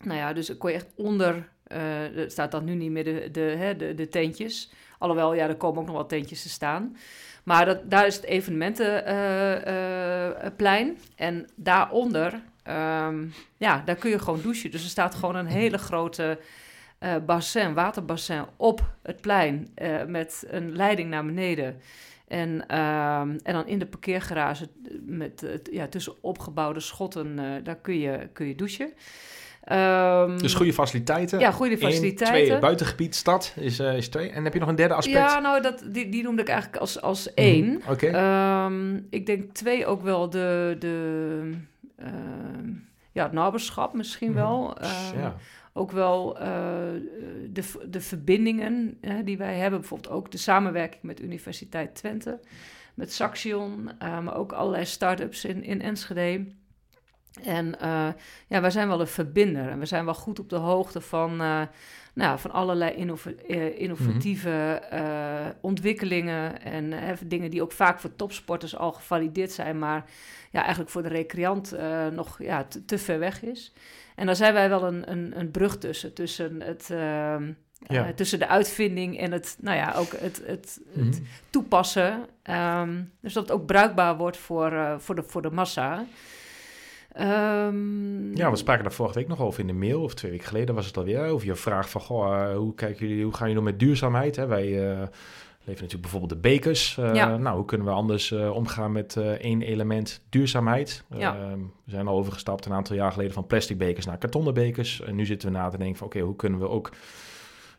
Nou 0.03 0.19
ja, 0.19 0.33
dus 0.33 0.57
kon 0.57 0.71
je 0.71 0.77
echt 0.77 0.93
onder 0.97 1.49
uh, 1.73 2.19
er 2.19 2.31
staat 2.31 2.51
dan 2.51 2.65
nu 2.65 2.75
niet 2.75 2.91
meer 2.91 3.05
de, 3.05 3.29
de, 3.33 3.41
hè, 3.41 3.77
de, 3.77 3.95
de 3.95 4.09
tentjes. 4.09 4.71
Alhoewel, 4.99 5.35
ja, 5.35 5.49
er 5.49 5.57
komen 5.57 5.81
ook 5.81 5.87
nog 5.87 5.97
wat 5.97 6.09
tentjes 6.09 6.43
te 6.43 6.49
staan. 6.49 6.97
Maar 7.43 7.67
dat, 7.67 7.91
daar 7.91 8.07
is 8.07 8.17
het 8.17 8.25
evenementenplein. 8.25 10.99
En 11.17 11.49
daaronder, 11.55 12.43
um, 12.69 13.33
ja, 13.57 13.83
daar 13.85 13.97
kun 13.97 14.11
je 14.11 14.19
gewoon 14.19 14.43
douchen. 14.43 14.71
Dus 14.71 14.83
er 14.83 14.89
staat 14.89 15.15
gewoon 15.15 15.37
een 15.37 15.47
hele 15.47 15.79
grote 15.79 16.39
uh, 17.01 17.17
bassin, 17.27 17.75
waterbassin 17.75 18.45
op 18.57 18.93
het 19.03 19.21
plein. 19.21 19.69
uh, 19.83 20.05
met 20.05 20.45
een 20.47 20.77
leiding 20.77 21.11
naar 21.11 21.25
beneden. 21.25 21.81
En, 22.27 22.79
um, 22.79 23.39
en 23.43 23.53
dan 23.53 23.67
in 23.67 23.79
de 23.79 23.87
parkeergarage 23.87 24.69
met, 25.01 25.61
ja, 25.71 25.87
tussen 25.87 26.15
opgebouwde 26.21 26.81
schotten, 26.81 27.39
uh, 27.39 27.51
daar 27.63 27.77
kun 27.77 27.99
je, 27.99 28.29
kun 28.33 28.47
je 28.47 28.55
douchen. 28.55 28.93
Um, 29.73 30.39
dus 30.39 30.55
goede 30.55 30.73
faciliteiten. 30.73 31.39
Ja, 31.39 31.51
goede 31.51 31.79
faciliteiten. 31.79 32.41
Eén, 32.41 32.47
twee, 32.47 32.59
buitengebied, 32.59 33.15
stad 33.15 33.55
is, 33.57 33.81
uh, 33.81 33.97
is 33.97 34.09
twee. 34.09 34.31
En 34.31 34.45
heb 34.45 34.53
je 34.53 34.59
nog 34.59 34.69
een 34.69 34.75
derde 34.75 34.95
aspect? 34.95 35.17
Ja, 35.17 35.39
nou, 35.39 35.63
dat, 35.63 35.85
die, 35.87 36.09
die 36.09 36.23
noemde 36.23 36.43
ik 36.43 36.49
eigenlijk 36.49 36.81
als, 36.81 37.01
als 37.01 37.35
één. 37.35 37.67
Mm, 37.67 37.81
Oké. 37.89 38.07
Okay. 38.07 38.65
Um, 38.67 39.07
ik 39.11 39.27
denk 39.27 39.53
twee 39.53 39.87
ook 39.87 40.03
wel 40.03 40.31
de, 40.31 40.77
de 40.79 41.51
uh, 42.01 42.07
ja, 43.13 43.23
het 43.23 43.33
naberschap 43.33 43.95
misschien 43.95 44.35
wel. 44.35 44.77
Mm, 44.81 45.21
ja. 45.21 45.37
Ook 45.73 45.93
wel 45.93 46.37
uh, 46.41 46.47
de, 47.51 47.63
de 47.91 48.01
verbindingen 48.01 48.99
uh, 49.01 49.13
die 49.25 49.39
wij 49.39 49.55
hebben. 49.55 49.81
Bijvoorbeeld 49.81 50.15
ook 50.15 50.31
de 50.31 50.39
samenwerking 50.39 51.03
met 51.03 51.21
Universiteit 51.23 51.95
Twente. 51.95 52.41
Met 52.95 53.13
Saxion, 53.13 53.91
uh, 54.03 54.21
maar 54.21 54.37
ook 54.37 54.53
allerlei 54.53 54.85
start-ups 54.85 55.45
in, 55.45 55.63
in 55.65 55.83
Enschede. 55.83 56.47
En 57.45 57.75
uh, 57.83 58.09
ja, 58.47 58.61
wij 58.61 58.71
zijn 58.71 58.89
wel 58.89 59.01
een 59.01 59.07
verbinder 59.07 59.69
en 59.69 59.79
we 59.79 59.87
zijn 59.87 60.05
wel 60.05 60.15
goed 60.15 60.39
op 60.39 60.49
de 60.49 60.57
hoogte 60.57 61.01
van, 61.01 61.43
uh, 61.43 61.63
nou, 62.15 62.39
van 62.39 62.51
allerlei 62.51 63.17
uh, 63.49 63.81
innovatieve 63.81 64.83
mm-hmm. 64.93 65.53
ontwikkelingen 65.61 66.63
en 66.63 66.95
dingen 67.27 67.51
die 67.51 67.63
ook 67.63 67.73
vaak 67.73 68.01
voor 68.01 68.17
topsporters 68.17 68.77
al 68.77 68.93
gevalideerd 68.93 69.53
zijn, 69.53 69.79
maar 69.79 70.05
ja, 70.51 70.61
eigenlijk 70.61 70.91
voor 70.91 71.03
de 71.03 71.09
recreant 71.09 71.77
nog 72.13 72.43
ja, 72.43 72.65
te, 72.65 72.85
te, 72.85 72.99
ver 72.99 73.19
weg 73.19 73.43
is. 73.43 73.73
En 74.15 74.27
daar 74.27 74.37
zijn 74.37 74.53
wij 74.53 74.69
wel 74.69 74.83
een, 74.83 75.11
een, 75.11 75.39
een 75.39 75.51
brug 75.51 75.79
tussen, 75.79 76.15
tussen 76.15 76.63
het... 76.63 76.91
ja. 77.87 78.13
tussen 78.15 78.39
de 78.39 78.49
uitvinding 78.49 79.19
en 79.19 79.33
het, 79.33 79.57
nou 79.61 79.77
ja, 79.77 79.95
ook 79.97 80.11
het, 80.11 80.43
het, 80.47 80.81
het 80.99 81.23
toepassen. 81.51 82.27
Um, 82.51 83.13
dus 83.21 83.33
dat 83.33 83.43
het 83.43 83.53
ook 83.53 83.67
bruikbaar 83.67 84.17
wordt 84.17 84.37
voor, 84.37 84.97
voor, 84.99 85.15
de, 85.15 85.23
voor 85.23 85.43
de 85.43 85.51
massa. 85.51 86.05
Um, 87.21 88.37
ja, 88.37 88.51
we 88.51 88.57
spraken 88.57 88.85
daar 88.85 88.93
vorige 88.93 89.19
week 89.19 89.29
nog 89.29 89.41
over 89.41 89.61
in 89.61 89.67
de 89.67 89.73
mail, 89.73 90.03
of 90.03 90.15
twee 90.15 90.31
weken 90.31 90.47
geleden 90.47 90.75
was 90.75 90.87
het 90.87 90.97
alweer, 90.97 91.25
over 91.25 91.47
je 91.47 91.55
vraag 91.55 91.91
van, 91.91 92.01
goh, 92.01 92.49
uh, 92.49 92.57
hoe, 92.57 92.75
kijken 92.75 93.09
jullie, 93.09 93.25
hoe 93.25 93.33
gaan 93.33 93.47
jullie 93.47 93.59
om 93.59 93.65
met 93.65 93.79
duurzaamheid? 93.79 94.37
Hè? 94.37 94.47
Wij 94.47 94.67
uh, 94.67 94.79
leven 94.79 95.09
natuurlijk 95.65 96.01
bijvoorbeeld 96.01 96.33
de 96.33 96.49
bekers. 96.49 96.97
Uh, 97.01 97.15
ja. 97.15 97.37
Nou, 97.37 97.57
hoe 97.57 97.65
kunnen 97.65 97.87
we 97.87 97.93
anders 97.93 98.33
omgaan 98.33 98.93
met 98.93 99.17
één 99.17 99.63
element 99.63 100.21
duurzaamheid? 100.29 101.05
Ja. 101.17 101.37
we 101.85 101.91
zijn 101.91 102.07
al 102.07 102.19
overgestapt 102.19 102.65
een 102.67 102.73
aantal 102.73 102.97
jaar 102.97 103.13
geleden 103.13 103.33
van 103.33 103.47
plastic 103.47 103.79
bekers 103.79 104.07
naar 104.07 104.19
kartonnen 104.19 104.55
bekers. 104.55 105.01
En 105.01 105.15
nu 105.15 105.27
zitten 105.27 105.53
we 105.53 105.57
na 105.57 105.69
te 105.69 105.79
denken 105.79 105.97
van, 105.97 106.07
oké, 106.07 106.17
okay, 106.17 106.29
hoe 106.29 106.39
kunnen 106.39 106.59
we 106.61 106.69
ook 106.69 106.91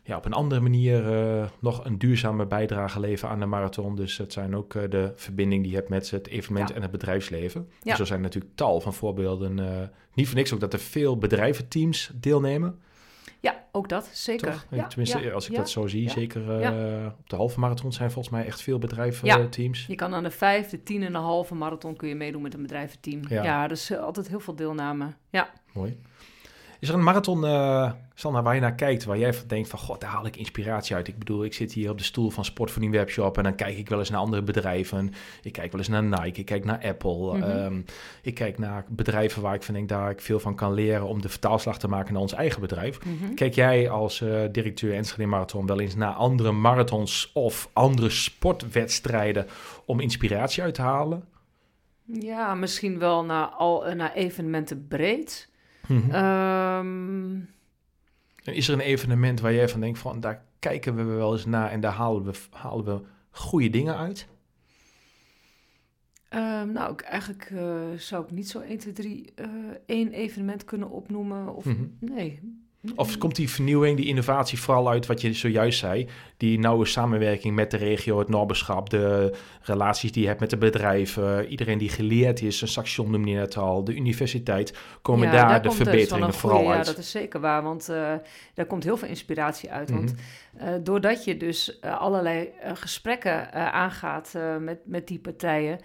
ja, 0.02 0.16
op 0.16 0.24
een 0.24 0.32
andere 0.32 0.60
manier 0.60 1.28
uh, 1.38 1.44
nog 1.58 1.84
een 1.84 1.98
duurzame 1.98 2.46
bijdrage 2.46 3.00
leveren 3.00 3.34
aan 3.34 3.40
de 3.40 3.46
marathon. 3.46 3.96
Dus 3.96 4.16
het 4.16 4.32
zijn 4.32 4.56
ook 4.56 4.74
uh, 4.74 4.82
de 4.88 5.12
verbinding 5.16 5.62
die 5.62 5.70
je 5.70 5.76
hebt 5.76 5.88
met 5.88 6.10
het 6.10 6.28
evenement 6.28 6.68
ja. 6.68 6.74
en 6.74 6.82
het 6.82 6.90
bedrijfsleven. 6.90 7.68
Ja. 7.82 7.90
Dus 7.90 8.00
er 8.00 8.06
zijn 8.06 8.20
natuurlijk 8.20 8.54
tal 8.54 8.80
van 8.80 8.94
voorbeelden. 8.94 9.58
Uh, 9.58 9.66
niet 10.14 10.26
voor 10.26 10.36
niks 10.36 10.54
ook 10.54 10.60
dat 10.60 10.72
er 10.72 10.78
veel 10.78 11.18
bedrijventeams 11.18 12.10
deelnemen. 12.14 12.78
Ja, 13.40 13.64
ook 13.72 13.88
dat, 13.88 14.10
zeker. 14.12 14.64
Ja, 14.70 14.86
Tenminste, 14.86 15.32
als 15.32 15.48
ik 15.48 15.56
dat 15.56 15.70
zo 15.70 15.86
zie, 15.86 16.10
zeker 16.10 16.40
op 17.18 17.28
de 17.28 17.36
halve 17.36 17.60
marathon 17.60 17.92
zijn 17.92 18.10
volgens 18.10 18.34
mij 18.34 18.46
echt 18.46 18.62
veel 18.62 18.78
bedrijventeams. 18.78 19.86
Je 19.86 19.94
kan 19.94 20.14
aan 20.14 20.22
de 20.22 20.30
vijf, 20.30 20.68
de 20.68 20.82
tien 20.82 21.02
en 21.02 21.12
de 21.12 21.18
halve 21.18 21.54
marathon 21.54 21.96
kun 21.96 22.08
je 22.08 22.14
meedoen 22.14 22.42
met 22.42 22.54
een 22.54 22.62
bedrijventeam. 22.62 23.20
Ja, 23.28 23.42
ja 23.42 23.68
dus 23.68 23.96
altijd 23.96 24.28
heel 24.28 24.40
veel 24.40 24.54
deelname. 24.54 25.14
Ja. 25.30 25.50
Mooi. 25.72 25.98
Is 26.80 26.88
er 26.88 26.94
een 26.94 27.02
marathon, 27.02 27.44
uh, 27.44 27.92
Sander, 28.14 28.42
waar 28.42 28.54
je 28.54 28.60
naar 28.60 28.74
kijkt, 28.74 29.04
waar 29.04 29.18
jij 29.18 29.34
van 29.34 29.48
denkt 29.48 29.68
van, 29.68 29.78
god, 29.78 30.00
daar 30.00 30.10
haal 30.10 30.26
ik 30.26 30.36
inspiratie 30.36 30.96
uit. 30.96 31.08
Ik 31.08 31.18
bedoel, 31.18 31.44
ik 31.44 31.54
zit 31.54 31.72
hier 31.72 31.90
op 31.90 31.98
de 31.98 32.04
stoel 32.04 32.30
van 32.30 32.44
Sportvoeding 32.44 32.94
Webshop 32.94 33.36
en 33.36 33.42
dan 33.42 33.54
kijk 33.54 33.78
ik 33.78 33.88
wel 33.88 33.98
eens 33.98 34.10
naar 34.10 34.20
andere 34.20 34.42
bedrijven. 34.42 35.12
Ik 35.42 35.52
kijk 35.52 35.72
wel 35.72 35.80
eens 35.80 35.88
naar 35.88 36.02
Nike, 36.02 36.40
ik 36.40 36.46
kijk 36.46 36.64
naar 36.64 36.84
Apple. 36.84 37.38
Mhm. 37.38 37.42
Ehm, 37.42 37.80
ik 38.22 38.34
kijk 38.34 38.58
naar 38.58 38.84
bedrijven 38.88 39.42
waar 39.42 39.54
ik 39.54 39.62
van 39.62 39.74
denk, 39.74 39.88
daar 39.88 40.10
ik 40.10 40.20
veel 40.20 40.40
van 40.40 40.54
kan 40.54 40.72
leren 40.72 41.06
om 41.06 41.22
de 41.22 41.28
vertaalslag 41.28 41.78
te 41.78 41.88
maken 41.88 42.12
naar 42.12 42.22
ons 42.22 42.32
eigen 42.32 42.60
bedrijf. 42.60 43.04
Mhm. 43.04 43.34
Kijk 43.34 43.54
jij 43.54 43.90
als 43.90 44.20
uh, 44.20 44.40
directeur 44.52 44.94
Enschede 44.94 45.26
Marathon 45.26 45.66
wel 45.66 45.80
eens 45.80 45.94
naar 45.94 46.12
andere 46.12 46.52
marathons 46.52 47.30
of 47.34 47.70
andere 47.72 48.10
sportwedstrijden 48.10 49.46
om 49.84 50.00
inspiratie 50.00 50.62
uit 50.62 50.74
te 50.74 50.82
halen? 50.82 51.24
Ja, 52.04 52.54
misschien 52.54 52.98
wel 52.98 53.24
naar, 53.24 53.46
al, 53.46 53.86
eh, 53.86 53.94
naar 53.94 54.12
evenementen 54.12 54.86
breed. 54.88 55.49
Mhm. 55.90 56.10
Ehm, 56.10 57.38
is 58.44 58.68
er 58.68 58.74
een 58.74 58.80
evenement 58.80 59.40
waar 59.40 59.54
jij 59.54 59.68
van 59.68 59.80
denkt 59.80 59.98
van 59.98 60.20
daar 60.20 60.44
kijken 60.58 60.96
we 60.96 61.02
wel 61.02 61.32
eens 61.32 61.46
naar 61.46 61.70
en 61.70 61.80
daar 61.80 61.92
halen 61.92 62.24
we, 62.24 62.32
halen 62.50 62.84
we 62.84 63.02
goede 63.30 63.70
dingen 63.70 63.96
uit? 63.96 64.28
Um, 66.34 66.72
nou, 66.72 66.92
ik, 66.92 67.00
eigenlijk 67.00 67.50
uh, 67.50 67.92
zou 67.96 68.24
ik 68.24 68.30
niet 68.30 68.48
zo 68.48 68.60
1, 68.60 68.78
2, 68.78 68.92
3 68.92 69.32
uh, 69.36 69.46
één 69.86 70.12
evenement 70.12 70.64
kunnen 70.64 70.90
opnoemen. 70.90 71.54
Of, 71.54 71.64
mm 71.64 71.96
Nee, 72.00 72.40
of 72.94 73.18
komt 73.18 73.36
die 73.36 73.50
vernieuwing, 73.50 73.96
die 73.96 74.06
innovatie 74.06 74.60
vooral 74.60 74.90
uit 74.90 75.06
wat 75.06 75.20
je 75.20 75.32
zojuist 75.32 75.78
zei? 75.78 76.08
Die 76.36 76.58
nauwe 76.58 76.86
samenwerking 76.86 77.54
met 77.54 77.70
de 77.70 77.76
regio, 77.76 78.18
het 78.18 78.28
nobberschap, 78.28 78.90
de 78.90 79.36
relaties 79.62 80.12
die 80.12 80.22
je 80.22 80.28
hebt 80.28 80.40
met 80.40 80.50
de 80.50 80.56
bedrijven, 80.56 81.46
iedereen 81.46 81.78
die 81.78 81.88
geleerd 81.88 82.42
is, 82.42 82.60
een 82.60 82.68
station 82.68 83.10
noemde 83.10 83.30
je 83.30 83.36
net 83.36 83.56
al, 83.56 83.84
de 83.84 83.94
universiteit, 83.94 84.78
komen 85.02 85.32
daar, 85.32 85.62
de 85.62 85.70
verbeteringen 85.70 86.34
vooral 86.34 86.70
uit? 86.70 86.86
Ja, 86.86 86.92
dat 86.92 87.02
is 87.02 87.10
zeker 87.10 87.40
waar, 87.40 87.62
want 87.62 87.88
uh, 87.90 88.12
daar 88.54 88.66
komt 88.66 88.84
heel 88.84 88.96
veel 88.96 89.08
inspiratie 89.08 89.70
uit. 89.70 89.90
Want 89.90 90.14
uh, 90.60 90.68
doordat 90.82 91.24
je 91.24 91.36
dus 91.36 91.78
uh, 91.84 92.00
allerlei 92.00 92.48
gesprekken 92.74 93.52
aangaat 93.72 94.34
met, 94.60 94.78
met 94.84 95.06
die 95.06 95.18
partijen, 95.18 95.80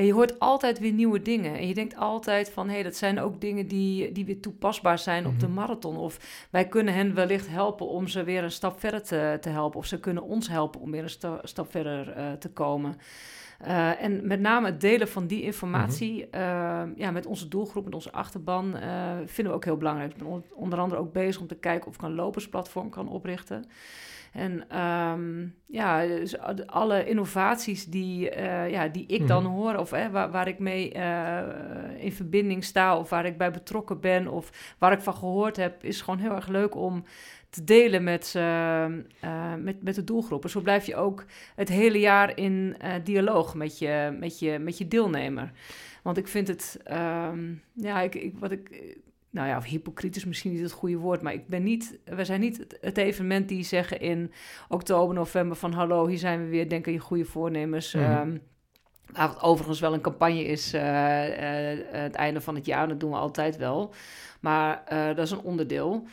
ja, 0.00 0.06
je 0.06 0.12
hoort 0.12 0.38
altijd 0.38 0.78
weer 0.78 0.92
nieuwe 0.92 1.22
dingen. 1.22 1.56
En 1.56 1.68
je 1.68 1.74
denkt 1.74 1.96
altijd 1.96 2.50
van, 2.50 2.66
hé, 2.66 2.74
hey, 2.74 2.82
dat 2.82 2.96
zijn 2.96 3.20
ook 3.20 3.40
dingen 3.40 3.66
die, 3.66 4.12
die 4.12 4.24
weer 4.24 4.40
toepasbaar 4.40 4.98
zijn 4.98 5.26
op 5.26 5.40
de 5.40 5.46
mhm. 5.46 5.54
marathon. 5.54 5.96
Of 5.96 6.46
wij 6.50 6.68
kunnen 6.68 6.94
hen 6.94 7.14
wellicht 7.14 7.48
helpen 7.48 7.88
om 7.88 8.08
ze 8.08 8.24
weer 8.24 8.44
een 8.44 8.50
stap 8.50 8.80
verder 8.80 9.02
te, 9.02 9.38
te 9.40 9.48
helpen. 9.48 9.78
Of 9.78 9.86
ze 9.86 10.00
kunnen 10.00 10.22
ons 10.22 10.48
helpen 10.48 10.80
om 10.80 10.90
weer 10.90 11.02
een 11.02 11.38
stap 11.42 11.70
verder 11.70 12.18
uh, 12.18 12.32
te 12.32 12.48
komen. 12.50 12.96
Uh, 13.66 14.02
en 14.02 14.26
met 14.26 14.40
name 14.40 14.66
het 14.66 14.80
delen 14.80 15.08
van 15.08 15.26
die 15.26 15.42
informatie 15.42 16.14
mm 16.14 16.40
-hmm. 16.40 16.90
uh, 16.90 16.96
ja, 16.96 17.10
met 17.10 17.26
onze 17.26 17.48
doelgroep, 17.48 17.84
met 17.84 17.94
onze 17.94 18.12
achterban, 18.12 18.76
uh, 18.76 19.12
vinden 19.24 19.52
we 19.52 19.58
ook 19.58 19.64
heel 19.64 19.76
belangrijk. 19.76 20.10
Ik 20.10 20.18
ben 20.18 20.44
onder 20.54 20.78
andere 20.78 21.00
ook 21.00 21.12
bezig 21.12 21.40
om 21.40 21.46
te 21.46 21.54
kijken 21.54 21.88
of 21.88 21.94
ik 21.94 22.02
een 22.02 22.14
lopersplatform 22.14 22.90
kan 22.90 23.08
oprichten. 23.08 23.64
En 24.32 24.80
um, 24.80 25.54
ja, 25.66 26.06
dus 26.06 26.38
alle 26.66 27.04
innovaties 27.06 27.86
die, 27.86 28.36
uh, 28.36 28.70
ja, 28.70 28.88
die 28.88 29.06
ik 29.06 29.26
dan 29.26 29.42
mhm. 29.42 29.52
hoor, 29.52 29.76
of 29.76 29.90
waar, 29.90 30.30
waar 30.30 30.48
ik 30.48 30.58
mee 30.58 30.94
uh, 30.94 31.38
in 31.98 32.12
verbinding 32.12 32.64
sta, 32.64 32.98
of 32.98 33.10
waar 33.10 33.24
ik 33.24 33.38
bij 33.38 33.50
betrokken 33.50 34.00
ben, 34.00 34.28
of 34.28 34.74
waar 34.78 34.92
ik 34.92 35.00
van 35.00 35.14
gehoord 35.14 35.56
heb, 35.56 35.84
is 35.84 36.00
gewoon 36.00 36.20
heel 36.20 36.34
erg 36.34 36.48
leuk 36.48 36.74
om 36.74 37.04
te 37.50 37.64
delen 37.64 38.04
met, 38.04 38.34
uh, 38.36 38.86
met, 39.58 39.82
met 39.82 39.94
de 39.94 40.04
doelgroepen. 40.04 40.50
Zo 40.50 40.60
blijf 40.60 40.86
je 40.86 40.96
ook 40.96 41.24
het 41.54 41.68
hele 41.68 41.98
jaar 41.98 42.36
in 42.36 42.76
dialoog 43.04 43.54
met 43.54 43.78
je, 43.78 44.16
met, 44.18 44.38
je, 44.38 44.58
met 44.58 44.78
je 44.78 44.88
deelnemer. 44.88 45.50
Want 46.02 46.16
ik 46.16 46.28
vind 46.28 46.48
het, 46.48 46.80
um, 47.32 47.62
ja, 47.72 48.00
ik, 48.00 48.14
ik, 48.14 48.34
wat 48.38 48.50
ik 48.50 48.94
nou 49.30 49.48
ja, 49.48 49.56
of 49.56 49.64
hypocriet 49.64 50.16
is 50.16 50.24
misschien 50.24 50.52
niet 50.52 50.60
het 50.60 50.72
goede 50.72 50.96
woord, 50.96 51.22
maar 51.22 51.32
ik 51.32 51.46
ben 51.46 51.62
niet, 51.62 51.98
we 52.04 52.24
zijn 52.24 52.40
niet 52.40 52.66
het 52.80 52.96
evenement 52.96 53.48
die 53.48 53.64
zeggen 53.64 54.00
in 54.00 54.32
oktober, 54.68 55.14
november 55.14 55.56
van 55.56 55.72
hallo, 55.72 56.06
hier 56.06 56.18
zijn 56.18 56.44
we 56.44 56.48
weer, 56.48 56.68
denk 56.68 56.86
aan 56.86 56.92
je 56.92 56.98
goede 56.98 57.24
voornemens. 57.24 57.94
Mm 57.94 58.02
-hmm. 58.02 58.40
wat 59.12 59.42
overigens 59.42 59.80
wel 59.80 59.94
een 59.94 60.00
campagne 60.00 60.44
is 60.44 60.74
uh, 60.74 60.80
uh, 60.80 61.78
het 61.90 62.14
einde 62.14 62.40
van 62.40 62.54
het 62.54 62.66
jaar, 62.66 62.88
dat 62.88 63.00
doen 63.00 63.10
we 63.10 63.16
altijd 63.16 63.56
wel. 63.56 63.94
Maar 64.40 64.82
uh, 64.92 65.06
dat 65.06 65.18
is 65.18 65.30
een 65.30 65.42
onderdeel. 65.42 66.06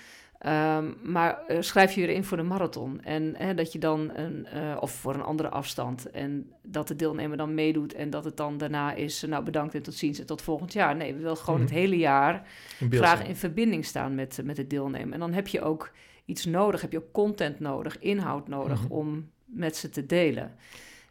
Um, 0.47 0.97
maar 1.03 1.39
uh, 1.47 1.57
schrijf 1.61 1.93
je 1.93 2.05
weer 2.05 2.15
in 2.15 2.23
voor 2.23 2.37
de 2.37 2.43
marathon. 2.43 3.01
En 3.03 3.35
hè, 3.37 3.53
dat 3.53 3.71
je 3.71 3.79
dan 3.79 4.11
een, 4.13 4.47
uh, 4.55 4.77
of 4.79 4.91
voor 4.91 5.13
een 5.13 5.21
andere 5.21 5.49
afstand. 5.49 6.11
En 6.11 6.51
dat 6.63 6.87
de 6.87 6.95
deelnemer 6.95 7.37
dan 7.37 7.53
meedoet. 7.53 7.93
En 7.93 8.09
dat 8.09 8.23
het 8.23 8.37
dan 8.37 8.57
daarna 8.57 8.93
is. 8.93 9.21
Nou, 9.21 9.43
bedankt 9.43 9.75
en 9.75 9.81
tot 9.81 9.93
ziens 9.93 10.19
en 10.19 10.25
tot 10.25 10.41
volgend 10.41 10.73
jaar. 10.73 10.95
Nee, 10.95 11.13
we 11.13 11.21
willen 11.21 11.37
gewoon 11.37 11.59
het 11.59 11.69
mhm. 11.69 11.79
hele 11.79 11.97
jaar 11.97 12.47
graag 12.89 13.27
in 13.27 13.35
verbinding 13.35 13.85
staan 13.85 14.15
met, 14.15 14.39
met 14.43 14.57
het 14.57 14.69
deelnemen. 14.69 15.13
En 15.13 15.19
dan 15.19 15.33
heb 15.33 15.47
je 15.47 15.61
ook 15.61 15.91
iets 16.25 16.45
nodig. 16.45 16.81
Heb 16.81 16.91
je 16.91 16.97
ook 16.97 17.11
content 17.11 17.59
nodig, 17.59 17.99
inhoud 17.99 18.47
nodig 18.47 18.81
mm 18.81 18.91
om 18.91 19.29
met 19.45 19.75
ze 19.75 19.89
te 19.89 20.05
delen. 20.05 20.55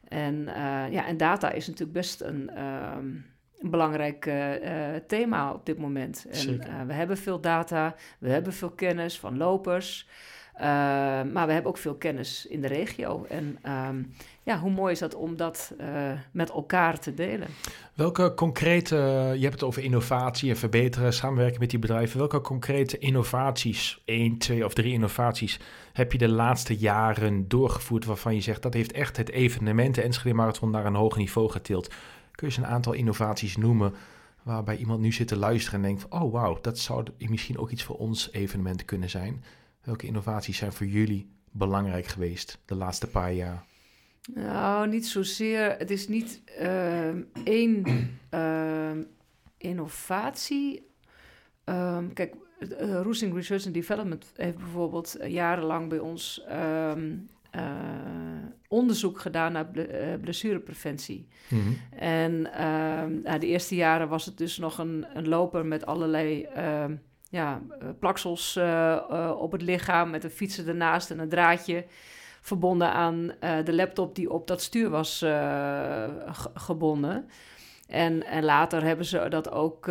En, 0.09 0.35
uh, 0.35 0.93
ja, 0.93 1.07
en 1.07 1.17
data 1.17 1.51
is 1.51 1.67
natuurlijk 1.67 1.99
best 1.99 2.21
een. 2.21 2.51
Uh, 2.55 2.97
een 3.59 3.71
belangrijk 3.71 4.27
uh, 4.27 4.51
thema 5.07 5.53
op 5.53 5.67
dit 5.67 5.79
moment. 5.79 6.27
En 6.31 6.55
uh, 6.55 6.83
we 6.87 6.93
hebben 6.93 7.17
veel 7.17 7.41
data, 7.41 7.95
we 8.19 8.29
hebben 8.29 8.53
veel 8.53 8.71
kennis 8.71 9.19
van 9.19 9.37
lopers, 9.37 10.09
maar 11.33 11.47
we 11.47 11.53
hebben 11.53 11.67
ook 11.67 11.79
veel 11.79 11.95
kennis 11.95 12.47
in 12.47 12.61
de 12.61 12.67
regio. 12.67 13.27
En 13.29 13.59
um, 13.89 14.13
ja, 14.43 14.59
hoe 14.59 14.71
mooi 14.71 14.93
is 14.93 14.99
dat 14.99 15.15
om 15.15 15.37
dat 15.37 15.75
met 16.31 16.51
elkaar 16.51 16.99
te 16.99 17.15
delen? 17.15 17.49
Welke 17.95 18.35
concrete, 18.35 18.97
je 19.37 19.43
hebt 19.43 19.53
het 19.53 19.63
over 19.63 19.83
innovatie 19.83 20.51
en 20.51 20.57
verbeteren, 20.57 21.13
samenwerken 21.13 21.61
met 21.61 21.71
die 21.71 21.79
bedrijven. 21.79 22.19
Welke 22.19 22.41
concrete 22.41 22.99
innovaties, 22.99 24.03
één, 24.05 24.39
twee 24.39 24.65
of 24.65 24.75
drie 24.75 24.93
innovaties, 24.93 25.61
heb 25.93 26.13
je 26.13 26.19
de 26.19 26.29
laatste 26.29 26.77
jaren 26.77 27.49
doorgevoerd 27.49 28.05
waarvan 28.05 28.35
je 28.35 28.41
zegt 28.41 28.63
dat 28.63 28.75
heeft 28.75 28.93
echt 28.93 29.17
het 29.17 29.31
evenement, 29.31 29.95
de 29.95 30.03
Enschede 30.03 30.35
Marathon, 30.35 30.71
naar 30.71 30.87
een 30.87 30.95
hoger 30.95 31.19
niveau 31.19 31.51
getild? 31.51 31.95
Kun 32.37 32.49
je 32.49 32.55
eens 32.55 32.57
een 32.57 32.73
aantal 32.73 32.93
innovaties 32.93 33.57
noemen 33.57 33.95
waarbij 34.43 34.77
iemand 34.77 35.01
nu 35.01 35.13
zit 35.13 35.29
te 35.29 35.37
luisteren 35.37 35.81
en 35.81 35.87
denkt 35.87 36.01
van, 36.09 36.23
oh 36.23 36.33
wauw, 36.33 36.59
dat 36.61 36.79
zou 36.79 37.07
misschien 37.19 37.59
ook 37.59 37.71
iets 37.71 37.83
voor 37.83 37.97
ons 37.97 38.33
evenement 38.33 38.85
kunnen 38.85 39.11
zijn. 39.11 39.45
Welke 39.83 40.07
innovaties 40.07 40.57
zijn 40.57 40.73
voor 40.73 40.87
jullie 40.87 41.31
belangrijk 41.51 42.07
geweest 42.07 42.59
de 42.65 42.75
laatste 42.75 43.07
paar 43.07 43.33
jaar? 43.33 43.65
Nou, 44.35 44.89
niet 44.89 45.07
zozeer. 45.07 45.75
Het 45.79 45.91
is 45.91 46.09
niet 46.09 46.43
uh, 46.61 47.09
één 47.45 47.85
uh, 48.31 48.91
innovatie. 49.71 50.91
Um, 51.65 52.13
kijk, 52.13 52.35
uh, 52.59 53.01
Roosing 53.01 53.35
Research 53.35 53.65
and 53.65 53.75
Development 53.75 54.33
heeft 54.37 54.57
bijvoorbeeld 54.57 55.17
jarenlang 55.27 55.89
bij 55.89 55.99
ons 55.99 56.45
uh, 56.49 56.93
onderzoek 58.69 59.21
gedaan 59.21 59.53
naar 59.53 59.67
uh, 59.75 59.85
blessurepreventie. 60.21 61.29
Mm 61.49 61.61
-hmm. 61.61 61.79
En 61.99 62.33
uh, 63.25 63.41
de 63.41 63.47
eerste 63.47 63.75
jaren 63.75 64.09
was 64.09 64.25
het 64.25 64.39
dus 64.39 64.59
nog 64.59 64.79
een, 64.79 65.07
een 65.15 65.29
loper 65.29 65.67
met 65.67 65.87
allerlei 65.87 66.43
ehm, 66.43 66.95
ja, 67.31 67.63
plaksels 67.99 68.57
eh, 68.57 69.37
op 69.39 69.53
het 69.53 69.63
lichaam, 69.63 70.11
met 70.11 70.25
een 70.25 70.31
fietser 70.31 70.69
ernaast 70.69 71.11
en 71.11 71.19
een 71.19 71.29
draadje 71.29 71.85
verbonden 72.41 72.93
aan 72.93 73.33
de 73.65 73.73
laptop 73.75 74.15
die 74.15 74.31
op 74.31 74.47
dat 74.47 74.63
stuur 74.63 74.91
was 74.91 75.25
gebonden. 76.55 77.29
En, 77.87 78.27
en 78.27 78.45
later 78.45 78.83
hebben 78.83 79.07
ze 79.07 79.27
dat 79.29 79.51
ook 79.51 79.91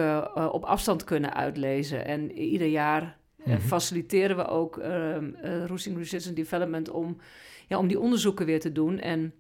op 0.51 0.63
afstand 0.63 1.03
kunnen 1.03 1.33
uitlezen. 1.33 2.05
En 2.05 2.31
ieder 2.31 2.67
jaar 2.67 3.01
mm 3.01 3.59
faciliteren 3.59 4.35
we 4.35 4.47
ook 4.47 4.77
uh, 4.77 5.15
Roosing 5.65 5.97
Research 5.97 6.27
and 6.27 6.35
Development 6.35 6.89
om 6.89 7.17
ja, 7.68 7.78
om 7.78 7.88
die 7.88 7.99
onderzoeken 7.99 8.45
weer 8.45 8.59
te 8.59 8.72
doen. 8.72 8.99
En 8.99 9.34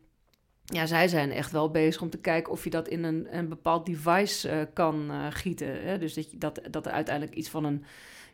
ja, 0.65 0.85
zij 0.85 1.07
zijn 1.07 1.31
echt 1.31 1.51
wel 1.51 1.71
bezig 1.71 2.01
om 2.01 2.09
te 2.09 2.17
kijken 2.17 2.51
of 2.51 2.63
je 2.63 2.69
dat 2.69 2.87
in 2.87 3.03
een, 3.03 3.27
een 3.37 3.49
bepaald 3.49 3.85
device 3.85 4.49
uh, 4.49 4.61
kan 4.73 5.11
uh, 5.11 5.25
gieten. 5.29 5.83
Hè? 5.83 5.97
Dus 5.97 6.13
dat, 6.13 6.29
dat, 6.37 6.61
dat 6.71 6.85
er 6.85 6.91
uiteindelijk 6.91 7.37
iets 7.37 7.49
van 7.49 7.63
een, 7.63 7.83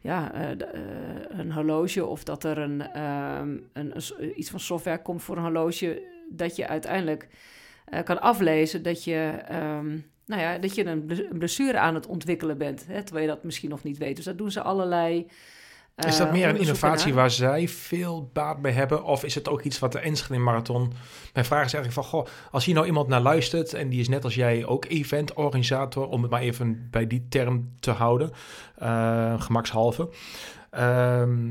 ja, 0.02 0.36
uh, 0.36 0.68
een 1.30 1.52
horloge 1.52 2.06
of 2.06 2.24
dat 2.24 2.44
er 2.44 2.58
een, 2.58 2.82
ehm, 2.82 3.58
een, 3.74 3.94
een, 3.96 4.40
iets 4.40 4.50
van 4.50 4.60
software 4.60 5.02
komt 5.02 5.24
voor 5.24 5.38
een 5.38 5.44
horloge, 5.44 6.02
dat 6.30 6.56
je 6.56 6.68
uiteindelijk 6.68 7.28
kan 8.04 8.22
aflezen 8.22 8.84
dat 8.84 9.04
je, 9.04 9.34
um, 9.52 10.06
nou 10.26 10.42
ja, 10.42 10.58
dat 10.58 10.76
je 10.76 10.86
een 10.86 11.28
blessure 11.38 11.78
aan 11.78 11.96
het 11.96 12.08
ontwikkelen 12.08 12.58
bent. 12.58 12.88
Hè? 12.88 13.04
Terwijl 13.04 13.26
je 13.26 13.32
dat 13.32 13.44
misschien 13.44 13.70
nog 13.70 13.84
niet 13.84 13.98
weet. 13.98 14.16
Dus 14.16 14.26
dat 14.26 14.38
doen 14.38 14.52
ze 14.52 14.62
allerlei 14.62 15.28
is 16.06 16.18
dat 16.18 16.32
meer 16.32 16.50
een 16.50 16.60
innovatie 16.60 17.14
waar 17.14 17.32
zij 17.32 17.68
veel 17.68 18.30
baat 18.34 18.62
bij 18.62 18.72
hebben? 18.72 19.04
Of 19.04 19.24
is 19.24 19.36
het 19.36 19.50
ook 19.50 19.62
iets 19.62 19.80
wat 19.80 19.92
de 19.92 20.00
Enschede 20.00 20.40
Marathon... 20.40 20.94
Mijn 21.34 21.46
vraag 21.46 21.66
is 21.66 21.74
eigenlijk 21.74 22.08
van, 22.08 22.20
goh, 22.20 22.28
als 22.52 22.66
hier 22.66 22.76
nou 22.76 22.88
iemand 22.88 23.08
naar 23.08 23.22
luistert... 23.22 23.74
en 23.74 23.90
die 23.90 24.00
is 24.00 24.10
net 24.10 24.24
als 24.24 24.36
jij 24.36 24.66
ook 24.66 24.86
eventorganisator... 24.86 26.08
om 26.08 26.22
het 26.22 26.32
maar 26.32 26.42
even 26.42 26.88
bij 26.92 27.08
die 27.08 27.26
term 27.30 27.70
te 27.80 27.92
houden, 27.92 28.32
uh, 28.82 29.42
gemakshalve... 29.42 30.10
Ehm, 30.72 31.50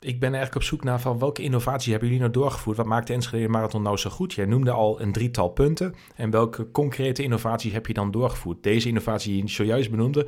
ik 0.00 0.20
ben 0.20 0.28
eigenlijk 0.28 0.54
op 0.54 0.62
zoek 0.62 0.84
naar 0.84 1.00
van 1.00 1.18
welke 1.18 1.42
innovatie 1.42 1.90
hebben 1.90 2.08
jullie 2.08 2.22
nou 2.22 2.34
doorgevoerd? 2.34 2.76
Wat 2.76 2.86
maakt 2.86 3.06
de 3.06 3.12
Enschede 3.12 3.48
Marathon 3.48 3.82
nou 3.82 3.96
zo 3.96 4.10
goed? 4.10 4.32
Jij 4.32 4.44
noemde 4.44 4.70
al 4.70 5.00
een 5.00 5.12
drietal 5.12 5.48
punten. 5.48 5.94
En 6.14 6.30
welke 6.30 6.70
concrete 6.70 7.22
innovaties 7.22 7.72
heb 7.72 7.86
je 7.86 7.92
dan 7.92 8.10
doorgevoerd? 8.10 8.62
Deze 8.62 8.88
innovatie 8.88 9.32
die 9.32 9.42
je 9.42 9.48
zojuist 9.48 9.90
benoemde, 9.90 10.26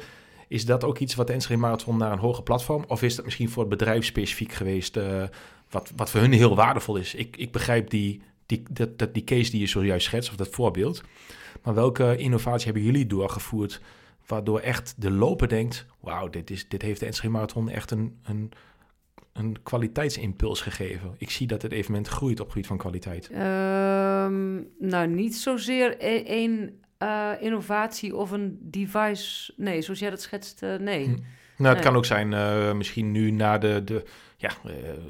Is 0.50 0.64
dat 0.64 0.84
ook 0.84 0.98
iets 0.98 1.14
wat 1.14 1.26
de 1.26 1.32
Enschede 1.32 1.60
Marathon 1.60 1.96
naar 1.96 2.12
een 2.12 2.18
hoger 2.18 2.42
platform? 2.42 2.84
Of 2.86 3.02
is 3.02 3.14
dat 3.14 3.24
misschien 3.24 3.48
voor 3.48 3.62
het 3.62 3.70
bedrijf 3.70 4.04
specifiek 4.04 4.52
geweest, 4.52 4.96
uh, 4.96 5.22
wat, 5.70 5.92
wat 5.96 6.10
voor 6.10 6.20
hun 6.20 6.32
heel 6.32 6.54
waardevol 6.54 6.96
is? 6.96 7.14
Ik, 7.14 7.36
ik 7.36 7.52
begrijp 7.52 7.90
die, 7.90 8.22
die, 8.46 8.62
dat, 8.70 8.98
dat, 8.98 9.14
die 9.14 9.24
case 9.24 9.50
die 9.50 9.60
je 9.60 9.66
zojuist 9.66 10.06
schetst, 10.06 10.30
of 10.30 10.36
dat 10.36 10.48
voorbeeld. 10.48 11.02
Maar 11.62 11.74
welke 11.74 12.16
innovatie 12.16 12.64
hebben 12.64 12.82
jullie 12.82 13.06
doorgevoerd, 13.06 13.80
waardoor 14.26 14.60
echt 14.60 14.94
de 14.96 15.10
loper 15.10 15.48
denkt, 15.48 15.86
wauw, 16.00 16.28
dit, 16.28 16.50
is, 16.50 16.68
dit 16.68 16.82
heeft 16.82 17.00
de 17.00 17.06
Enschede 17.06 17.32
Marathon 17.32 17.68
echt 17.68 17.90
een, 17.90 18.18
een 18.22 18.52
een 19.32 19.62
kwaliteitsimpuls 19.62 20.60
gegeven? 20.60 21.14
Ik 21.18 21.30
zie 21.30 21.46
dat 21.46 21.62
het 21.62 21.72
evenement 21.72 22.08
groeit 22.08 22.40
op 22.40 22.48
gebied 22.48 22.66
van 22.66 22.76
kwaliteit. 22.76 23.30
Um, 23.30 24.68
nou, 24.78 25.06
niet 25.06 25.36
zozeer 25.36 25.96
e-, 25.98 26.22
één 26.22 26.80
uh, 27.02 27.32
innovatie 27.40 28.16
of 28.16 28.30
een 28.30 28.58
device. 28.60 29.52
Nee, 29.56 29.82
zoals 29.82 29.98
jij 29.98 30.10
dat 30.10 30.20
schetst, 30.20 30.62
uh, 30.62 30.74
nee. 30.76 31.04
Hm. 31.04 31.16
Nou, 31.60 31.74
het 31.74 31.84
kan 31.84 31.96
ook 31.96 32.04
zijn, 32.04 32.32
uh, 32.32 32.72
misschien 32.72 33.12
nu 33.12 33.30
na 33.30 33.58
de, 33.58 33.84
de, 33.84 34.04
ja, 34.36 34.50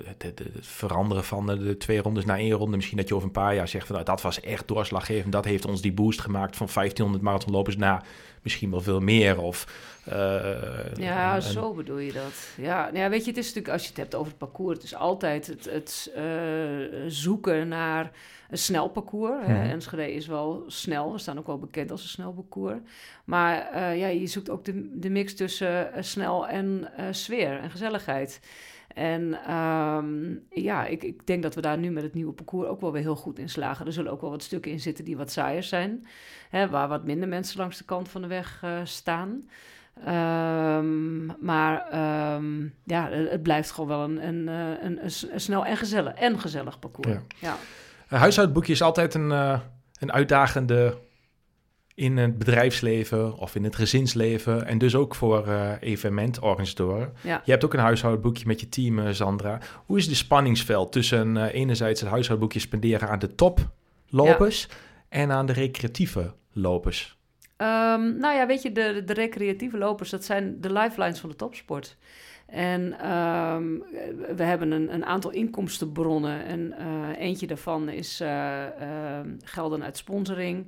het, 0.04 0.22
het, 0.22 0.38
het, 0.38 0.66
veranderen 0.66 1.24
van 1.24 1.46
de, 1.46 1.76
twee 1.76 2.00
rondes 2.00 2.24
naar 2.24 2.38
één 2.38 2.52
ronde. 2.52 2.76
Misschien 2.76 2.96
dat 2.96 3.08
je 3.08 3.14
over 3.14 3.26
een 3.26 3.32
paar 3.32 3.54
jaar 3.54 3.68
zegt 3.68 3.86
van 3.86 3.94
nou, 3.94 4.06
dat 4.06 4.22
was 4.22 4.40
echt 4.40 4.68
doorslaggevend. 4.68 5.32
Dat 5.32 5.44
heeft 5.44 5.66
ons 5.66 5.80
die 5.80 5.92
boost 5.92 6.20
gemaakt 6.20 6.56
van 6.56 6.68
1500 6.74 7.24
marathonlopers 7.24 7.76
naar 7.76 8.04
misschien 8.42 8.70
wel 8.70 8.80
veel 8.80 9.00
meer. 9.00 9.40
Of, 9.40 9.66
uh, 10.08 10.94
ja, 10.94 11.40
zo 11.40 11.74
bedoel 11.74 11.98
je 11.98 12.12
dat. 12.12 12.48
Ja, 12.56 12.84
nou 12.84 12.98
ja, 12.98 13.08
weet 13.08 13.24
je, 13.24 13.30
het 13.30 13.38
is 13.38 13.46
natuurlijk 13.46 13.72
als 13.72 13.82
je 13.82 13.88
het 13.88 13.96
hebt 13.96 14.14
over 14.14 14.28
het 14.28 14.38
parcours, 14.38 14.74
het 14.74 14.84
is 14.84 14.94
altijd 14.94 15.46
het, 15.46 15.64
het 15.64 16.12
uh, 16.16 17.04
zoeken 17.06 17.68
naar 17.68 18.10
een 18.50 18.58
snel 18.58 18.88
parcours. 18.88 19.46
Mm 19.46 19.54
Enschede 19.54 20.12
is 20.12 20.26
wel 20.26 20.64
snel, 20.66 21.12
we 21.12 21.18
staan 21.18 21.38
ook 21.38 21.46
wel 21.46 21.58
bekend 21.58 21.90
als 21.90 22.02
een 22.02 22.08
snel 22.08 22.32
parcours. 22.32 22.78
Maar 23.24 23.78
ja, 23.96 24.06
je 24.06 24.26
zoekt 24.26 24.50
ook 24.50 24.64
de, 24.64 24.98
de 25.00 25.10
mix 25.10 25.34
tussen 25.34 25.90
snel 26.00 26.39
en 26.48 26.90
sfeer 27.10 27.58
en 27.58 27.70
gezelligheid. 27.70 28.40
En 28.94 29.54
um, 29.54 30.42
ja, 30.50 30.86
ik, 30.86 31.02
ik, 31.02 31.26
denk 31.26 31.42
dat 31.42 31.54
we 31.54 31.60
daar 31.60 31.78
nu 31.78 31.90
met 31.90 32.02
het 32.02 32.14
nieuwe 32.14 32.32
parcours 32.32 32.68
ook 32.68 32.80
wel 32.80 32.92
weer 32.92 33.02
heel 33.02 33.16
goed 33.16 33.38
in 33.38 33.48
slagen. 33.48 33.86
Er 33.86 33.92
zullen 33.92 34.12
ook 34.12 34.20
wel 34.20 34.30
wat 34.30 34.42
stukken 34.42 34.70
in 34.72 34.80
zitten 34.80 35.04
die 35.04 35.16
wat 35.16 35.30
saaier 35.30 35.62
zijn. 35.62 36.06
Hè, 36.48 36.68
waar 36.68 36.88
wat 36.88 37.04
minder 37.04 37.28
mensen 37.28 37.58
langs 37.58 37.78
de 37.78 37.84
kant 37.84 38.08
van 38.08 38.22
de 38.22 38.26
weg 38.26 38.62
uh, 38.64 38.80
staan. 38.84 39.48
Um, 40.08 41.32
maar 41.40 41.98
um, 42.34 42.74
ja, 42.84 43.08
het 43.10 43.42
blijft 43.42 43.70
gewoon 43.70 43.88
wel 43.88 44.04
een, 44.04 44.26
een, 44.26 44.48
eh, 44.48 44.84
een, 44.84 45.04
een, 45.04 45.40
snel 45.40 45.66
en 45.66 45.76
gezellig, 45.76 46.14
en 46.14 46.40
gezellig 46.40 46.78
parcours. 46.78 47.08
Ja. 47.08 47.22
ja. 47.38 47.56
Een 48.08 48.18
huishoudboekje 48.18 48.72
is 48.72 48.82
altijd 48.82 49.14
een, 49.14 49.30
uh, 49.30 49.60
een 49.98 50.12
uitdagende 50.12 50.96
in 52.00 52.16
het 52.16 52.38
bedrijfsleven 52.38 53.36
of 53.36 53.54
in 53.54 53.64
het 53.64 53.76
gezinsleven 53.76 54.66
en 54.66 54.78
dus 54.78 54.94
ook 54.94 55.14
voor 55.14 55.48
uh, 55.48 55.72
evenementorganisatoren. 55.80 57.12
Ja. 57.22 57.42
Je 57.44 57.50
hebt 57.50 57.64
ook 57.64 57.74
een 57.74 57.80
huishoudboekje 57.80 58.46
met 58.46 58.60
je 58.60 58.68
team, 58.68 58.98
uh, 58.98 59.12
Sandra. 59.12 59.58
Hoe 59.86 59.98
is 59.98 60.08
de 60.08 60.14
spanningsveld 60.14 60.92
tussen 60.92 61.36
uh, 61.36 61.54
enerzijds 61.54 62.00
het 62.00 62.10
huishoudboekje 62.10 62.60
spenderen 62.60 63.08
aan 63.08 63.18
de 63.18 63.34
toplopers 63.34 64.66
ja. 64.68 64.74
en 65.08 65.30
aan 65.30 65.46
de 65.46 65.52
recreatieve 65.52 66.32
lopers? 66.52 67.18
Um, 67.56 68.18
nou 68.18 68.36
ja, 68.36 68.46
weet 68.46 68.62
je, 68.62 68.72
de, 68.72 69.02
de 69.04 69.12
recreatieve 69.12 69.78
lopers, 69.78 70.10
dat 70.10 70.24
zijn 70.24 70.60
de 70.60 70.72
lifelines 70.72 71.20
van 71.20 71.30
de 71.30 71.36
topsport. 71.36 71.96
En 72.46 73.10
um, 73.10 73.84
we 74.36 74.42
hebben 74.42 74.70
een, 74.70 74.94
een, 74.94 75.04
aantal 75.04 75.30
inkomstenbronnen. 75.30 76.44
En 76.44 76.74
uh, 76.78 77.26
eentje 77.26 77.46
daarvan 77.46 77.88
is 77.88 78.20
uh, 78.20 78.28
uh, 78.28 79.18
gelden 79.44 79.84
uit 79.84 79.96
sponsoring. 79.96 80.66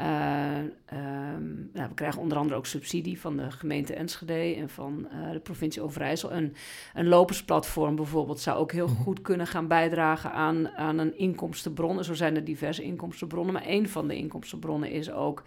Um, 0.00 1.70
nou, 1.72 1.88
we 1.88 1.94
krijgen 1.94 2.20
onder 2.20 2.38
andere 2.38 2.56
ook 2.56 2.66
subsidie 2.66 3.20
van 3.20 3.36
de 3.36 3.50
gemeente 3.50 3.94
Enschede 3.94 4.54
en 4.56 4.68
van 4.68 5.08
uh, 5.12 5.32
de 5.32 5.40
provincie 5.40 5.82
Overijssel. 5.82 6.32
Een, 6.32 6.54
een 6.94 7.08
lopersplatform 7.08 7.96
bijvoorbeeld 7.96 8.40
zou 8.40 8.58
ook 8.58 8.72
heel 8.72 8.88
mhm. 8.88 9.02
goed 9.02 9.22
kunnen 9.22 9.46
gaan 9.46 9.68
bijdragen 9.68 10.32
aan, 10.32 10.68
aan 10.68 10.98
een 10.98 11.18
inkomstenbron. 11.18 12.04
Zo 12.04 12.14
zijn 12.14 12.36
er 12.36 12.44
diverse 12.44 12.82
inkomstenbronnen, 12.82 13.52
maar 13.52 13.66
een 13.66 13.88
van 13.88 14.08
de 14.08 14.16
inkomstenbronnen 14.16 14.90
is 14.90 15.10
ook 15.10 15.42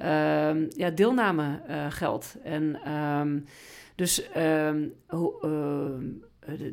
uh, 0.00 0.68
ja, 0.68 0.90
deelnamegeld. 0.94 2.36
en 2.42 2.92
um, 2.92 3.44
dus 3.94 4.14
de, 4.32 4.90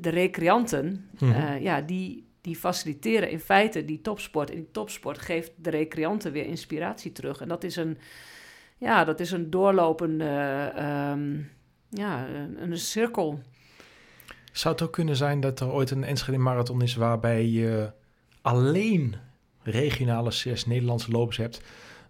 de 0.02 0.10
recreanten, 0.10 1.10
mm 1.20 1.32
-hmm. 1.32 1.58
ja, 1.58 1.82
die 1.82 2.29
die 2.50 2.58
faciliteren 2.58 3.30
in 3.30 3.40
feite 3.40 3.86
die 3.86 4.02
topsport. 4.02 4.50
En 4.50 4.56
die 4.56 4.72
topsport 4.72 5.20
geeft 5.20 5.52
de 5.56 5.70
recreanten 5.70 6.32
weer 6.32 6.46
inspiratie 6.46 7.12
terug. 7.12 7.42
En 7.42 7.48
dat 7.48 7.64
is 7.64 7.76
een, 7.76 7.98
ja, 8.78 9.04
dat 9.04 9.20
is 9.20 9.32
een 9.32 9.50
doorlopende, 9.50 10.72
um, 11.14 11.52
ja, 11.90 12.28
een, 12.58 12.78
cirkel. 12.78 13.40
Zou 14.52 14.74
het 14.74 14.84
ook 14.84 14.92
kunnen 14.94 15.16
zijn 15.16 15.40
dat 15.40 15.60
er 15.60 15.72
ooit 15.72 15.92
een 15.92 16.04
Enschede 16.04 16.38
Marathon 16.38 16.82
is 16.82 16.96
waarbij 16.96 17.46
je 17.46 17.92
alleen 18.42 19.16
regionale 19.64 20.32
zes 20.32 20.66
Nederlandse 20.66 21.12
lopers 21.12 21.38
hebt, 21.38 21.62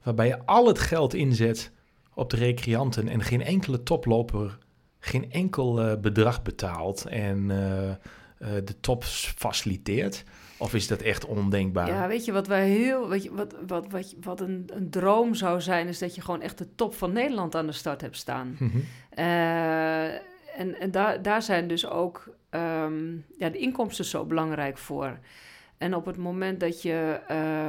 waarbij 0.04 0.28
je 0.28 0.46
al 0.46 0.68
het 0.68 0.80
geld 0.80 1.14
inzet 1.14 1.72
op 2.14 2.30
de 2.30 2.38
recreanten 2.38 3.08
en 3.08 3.22
geen 3.24 3.42
enkele 3.42 3.84
toploper 3.84 4.58
geen 5.00 5.32
enkel 5.32 5.86
uh, 5.86 5.98
bedrag 5.98 6.42
betaalt 6.42 7.06
en 7.06 7.50
uh, 7.50 7.92
de 8.40 8.80
top 8.80 9.04
faciliteert? 9.04 10.24
Of 10.58 10.74
is 10.74 10.88
dat 10.88 11.02
echt 11.02 11.26
ondenkbaar? 11.26 11.88
Ja, 11.88 12.08
weet 12.08 12.26
je 12.26 12.32
wat 12.32 12.48
wij 12.48 12.70
heel. 12.70 13.10
Weet 13.10 13.24
je, 13.24 13.34
wat, 13.34 13.56
wat, 13.68 13.88
wat, 13.90 14.16
wat 14.22 14.42
een, 14.42 14.70
een 14.74 14.90
droom 14.90 15.34
zou 15.36 15.62
zijn, 15.62 15.88
is 15.88 16.00
dat 16.00 16.16
je 16.16 16.22
gewoon 16.22 16.42
echt 16.42 16.58
de 16.58 16.76
top 16.76 16.96
van 16.96 17.14
Nederland 17.14 17.56
aan 17.56 17.66
de 17.66 17.72
start 17.72 18.02
hebt 18.02 18.18
staan. 18.18 18.56
Mm 18.60 18.72
-hmm. 18.72 18.84
uh, 19.18 20.14
en 20.60 20.80
en 20.80 20.92
daar, 20.92 21.22
daar 21.22 21.42
zijn 21.42 21.68
dus 21.68 21.88
ook 21.88 22.36
um, 22.50 23.26
ja, 23.38 23.50
de 23.50 23.58
inkomsten 23.58 24.06
zo 24.06 24.26
belangrijk 24.26 24.78
voor. 24.78 25.20
En 25.80 25.96
op 25.96 26.06
het 26.06 26.18
moment 26.18 26.60
dat 26.60 26.82
je. 26.82 27.20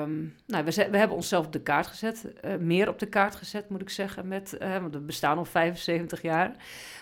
Um, 0.02 0.34
nou, 0.46 0.64
we, 0.64 0.88
we, 0.90 0.96
hebben 0.96 1.16
onszelf 1.16 1.46
op 1.46 1.52
de 1.52 1.62
kaart 1.62 1.86
gezet. 1.86 2.26
Uh, 2.44 2.56
meer 2.56 2.88
op 2.88 2.98
de 2.98 3.06
kaart 3.06 3.34
gezet, 3.34 3.68
moet 3.68 3.80
ik 3.80 3.90
zeggen. 3.90 4.28
Met, 4.28 4.56
uh, 4.62 4.78
want 4.78 4.94
we 4.94 5.00
bestaan 5.00 5.38
al 5.38 5.44
75 5.44 6.22
jaar. 6.22 6.52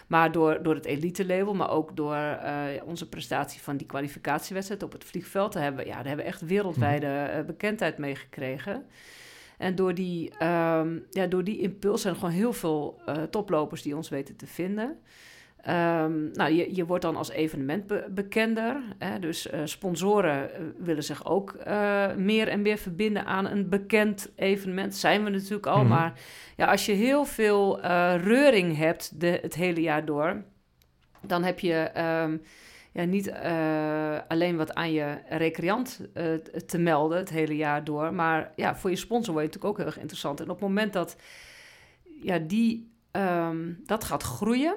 Maar 0.07 0.33
door, 0.33 0.63
door 0.63 0.75
het 0.75 0.85
elite-label, 0.85 1.55
maar 1.55 1.71
ook 1.71 1.97
door 1.97 2.15
uh, 2.15 2.65
onze 2.85 3.09
prestatie 3.09 3.61
van 3.61 3.77
die 3.77 3.87
kwalificatiewedstrijd 3.87 4.83
op 4.83 4.93
het 4.93 5.05
vliegveld. 5.05 5.53
Daar 5.53 5.63
hebben 5.63 5.85
we, 5.85 5.91
ja, 5.91 5.97
daar 5.97 6.07
hebben 6.07 6.25
we 6.25 6.31
echt 6.31 6.47
wereldwijde 6.47 7.31
uh, 7.37 7.45
bekendheid 7.45 7.99
mee 7.99 8.15
gekregen. 8.15 8.85
En 9.59 9.75
door 9.75 9.95
die, 9.95 10.31
um, 10.45 11.07
ja, 11.11 11.27
door 11.29 11.45
die 11.45 11.59
impuls 11.61 12.01
zijn 12.01 12.15
er 12.15 12.21
gewoon 12.21 12.35
heel 12.35 12.53
veel 12.53 13.01
toplopers 13.31 13.83
die 13.83 13.97
ons 13.97 14.09
weten 14.09 14.37
te 14.37 14.47
vinden. 14.47 14.99
Um, 15.67 16.31
nou, 16.33 16.53
je, 16.53 16.75
je 16.75 16.87
wordt 16.87 17.03
dan 17.03 17.17
als 17.17 17.31
evenement 17.31 17.87
be 17.87 18.07
bekender. 18.11 18.83
Hè? 18.99 19.19
Dus 19.19 19.47
uh, 19.47 19.61
sponsoren 19.65 20.51
willen 20.79 21.05
zich 21.05 21.27
ook 21.27 21.57
uh, 21.67 22.15
meer 22.15 22.49
en 22.49 22.63
meer 22.63 22.79
verbinden 22.79 23.27
aan 23.27 23.47
een 23.47 23.69
bekend 23.69 24.33
evenement. 24.37 24.97
Zijn 24.97 25.25
we 25.25 25.31
natuurlijk 25.31 25.67
al. 25.67 25.75
Mm 25.75 25.81
-hmm. 25.81 25.89
Maar 25.89 26.21
ja, 26.57 26.67
als 26.67 26.87
je 26.87 26.93
heel 26.93 27.25
veel 27.25 27.85
uh, 27.85 28.15
reuring 28.25 28.77
hebt 28.77 29.21
de, 29.21 29.39
het 29.43 29.55
hele 29.55 29.81
jaar 29.81 30.05
door, 30.05 30.43
dan 31.21 31.45
heb 31.45 31.59
je 31.59 31.91
um, 32.23 32.43
ja, 32.93 33.05
niet 33.05 33.33
alleen 34.29 34.57
wat 34.57 34.75
aan 34.75 34.93
je 34.93 35.19
recreant 35.29 36.09
te 36.67 36.79
melden 36.79 37.19
het 37.19 37.31
hele 37.31 37.57
jaar 37.57 37.85
door. 37.85 38.15
Maar 38.15 38.53
ja, 38.57 38.77
voor 38.77 38.91
je 38.91 38.97
sponsor 38.97 39.33
word 39.33 39.45
je 39.45 39.51
natuurlijk 39.53 39.73
ook 39.73 39.77
heel 39.77 39.95
erg 39.95 40.01
interessant. 40.01 40.41
En 40.41 40.51
op 40.51 40.61
het 40.61 40.69
moment 40.69 40.93
dat 40.93 41.17
ja, 42.23 42.39
die, 42.39 42.93
um, 43.13 43.81
dat 43.85 44.05
gaat 44.05 44.23
groeien 44.23 44.77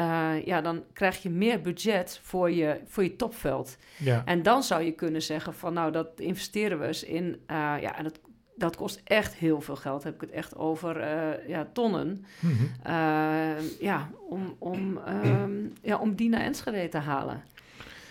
uh, 0.00 0.44
ja, 0.44 0.60
dan 0.60 0.82
krijg 0.92 1.22
je 1.22 1.30
meer 1.30 1.60
budget 1.60 2.20
voor 2.22 2.50
je, 2.50 2.80
voor 2.86 3.02
je 3.02 3.16
topveld. 3.16 3.76
Ja. 3.98 4.22
En 4.24 4.42
dan 4.42 4.62
zou 4.62 4.82
je 4.82 4.92
kunnen 4.92 5.22
zeggen 5.22 5.54
van 5.54 5.72
nou, 5.72 5.92
dat 5.92 6.08
investeren 6.16 6.78
we 6.78 6.86
eens 6.86 7.04
in. 7.04 7.24
Uh, 7.24 7.36
ja, 7.80 7.96
en 7.96 8.04
dat, 8.04 8.20
dat 8.56 8.76
kost 8.76 9.00
echt 9.04 9.34
heel 9.34 9.60
veel 9.60 9.76
geld. 9.76 10.04
Heb 10.04 10.14
ik 10.14 10.20
het 10.20 10.30
echt 10.30 10.56
over 10.56 11.00
uh, 11.00 11.48
ja, 11.48 11.66
tonnen. 11.72 12.24
Mm 12.40 12.56
-hmm. 12.56 12.68
ja, 13.80 14.10
om, 14.28 14.56
om, 14.58 14.98
um, 15.24 15.72
ja, 15.82 15.96
om 15.96 16.14
die 16.14 16.28
naar 16.28 16.40
Enschede 16.40 16.88
te 16.88 16.98
halen. 16.98 17.42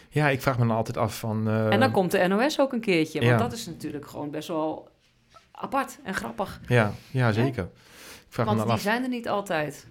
Ja, 0.09 0.29
ik 0.29 0.41
vraag 0.41 0.59
me 0.59 0.67
dan 0.67 0.75
altijd 0.75 0.97
af 0.97 1.19
van... 1.19 1.49
En 1.49 1.79
dan 1.79 1.91
komt 1.91 2.11
de 2.11 2.27
NOS 2.27 2.59
ook 2.59 2.73
een 2.73 2.79
keertje. 2.79 3.19
Want 3.19 3.31
ja. 3.31 3.37
dat 3.37 3.53
is 3.53 3.65
natuurlijk 3.65 4.07
gewoon 4.07 4.31
best 4.31 4.47
wel 4.47 4.89
apart 5.51 5.99
en 6.03 6.13
grappig. 6.13 6.61
Ja, 6.67 6.93
ja 7.11 7.31
zeker. 7.31 7.63
Ik 7.63 8.37
vraag 8.37 8.45
want 8.45 8.57
me 8.57 8.65
dan 8.65 8.75
die 8.75 8.85
af. 8.85 8.91
zijn 8.91 9.03
er 9.03 9.09
niet 9.09 9.29
altijd. 9.29 9.87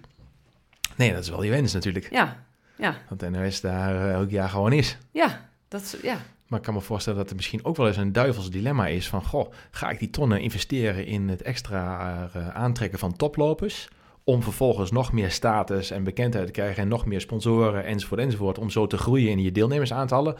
Nee, 1.01 1.13
dat 1.13 1.23
is 1.23 1.29
wel 1.29 1.43
je 1.43 1.49
wens 1.49 1.73
natuurlijk. 1.73 2.07
Ja, 2.11 2.43
ja. 2.75 2.95
Want 3.09 3.29
NOS 3.29 3.61
daar 3.61 3.95
uh, 3.95 4.11
elk 4.11 4.29
jaar 4.29 4.49
gewoon 4.49 4.73
is. 4.73 4.97
Ja, 5.11 5.49
dat 5.67 5.81
is, 5.81 5.95
ja. 6.01 6.17
Maar 6.47 6.59
ik 6.59 6.65
kan 6.65 6.73
me 6.73 6.81
voorstellen 6.81 7.19
dat 7.19 7.29
er 7.29 7.35
misschien 7.35 7.65
ook 7.65 7.75
wel 7.75 7.87
eens 7.87 7.97
een 7.97 8.11
duivels 8.11 8.49
dilemma 8.49 8.87
is 8.87 9.09
van... 9.09 9.23
goh, 9.23 9.51
ga 9.71 9.89
ik 9.89 9.99
die 9.99 10.09
tonnen 10.09 10.41
investeren 10.41 11.05
in 11.05 11.29
het 11.29 11.41
extra 11.41 12.29
uh, 12.35 12.49
aantrekken 12.49 12.99
van 12.99 13.15
toplopers... 13.15 13.89
om 14.23 14.43
vervolgens 14.43 14.91
nog 14.91 15.11
meer 15.11 15.31
status 15.31 15.91
en 15.91 16.03
bekendheid 16.03 16.45
te 16.45 16.51
krijgen... 16.51 16.83
en 16.83 16.87
nog 16.87 17.05
meer 17.05 17.21
sponsoren 17.21 17.85
enzovoort 17.85 18.21
enzovoort... 18.21 18.57
om 18.57 18.69
zo 18.69 18.87
te 18.87 18.97
groeien 18.97 19.29
in 19.29 19.41
je 19.41 19.51
deelnemersaantallen... 19.51 20.35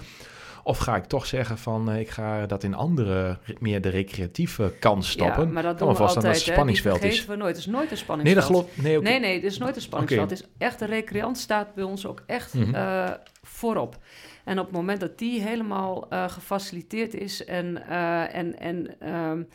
Of 0.63 0.77
ga 0.77 0.95
ik 0.95 1.03
toch 1.05 1.25
zeggen 1.25 1.57
van, 1.57 1.91
ik 1.95 2.09
ga 2.09 2.45
dat 2.45 2.63
in 2.63 2.73
andere, 2.73 3.37
meer 3.59 3.81
de 3.81 3.89
recreatieve 3.89 4.73
kant 4.79 5.05
stoppen? 5.05 5.45
Ja, 5.45 5.51
maar 5.51 5.63
dat 5.63 5.77
Kan 5.77 5.87
doen 5.87 5.95
we 5.95 6.01
vast 6.01 6.13
dat 6.13 6.23
het 6.23 6.31
altijd, 6.33 6.45
hè. 6.47 6.53
Spanningsveld 6.53 7.03
is. 7.03 7.25
we 7.25 7.35
nooit. 7.35 7.55
Het 7.55 7.65
is 7.65 7.65
nooit 7.71 7.83
een 7.83 7.89
Nee, 7.89 7.97
spanningsveld. 7.97 8.35
dat 8.47 8.55
geloof 8.55 8.77
nee. 8.83 9.01
Nee, 9.01 9.19
nee, 9.19 9.41
dit 9.41 9.51
is 9.51 9.57
nooit 9.57 9.75
een 9.75 9.81
spanningsveld. 9.81 10.29
Het 10.29 10.39
is 10.39 10.47
echt, 10.57 10.79
de 10.79 10.85
recreant 10.85 11.37
staat 11.37 11.73
bij 11.73 11.83
ons 11.83 12.05
ook 12.05 12.23
echt 12.25 12.53
Mhm. 12.53 12.75
eh, 12.75 13.09
voorop. 13.43 13.97
En 14.43 14.59
op 14.59 14.65
het 14.65 14.73
moment 14.75 14.99
dat 14.99 15.17
die 15.17 15.41
helemaal 15.41 16.09
eh, 16.09 16.29
gefaciliteerd 16.29 17.13
is 17.13 17.45
en, 17.45 17.87
eh, 17.87 18.35
en, 18.35 18.59
en 18.59 18.99
ehm, 18.99 19.39
eh, 19.39 19.45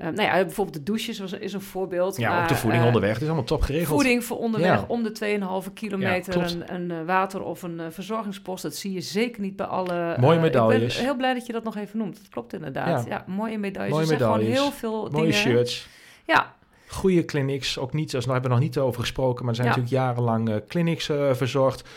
nou 0.00 0.22
ja, 0.22 0.32
bijvoorbeeld 0.32 0.76
de 0.76 0.82
douches 0.82 1.18
was, 1.18 1.32
is 1.32 1.52
een 1.52 1.60
voorbeeld. 1.60 2.16
Ja, 2.16 2.28
maar, 2.30 2.42
ook 2.42 2.48
de 2.48 2.54
voeding 2.54 2.80
eh, 2.80 2.86
onderweg. 2.86 3.12
Het 3.12 3.20
is 3.20 3.26
allemaal 3.26 3.44
top 3.46 3.62
geregeld. 3.62 4.00
Voeding 4.00 4.24
voor 4.24 4.38
onderweg 4.38 4.80
Ja. 4.80 4.84
om 4.88 5.02
de 5.02 5.12
2,5 5.66 5.72
kilometer 5.74 6.36
een, 6.36 6.74
een 6.74 6.90
eh, 6.90 7.06
water 7.06 7.42
of 7.42 7.62
een 7.62 7.80
eh, 7.80 7.86
verzorgingspost. 7.90 8.62
Dat 8.62 8.74
zie 8.74 8.92
je 8.92 9.00
zeker 9.00 9.40
niet 9.42 9.56
bij 9.56 9.66
alle... 9.66 10.16
Mooie 10.20 10.36
eh, 10.36 10.42
medailles. 10.42 10.92
Ik 10.92 10.96
ben 10.96 11.04
heel 11.04 11.16
blij 11.16 11.34
dat 11.34 11.46
je 11.46 11.52
dat 11.52 11.64
nog 11.64 11.76
even 11.76 11.98
noemt. 11.98 12.16
Dat 12.16 12.28
klopt 12.28 12.52
inderdaad. 12.52 13.06
Ja. 13.08 13.24
Mooie 13.26 13.58
medailles. 13.58 13.90
Mooie 13.90 14.02
er 14.02 14.08
zijn 14.08 14.20
gewoon 14.20 14.38
medailles. 14.38 14.60
heel 14.60 14.72
veel 14.72 15.08
Mooie 15.10 15.12
dingen. 15.12 15.32
shirts. 15.32 15.88
Ja, 16.24 16.54
Goede 16.88 17.24
clinics, 17.24 17.78
ook 17.78 17.92
niet, 17.92 18.10
daar 18.10 18.22
hebben 18.22 18.42
we 18.42 18.48
nog 18.48 18.58
niet 18.58 18.78
over 18.78 19.00
gesproken, 19.00 19.44
maar 19.44 19.54
er 19.54 19.60
zijn 19.60 19.68
Ja. 19.68 19.76
natuurlijk 19.76 20.02
jarenlang 20.04 20.48
eh, 20.48 20.56
clinics 20.68 21.08
eh, 21.08 21.34
verzorgd 21.34 21.80
eh, 21.82 21.88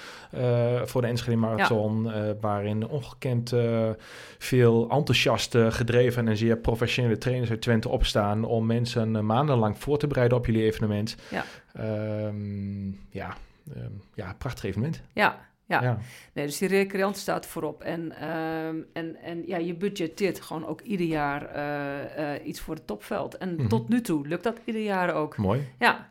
voor 0.86 1.02
de 1.02 1.08
Enschede 1.08 1.38
Marathon, 1.38 2.12
eh, 2.12 2.30
waarin 2.42 2.88
ongekend 2.88 3.52
eh, 3.54 3.90
veel 4.38 4.90
enthousiast 4.90 5.56
eh, 5.56 5.72
gedreven 5.72 6.28
en 6.28 6.38
zeer 6.38 6.58
professionele 6.58 7.18
trainers 7.18 7.50
uit 7.50 7.62
Twente 7.62 7.90
opstaan 7.90 8.44
om 8.44 8.66
mensen 8.66 9.16
eh, 9.16 9.22
maandenlang 9.22 9.78
voor 9.80 9.98
te 9.98 10.08
bereiden 10.08 10.38
op 10.38 10.46
jullie 10.46 10.64
evenement. 10.64 11.16
Ja. 11.30 11.44
Ehm, 11.74 12.88
ja, 13.10 13.36
ehm, 13.76 13.92
ja, 14.14 14.36
prachtig 14.38 14.64
evenement. 14.64 15.02
ja, 15.14 15.48
ja. 15.66 15.82
Ja. 15.82 15.98
Nee, 16.34 16.46
dus 16.46 16.58
die 16.58 16.68
recreant 16.68 17.18
staat 17.18 17.46
voorop. 17.46 17.82
En, 17.84 18.12
ehm, 18.20 18.76
en, 18.94 19.16
en 19.24 19.44
ja, 19.48 19.58
je 19.58 19.76
budgetteert 19.76 20.42
gewoon 20.42 20.68
ook 20.68 20.82
ieder 20.82 21.06
jaar 21.08 21.46
eh, 21.46 22.34
eh, 22.36 22.46
iets 22.48 22.60
voor 22.60 22.76
het 22.76 22.88
topveld. 22.88 23.38
En 23.38 23.56
Mhm. 23.56 23.68
tot 23.68 23.90
nu 23.90 24.02
toe 24.02 24.28
lukt 24.28 24.44
dat 24.44 24.58
ieder 24.66 24.82
jaar 24.82 25.14
ook. 25.14 25.38
Mooi. 25.38 25.68
Ja, 25.80 26.10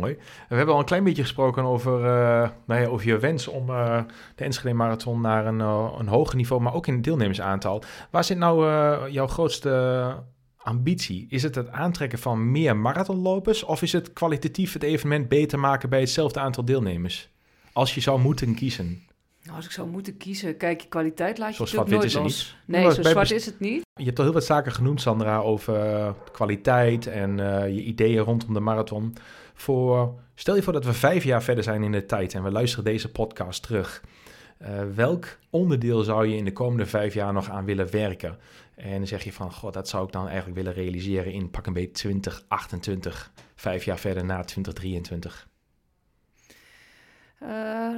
Mooi. 0.00 0.16
We 0.48 0.56
hebben 0.56 0.74
al 0.74 0.80
een 0.80 0.86
klein 0.86 1.04
beetje 1.04 1.22
gesproken 1.22 1.62
over, 1.62 2.04
eh, 2.04 2.50
nou 2.66 2.80
ja, 2.80 2.86
over 2.86 3.06
je 3.06 3.18
wens 3.18 3.48
om 3.48 3.70
eh, 3.70 4.02
de 4.34 4.44
Enschede 4.44 4.74
Marathon 4.74 5.20
naar 5.20 5.46
een, 5.46 5.60
eh, 5.60 5.94
een 5.98 6.08
hoger 6.08 6.36
niveau, 6.36 6.62
maar 6.62 6.74
ook 6.74 6.86
in 6.86 6.94
het 6.94 7.04
deelnemersaantal. 7.04 7.82
Waar 8.10 8.24
zit 8.24 8.38
nou 8.38 9.10
jouw 9.10 9.26
grootste 9.26 10.14
ambitie? 10.56 11.26
Is 11.28 11.42
het 11.42 11.54
het 11.54 11.70
aantrekken 11.70 12.18
van 12.18 12.50
meer 12.50 12.76
marathonlopers 12.76 13.62
of 13.62 13.82
is 13.82 13.92
het 13.92 14.12
kwalitatief 14.12 14.72
het 14.72 14.82
evenement 14.82 15.28
beter 15.28 15.58
maken 15.58 15.88
bij 15.88 16.00
hetzelfde 16.00 16.40
aantal 16.40 16.64
deelnemers? 16.64 17.32
Als 17.72 17.94
je 17.94 18.00
zou 18.00 18.20
moeten 18.20 18.54
kiezen. 18.54 19.02
nou, 19.42 19.56
als 19.56 19.64
ik 19.64 19.70
zou 19.70 19.88
moeten 19.88 20.16
kiezen, 20.16 20.56
kijk, 20.56 20.80
je 20.80 20.88
kwaliteit 20.88 21.38
laat 21.38 21.56
je 21.56 21.66
Zo 21.66 21.76
natuurlijk 21.76 21.90
nooit 21.90 22.04
is 22.04 22.14
los. 22.14 22.56
niet. 22.66 22.76
Nee, 22.76 22.92
zo 22.92 23.02
zwart 23.02 23.30
is 23.30 23.46
het 23.46 23.60
niet. 23.60 23.82
Je 23.94 24.04
hebt 24.04 24.18
al 24.18 24.24
heel 24.24 24.34
wat 24.34 24.44
zaken 24.44 24.72
genoemd, 24.72 25.00
Sandra, 25.00 25.38
over 25.38 26.14
kwaliteit 26.32 27.06
en 27.06 27.36
je 27.74 27.82
ideeën 27.82 28.22
rondom 28.22 28.54
de 28.54 28.60
marathon. 28.60 29.16
Voor, 29.54 30.20
stel 30.34 30.54
je 30.54 30.62
voor 30.62 30.72
dat 30.72 30.84
we 30.84 30.92
vijf 30.92 31.24
jaar 31.24 31.42
verder 31.42 31.64
zijn 31.64 31.82
in 31.82 31.92
de 31.92 32.06
tijd 32.06 32.34
en 32.34 32.42
we 32.42 32.50
luisteren 32.50 32.84
deze 32.84 33.10
podcast 33.10 33.62
terug. 33.62 34.02
Eh, 34.58 34.82
welk 34.94 35.38
onderdeel 35.50 36.02
zou 36.02 36.26
je 36.26 36.36
in 36.36 36.44
de 36.44 36.52
komende 36.52 36.86
vijf 36.86 37.14
jaar 37.14 37.32
nog 37.32 37.50
aan 37.50 37.64
willen 37.64 37.90
werken? 37.90 38.38
En 38.74 38.96
dan 38.96 39.06
zeg 39.06 39.24
je 39.24 39.32
van, 39.32 39.52
god, 39.52 39.72
dat 39.72 39.88
zou 39.88 40.06
ik 40.06 40.12
dan 40.12 40.26
eigenlijk 40.26 40.56
willen 40.56 40.72
realiseren 40.72 41.32
in 41.32 41.50
pak 41.50 41.66
een 41.66 41.72
beetje 41.72 41.90
2028, 41.90 43.32
vijf 43.54 43.84
jaar 43.84 43.98
verder 43.98 44.24
na 44.24 44.44
2023. 44.44 45.48
Eh, 47.38 47.48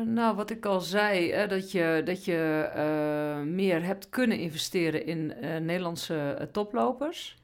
nou, 0.07 0.37
wat 0.37 0.51
ik 0.51 0.67
al 0.67 0.81
zei, 0.81 1.33
hè, 1.33 1.47
dat 1.47 1.73
je, 1.73 2.03
dat 2.05 2.25
je 2.25 2.71
eh, 2.75 3.41
meer 3.43 3.85
hebt 3.85 4.09
kunnen 4.09 4.39
investeren 4.39 5.07
in 5.07 5.27
Nederlandse 5.65 6.49
toplopers. 6.53 7.37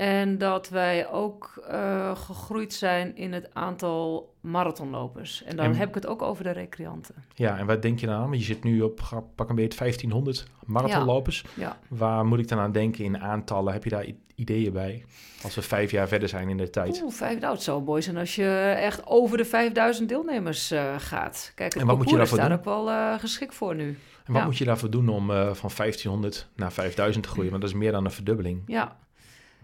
En 0.00 0.38
dat 0.38 0.68
wij 0.68 1.08
ook 1.08 1.62
eh, 1.68 2.16
gegroeid 2.16 2.72
zijn 2.72 3.16
in 3.16 3.32
het 3.32 3.54
aantal 3.54 4.34
marathonlopers. 4.40 5.42
En 5.42 5.56
dan 5.56 5.64
En- 5.64 5.74
heb 5.76 5.88
ik 5.88 5.94
het 5.94 6.06
ook 6.06 6.22
over 6.22 6.44
de 6.44 6.50
recreanten. 6.50 7.14
Ja, 7.34 7.58
en 7.58 7.66
wat 7.66 7.82
denk 7.82 7.98
je 8.00 8.06
dan 8.06 8.14
aan? 8.14 8.22
Want 8.28 8.38
je 8.38 8.44
zit 8.44 8.62
nu 8.64 8.82
op 8.82 9.00
pak 9.34 9.48
een 9.48 9.54
beetje 9.54 9.78
1500 9.78 10.46
marathonlopers. 10.66 11.44
Ja. 11.54 11.78
Waar 11.88 12.26
moet 12.26 12.38
ik 12.38 12.48
dan 12.48 12.58
aan 12.58 12.72
denken 12.72 13.04
in 13.04 13.18
aantallen? 13.18 13.72
Heb 13.72 13.84
je 13.84 13.90
daar 13.90 14.06
ideeën 14.34 14.72
bij? 14.72 15.04
Als 15.42 15.54
we 15.54 15.62
vijf 15.62 15.90
jaar 15.90 16.08
verder 16.08 16.28
zijn 16.28 16.48
in 16.48 16.56
de 16.56 16.70
tijd. 16.70 17.00
Oeh, 17.02 17.12
vijf, 17.12 17.40
nou, 17.40 17.52
het 17.54 17.62
zou 17.62 17.82
mooi 17.82 18.02
zijn 18.02 18.16
als 18.16 18.34
je 18.34 18.74
echt 18.76 19.06
over 19.06 19.36
de 19.36 19.44
5000 19.44 20.08
deelnemers 20.08 20.70
eh, 20.70 20.94
gaat. 20.98 21.52
Kijk, 21.54 21.72
het 21.72 21.82
En 21.82 21.88
wat 21.88 21.96
moet 21.96 22.08
je 22.10 22.16
parcours 22.16 22.30
is 22.32 22.36
daarvoor 22.38 22.38
daar 22.64 22.64
doen? 22.64 22.74
ook 22.82 22.84
wel 22.84 22.90
eh, 23.14 23.18
geschikt 23.20 23.54
voor 23.54 23.74
nu. 23.74 23.88
En 24.24 24.32
wat 24.32 24.36
Ja. 24.42 24.44
moet 24.44 24.58
je 24.58 24.64
daarvoor 24.64 24.90
doen 24.90 25.08
om 25.08 25.26
van 25.54 25.70
1500 25.76 26.48
naar 26.56 26.72
5000 26.72 27.24
te 27.24 27.30
groeien? 27.30 27.50
Want 27.50 27.62
dat 27.62 27.70
is 27.70 27.76
meer 27.78 27.92
dan 27.92 28.04
een 28.04 28.10
verdubbeling. 28.10 28.62
Ja, 28.66 28.96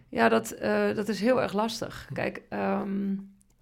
ja 0.08 0.28
dat, 0.28 0.50
eh, 0.50 0.94
dat 0.94 1.08
is 1.08 1.20
heel 1.20 1.42
erg 1.42 1.52
lastig. 1.52 2.08
Kijk, 2.12 2.42
ehm, 2.48 3.14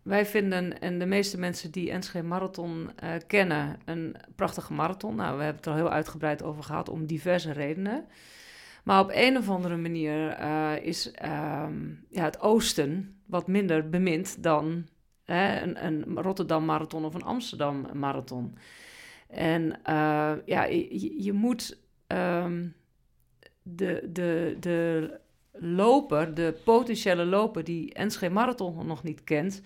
wij 0.02 0.26
vinden, 0.26 0.80
en 0.80 0.98
de 0.98 1.06
meeste 1.06 1.38
mensen 1.38 1.70
die 1.70 1.90
Enschede 1.90 2.26
Marathon 2.26 2.90
eh, 2.96 3.10
kennen, 3.26 3.76
een 3.84 4.16
prachtige 4.36 4.72
marathon. 4.72 5.14
Nou, 5.14 5.36
we 5.36 5.42
hebben 5.42 5.56
het 5.56 5.66
er 5.66 5.72
al 5.72 5.78
heel 5.78 5.90
uitgebreid 5.90 6.42
over 6.42 6.62
gehad 6.62 6.88
om 6.88 7.06
diverse 7.06 7.52
redenen. 7.52 8.06
Maar 8.84 9.00
op 9.00 9.10
een 9.12 9.36
of 9.36 9.48
andere 9.48 9.76
manier 9.76 10.28
eh, 10.28 10.72
is 10.80 11.10
ehm, 11.10 11.88
ja, 12.08 12.24
het 12.24 12.40
oosten 12.40 13.16
wat 13.26 13.46
minder 13.46 13.88
bemind 13.88 14.42
dan 14.42 14.86
hè, 15.24 15.62
een, 15.62 15.84
een 15.84 16.22
Rotterdam 16.22 16.64
Marathon 16.64 17.04
of 17.04 17.14
een 17.14 17.22
Amsterdam 17.22 17.86
Marathon. 17.92 18.56
En 19.28 19.80
ja, 20.44 20.64
je, 20.64 21.22
je 21.22 21.32
moet 21.32 21.78
ehm, 22.06 22.66
de, 23.62 24.08
de, 24.12 24.56
de 24.60 25.10
loper, 25.58 26.34
de 26.34 26.54
potentiële 26.64 27.24
loper 27.24 27.64
die 27.64 27.94
Enschede 27.94 28.34
Marathon 28.34 28.86
nog 28.86 29.02
niet 29.02 29.24
kent, 29.24 29.62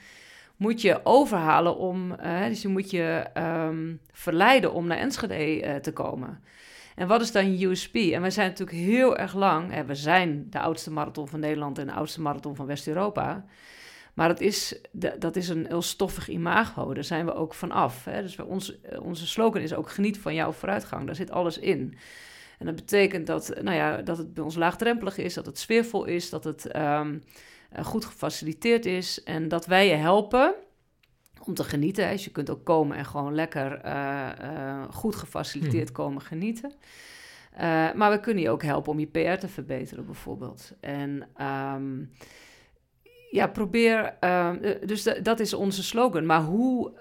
moet 0.56 0.80
je 0.80 1.00
overhalen 1.04 1.76
om, 1.76 2.12
eh, 2.12 2.46
dus 2.46 2.62
je 2.62 2.68
moet 2.68 2.90
je 2.90 3.24
ehm, 3.34 3.94
verleiden 4.12 4.72
om 4.72 4.86
naar 4.86 4.98
Enschede 4.98 5.34
eh, 5.34 5.76
te 5.76 5.92
komen. 5.92 6.40
En 6.94 7.06
wat 7.08 7.20
is 7.20 7.32
dan 7.32 7.60
USP? 7.62 7.94
En 7.94 8.20
wij 8.20 8.30
zijn 8.30 8.48
natuurlijk 8.48 8.78
heel 8.78 9.16
erg 9.16 9.34
lang, 9.34 9.72
en 9.72 9.86
we 9.86 9.94
zijn 9.94 10.46
de 10.50 10.58
oudste 10.58 10.90
marathon 10.90 11.28
van 11.28 11.40
Nederland 11.40 11.78
en 11.78 11.86
de 11.86 11.92
oudste 11.92 12.20
marathon 12.20 12.56
van 12.56 12.66
West-Europa. 12.66 13.44
Maar 14.14 14.28
dat 14.28 14.40
is, 14.40 14.80
dat 15.18 15.36
is 15.36 15.48
een 15.48 15.66
heel 15.66 15.82
stoffig 15.82 16.28
imago, 16.28 16.94
daar 16.94 17.04
zijn 17.04 17.24
we 17.24 17.34
ook 17.34 17.54
van 17.54 17.70
af. 17.70 18.04
Hè? 18.04 18.22
Dus 18.22 18.36
we, 18.36 18.44
ons, 18.44 18.80
eh, 18.80 19.02
onze 19.02 19.26
slogan 19.26 19.62
is 19.62 19.74
ook 19.74 19.90
geniet 19.90 20.18
van 20.18 20.34
jouw 20.34 20.52
vooruitgang, 20.52 21.06
daar 21.06 21.14
zit 21.14 21.30
alles 21.30 21.58
in. 21.58 21.98
En 22.58 22.66
dat 22.66 22.74
betekent 22.74 23.26
dat, 23.26 23.52
nou 23.62 23.76
ja, 23.76 23.96
dat 24.02 24.18
het 24.18 24.34
bij 24.34 24.44
ons 24.44 24.54
laagdrempelig 24.56 25.18
is, 25.18 25.34
dat 25.34 25.46
het 25.46 25.58
sfeervol 25.58 26.04
is, 26.04 26.30
dat 26.30 26.44
het 26.44 26.66
ehm, 26.66 27.18
eh, 27.70 27.84
goed 27.84 28.04
gefaciliteerd 28.04 28.86
is 28.86 29.22
en 29.22 29.48
dat 29.48 29.66
wij 29.66 29.88
je 29.88 29.94
helpen 29.94 30.54
om 31.44 31.54
te 31.54 31.64
genieten. 31.64 32.10
Dus 32.10 32.24
je 32.24 32.30
kunt 32.30 32.50
ook 32.50 32.64
komen 32.64 32.96
en 32.96 33.04
gewoon 33.04 33.34
lekker 33.34 33.72
eh, 33.80 34.28
eh, 34.38 34.82
goed 34.90 35.16
gefaciliteerd 35.16 35.92
komen 35.92 36.22
genieten. 36.22 36.72
Maar 37.94 38.10
we 38.10 38.20
kunnen 38.20 38.42
je 38.42 38.50
ook 38.50 38.62
helpen 38.62 38.92
om 38.92 38.98
je 38.98 39.06
PR 39.06 39.38
te 39.40 39.48
verbeteren, 39.48 40.06
bijvoorbeeld. 40.06 40.72
En 40.80 41.28
ehm, 41.36 42.04
ja, 43.30 43.46
probeer. 43.46 44.16
ehm, 44.20 44.56
eh, 44.62 44.86
dus 44.88 45.02
da- 45.02 45.20
dat 45.20 45.40
is 45.40 45.54
onze 45.54 45.82
slogan. 45.82 46.26
Maar 46.26 46.42
hoe, 46.42 46.92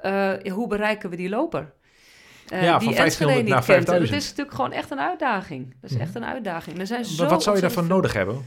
hoe 0.54 0.68
bereiken 0.68 1.10
we 1.10 1.16
die 1.16 1.30
loper? 1.30 1.74
Eh, 2.50 2.64
Ja, 2.64 2.78
die 2.78 2.88
van 2.88 2.98
Enschede 2.98 3.32
1500 3.32 3.44
niet 3.44 3.54
naar 3.54 3.64
kent. 3.66 3.78
En 3.78 3.84
5000. 3.86 4.12
Dat 4.12 4.22
is 4.22 4.28
natuurlijk 4.30 4.56
gewoon 4.56 4.72
echt 4.72 4.92
een 4.92 5.00
uitdaging. 5.00 5.76
Dat 5.82 5.90
is 5.90 5.96
Mhm. 5.96 6.06
echt 6.06 6.16
een 6.16 6.26
uitdaging. 6.26 6.80
Er 6.80 6.88
zijn 6.88 7.06
zo 7.06 7.22
Maar 7.24 7.30
wat 7.32 7.44
zou 7.44 7.56
je 7.58 7.62
ontzettend 7.64 7.90
daarvoor 7.90 7.96
nodig 7.96 8.14
hebben? 8.14 8.46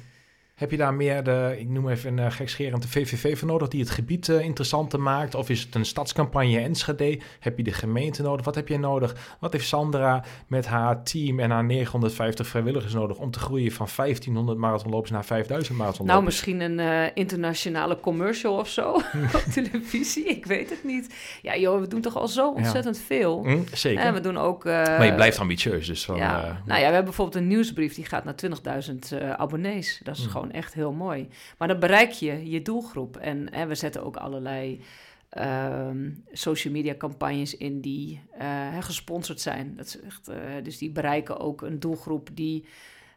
Heb 0.60 0.70
je 0.70 0.76
daar 0.76 0.94
meer 0.94 1.22
de, 1.24 1.56
ik 1.58 1.68
noem 1.68 1.88
even 1.88 2.18
een 2.18 2.24
uh, 2.24 2.30
gekscherend, 2.32 2.82
de 2.82 2.88
VVV 2.88 3.38
voor 3.38 3.48
nodig 3.48 3.68
die 3.68 3.80
het 3.80 3.90
gebied 3.90 4.28
eh, 4.28 4.40
interessanter 4.40 5.00
maakt? 5.00 5.34
Of 5.34 5.48
is 5.50 5.60
het 5.60 5.74
een 5.74 5.84
stadscampagne 5.84 6.58
Enschede? 6.60 7.18
Heb 7.38 7.56
je 7.56 7.62
de 7.62 7.72
gemeente 7.72 8.22
nodig? 8.22 8.44
Wat 8.44 8.54
heb 8.54 8.68
je 8.68 8.78
nodig? 8.78 9.36
Wat 9.38 9.52
heeft 9.52 9.66
Sandra 9.66 10.24
met 10.46 10.66
haar 10.66 11.02
team 11.02 11.40
en 11.40 11.50
haar 11.50 11.64
950 11.64 12.46
vrijwilligers 12.46 12.92
nodig 12.92 13.16
om 13.16 13.30
te 13.30 13.38
groeien 13.38 13.72
van 13.72 13.86
1500 13.96 14.58
marathonlopers 14.58 15.10
naar 15.10 15.24
5000 15.24 15.78
marathonlopers? 15.78 16.12
Nou, 16.14 16.24
misschien 16.24 16.60
een 16.60 17.04
eh, 17.04 17.10
internationale 17.14 18.00
commercial 18.00 18.58
of 18.58 18.68
zo 18.68 18.92
op 19.36 19.44
televisie. 19.52 20.24
Ik 20.24 20.46
weet 20.46 20.70
het 20.70 20.84
niet. 20.84 21.14
Ja, 21.42 21.56
joh, 21.56 21.80
we 21.80 21.88
doen 21.88 22.00
toch 22.00 22.16
al 22.16 22.28
zo 22.28 22.50
ontzettend 22.52 22.98
veel. 22.98 23.42
Hm, 23.44 23.58
zeker. 23.72 24.02
En 24.04 24.14
we 24.14 24.20
doen 24.20 24.36
ook. 24.38 24.64
eh, 24.64 24.72
maar 24.72 25.06
je 25.06 25.14
blijft 25.14 25.38
ambitieus, 25.38 25.86
dus 25.86 26.04
van, 26.04 26.16
ja. 26.16 26.38
eh, 26.44 26.44
nou 26.44 26.56
ja, 26.66 26.74
we 26.76 26.82
hebben 26.84 27.04
bijvoorbeeld 27.04 27.36
een 27.42 27.48
nieuwsbrief 27.48 27.94
die 27.94 28.04
gaat 28.04 28.24
naar 28.24 28.34
20.000 28.34 29.18
eh, 29.18 29.30
abonnees. 29.30 30.00
Dat 30.02 30.16
is 30.16 30.22
Hmm. 30.22 30.30
gewoon 30.30 30.49
echt 30.50 30.74
heel 30.74 30.92
mooi. 30.92 31.28
Maar 31.58 31.68
dan 31.68 31.78
bereik 31.78 32.10
je 32.10 32.50
je 32.50 32.62
doelgroep. 32.62 33.16
En 33.16 33.54
hè, 33.54 33.66
we 33.66 33.74
zetten 33.74 34.04
ook 34.04 34.16
allerlei 34.16 34.80
ehm, 35.28 36.10
social 36.32 36.72
media 36.72 36.94
campagnes 36.94 37.56
in 37.56 37.80
die 37.80 38.20
eh, 38.38 38.78
gesponsord 38.80 39.40
zijn. 39.40 39.76
Dat 39.76 39.86
is 39.86 40.00
echt, 40.00 40.28
eh, 40.28 40.36
dus 40.62 40.78
die 40.78 40.90
bereiken 40.90 41.38
ook 41.38 41.62
een 41.62 41.80
doelgroep 41.80 42.28
die 42.32 42.64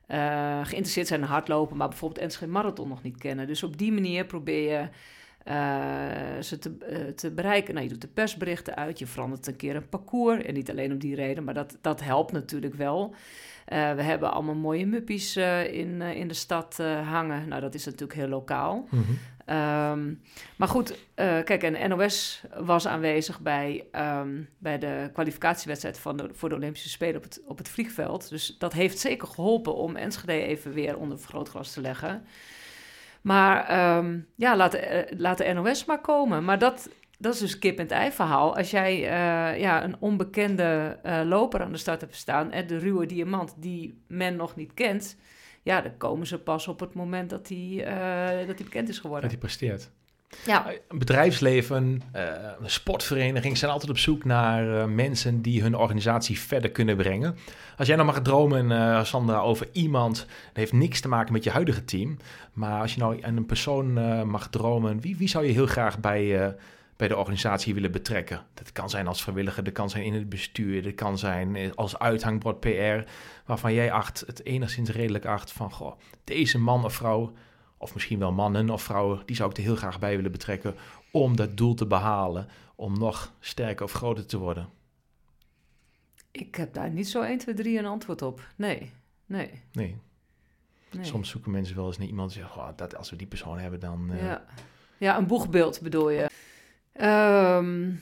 eh, 0.07 0.59
geïnteresseerd 0.63 1.07
zijn 1.07 1.21
in 1.21 1.27
hardlopen, 1.27 1.77
maar 1.77 1.89
bijvoorbeeld 1.89 2.21
Enschede 2.21 2.51
Marathon 2.51 2.87
nog 2.87 3.03
niet 3.03 3.17
kennen. 3.17 3.47
Dus 3.47 3.63
op 3.63 3.77
die 3.77 3.91
manier 3.91 4.25
probeer 4.25 4.69
je 4.69 4.87
ze 6.41 6.57
te, 6.59 7.13
te 7.15 7.31
bereiken. 7.31 7.73
Nou, 7.73 7.85
je 7.85 7.91
doet 7.91 8.01
de 8.01 8.07
persberichten 8.07 8.75
uit, 8.75 8.99
je 8.99 9.07
verandert 9.07 9.47
een 9.47 9.55
keer 9.55 9.75
een 9.75 9.89
parcours. 9.89 10.43
En 10.43 10.53
niet 10.53 10.69
alleen 10.69 10.91
om 10.91 10.97
die 10.97 11.15
reden, 11.15 11.43
maar 11.43 11.53
dat, 11.53 11.77
dat 11.81 12.01
helpt 12.01 12.31
natuurlijk 12.31 12.73
wel. 12.73 13.15
Eh, 13.65 13.93
we 13.93 14.01
hebben 14.01 14.31
allemaal 14.31 14.55
mooie 14.55 14.85
muppies 14.85 15.37
in, 15.37 16.01
in 16.01 16.27
de 16.27 16.33
stad 16.33 16.77
hangen. 17.03 17.47
Nou, 17.47 17.61
dat 17.61 17.73
is 17.73 17.85
natuurlijk 17.85 18.19
heel 18.19 18.27
lokaal. 18.27 18.87
Mhm. 18.89 19.01
Ehm, 19.45 20.13
maar 20.55 20.67
goed, 20.67 20.97
kijk, 21.15 21.63
en 21.63 21.89
NOS 21.89 22.43
was 22.59 22.87
aanwezig 22.87 23.39
bij, 23.39 23.87
ehm, 23.91 24.41
bij 24.57 24.79
de 24.79 25.09
kwalificatiewedstrijd 25.13 25.99
van 25.99 26.17
de, 26.17 26.29
voor 26.33 26.49
de 26.49 26.55
Olympische 26.55 26.89
Spelen 26.89 27.15
op 27.15 27.23
het, 27.23 27.41
op 27.45 27.57
het 27.57 27.69
vliegveld. 27.69 28.29
Dus 28.29 28.55
dat 28.57 28.73
heeft 28.73 28.99
zeker 28.99 29.27
geholpen 29.27 29.75
om 29.75 29.95
Enschede 29.95 30.41
even 30.41 30.73
weer 30.73 30.97
onder 30.97 31.19
vergrootglas 31.19 31.73
te 31.73 31.81
leggen. 31.81 32.25
Maar 33.21 33.65
ehm, 33.65 34.19
ja, 34.35 34.55
laat, 34.55 34.79
laat 35.17 35.37
de 35.37 35.53
NOS 35.53 35.85
maar 35.85 36.01
komen. 36.01 36.43
Maar 36.43 36.59
dat, 36.59 36.89
dat 37.23 37.33
is 37.33 37.39
dus 37.39 37.59
kip 37.59 37.79
en 37.79 37.89
ei 37.89 38.11
verhaal. 38.11 38.57
Als 38.57 38.71
jij 38.71 38.95
uh, 38.95 39.59
ja, 39.59 39.83
een 39.83 39.95
onbekende 39.99 40.99
uh, 41.05 41.21
loper 41.25 41.61
aan 41.61 41.71
de 41.71 41.77
start 41.77 42.01
hebt 42.01 42.15
staan... 42.15 42.51
en 42.51 42.67
de 42.67 42.77
ruwe 42.77 43.05
diamant 43.05 43.53
die 43.57 44.01
men 44.07 44.35
nog 44.35 44.55
niet 44.55 44.73
kent... 44.73 45.17
ja, 45.61 45.81
dan 45.81 45.97
komen 45.97 46.27
ze 46.27 46.39
pas 46.39 46.67
op 46.67 46.79
het 46.79 46.93
moment 46.93 47.29
dat 47.29 47.47
hij 47.47 48.45
dat 48.47 48.57
die 48.57 48.65
bekend 48.65 48.89
is 48.89 48.99
geworden. 48.99 49.21
Dat 49.21 49.31
hij 49.31 49.39
presteert. 49.39 49.89
Ja. 50.45 50.71
Een 50.87 50.97
bedrijfsleven, 50.97 52.01
een 52.61 52.69
sportvereniging 52.69 53.57
zijn 53.57 53.71
altijd 53.71 53.91
op 53.91 53.97
zoek 53.97 54.25
naar 54.25 54.89
mensen 54.89 55.41
die 55.41 55.61
hun 55.61 55.75
organisatie 55.75 56.39
verder 56.39 56.71
kunnen 56.71 56.97
brengen. 56.97 57.35
Als 57.77 57.87
jij 57.87 57.95
nou 57.95 58.07
mag 58.07 58.21
dromen, 58.21 59.05
Sandra, 59.05 59.39
over 59.39 59.67
iemand, 59.71 60.17
dat 60.17 60.27
heeft 60.53 60.73
niks 60.73 61.01
te 61.01 61.07
maken 61.07 61.33
met 61.33 61.43
je 61.43 61.49
huidige 61.49 61.85
team, 61.85 62.17
maar 62.53 62.81
als 62.81 62.93
je 62.93 62.99
nou 62.99 63.23
aan 63.23 63.37
een 63.37 63.45
persoon 63.45 63.93
mag 64.27 64.49
dromen, 64.49 65.01
wie, 65.01 65.17
wie 65.17 65.27
zou 65.27 65.45
je 65.45 65.51
heel 65.51 65.67
graag 65.67 65.99
bij, 65.99 66.55
bij 67.03 67.11
de 67.11 67.17
organisatie 67.17 67.73
willen 67.73 67.91
betrekken? 67.91 68.45
Dat 68.53 68.71
kan 68.71 68.89
zijn 68.89 69.07
als 69.07 69.21
vrijwilliger, 69.21 69.63
dat 69.63 69.73
kan 69.73 69.89
zijn 69.89 70.03
in 70.03 70.13
het 70.13 70.29
bestuur, 70.29 70.83
dat 70.83 70.95
kan 70.95 71.17
zijn 71.17 71.75
als 71.75 71.99
uithangbord 71.99 72.59
PR, 72.59 73.09
waarvan 73.45 73.73
jij 73.73 73.91
acht, 73.91 74.23
het 74.25 74.45
enigszins 74.45 74.89
redelijk 74.89 75.25
acht 75.25 75.51
van, 75.51 75.71
goh, 75.71 75.99
deze 76.23 76.59
man 76.59 76.85
of 76.85 76.93
vrouw 76.93 77.33
of 77.77 77.93
misschien 77.93 78.19
wel 78.19 78.31
mannen 78.31 78.69
of 78.69 78.81
vrouwen, 78.81 79.21
die 79.25 79.35
zou 79.35 79.49
ik 79.49 79.57
er 79.57 79.63
heel 79.63 79.75
graag 79.75 79.99
bij 79.99 80.15
willen 80.15 80.31
betrekken 80.31 80.75
om 81.11 81.35
dat 81.35 81.57
doel 81.57 81.73
te 81.73 81.87
behalen, 81.87 82.47
om 82.75 82.99
nog 82.99 83.33
sterker 83.39 83.85
of 83.85 83.91
groter 83.91 84.25
te 84.25 84.37
worden? 84.37 84.69
Ik 86.31 86.55
heb 86.55 86.73
daar 86.73 86.89
niet 86.89 87.09
zo 87.09 87.21
1, 87.21 87.37
2, 87.37 87.55
3 87.55 87.79
een 87.79 87.85
antwoord 87.85 88.21
op. 88.21 88.47
Nee, 88.55 88.91
nee. 89.25 89.61
Nee. 89.71 89.97
nee. 90.91 91.05
Soms 91.05 91.29
zoeken 91.29 91.51
mensen 91.51 91.75
wel 91.75 91.87
eens 91.87 91.97
naar 91.97 92.07
iemand 92.07 92.33
die 92.33 92.41
zegt, 92.41 92.55
oh, 92.55 92.69
dat, 92.75 92.95
als 92.95 93.09
we 93.09 93.15
die 93.15 93.27
persoon 93.27 93.59
hebben, 93.59 93.79
dan... 93.79 94.09
Uh... 94.11 94.23
Ja. 94.23 94.45
ja, 94.97 95.17
een 95.17 95.27
boegbeeld 95.27 95.81
bedoel 95.81 96.09
je. 96.09 96.31
Um, 97.01 98.01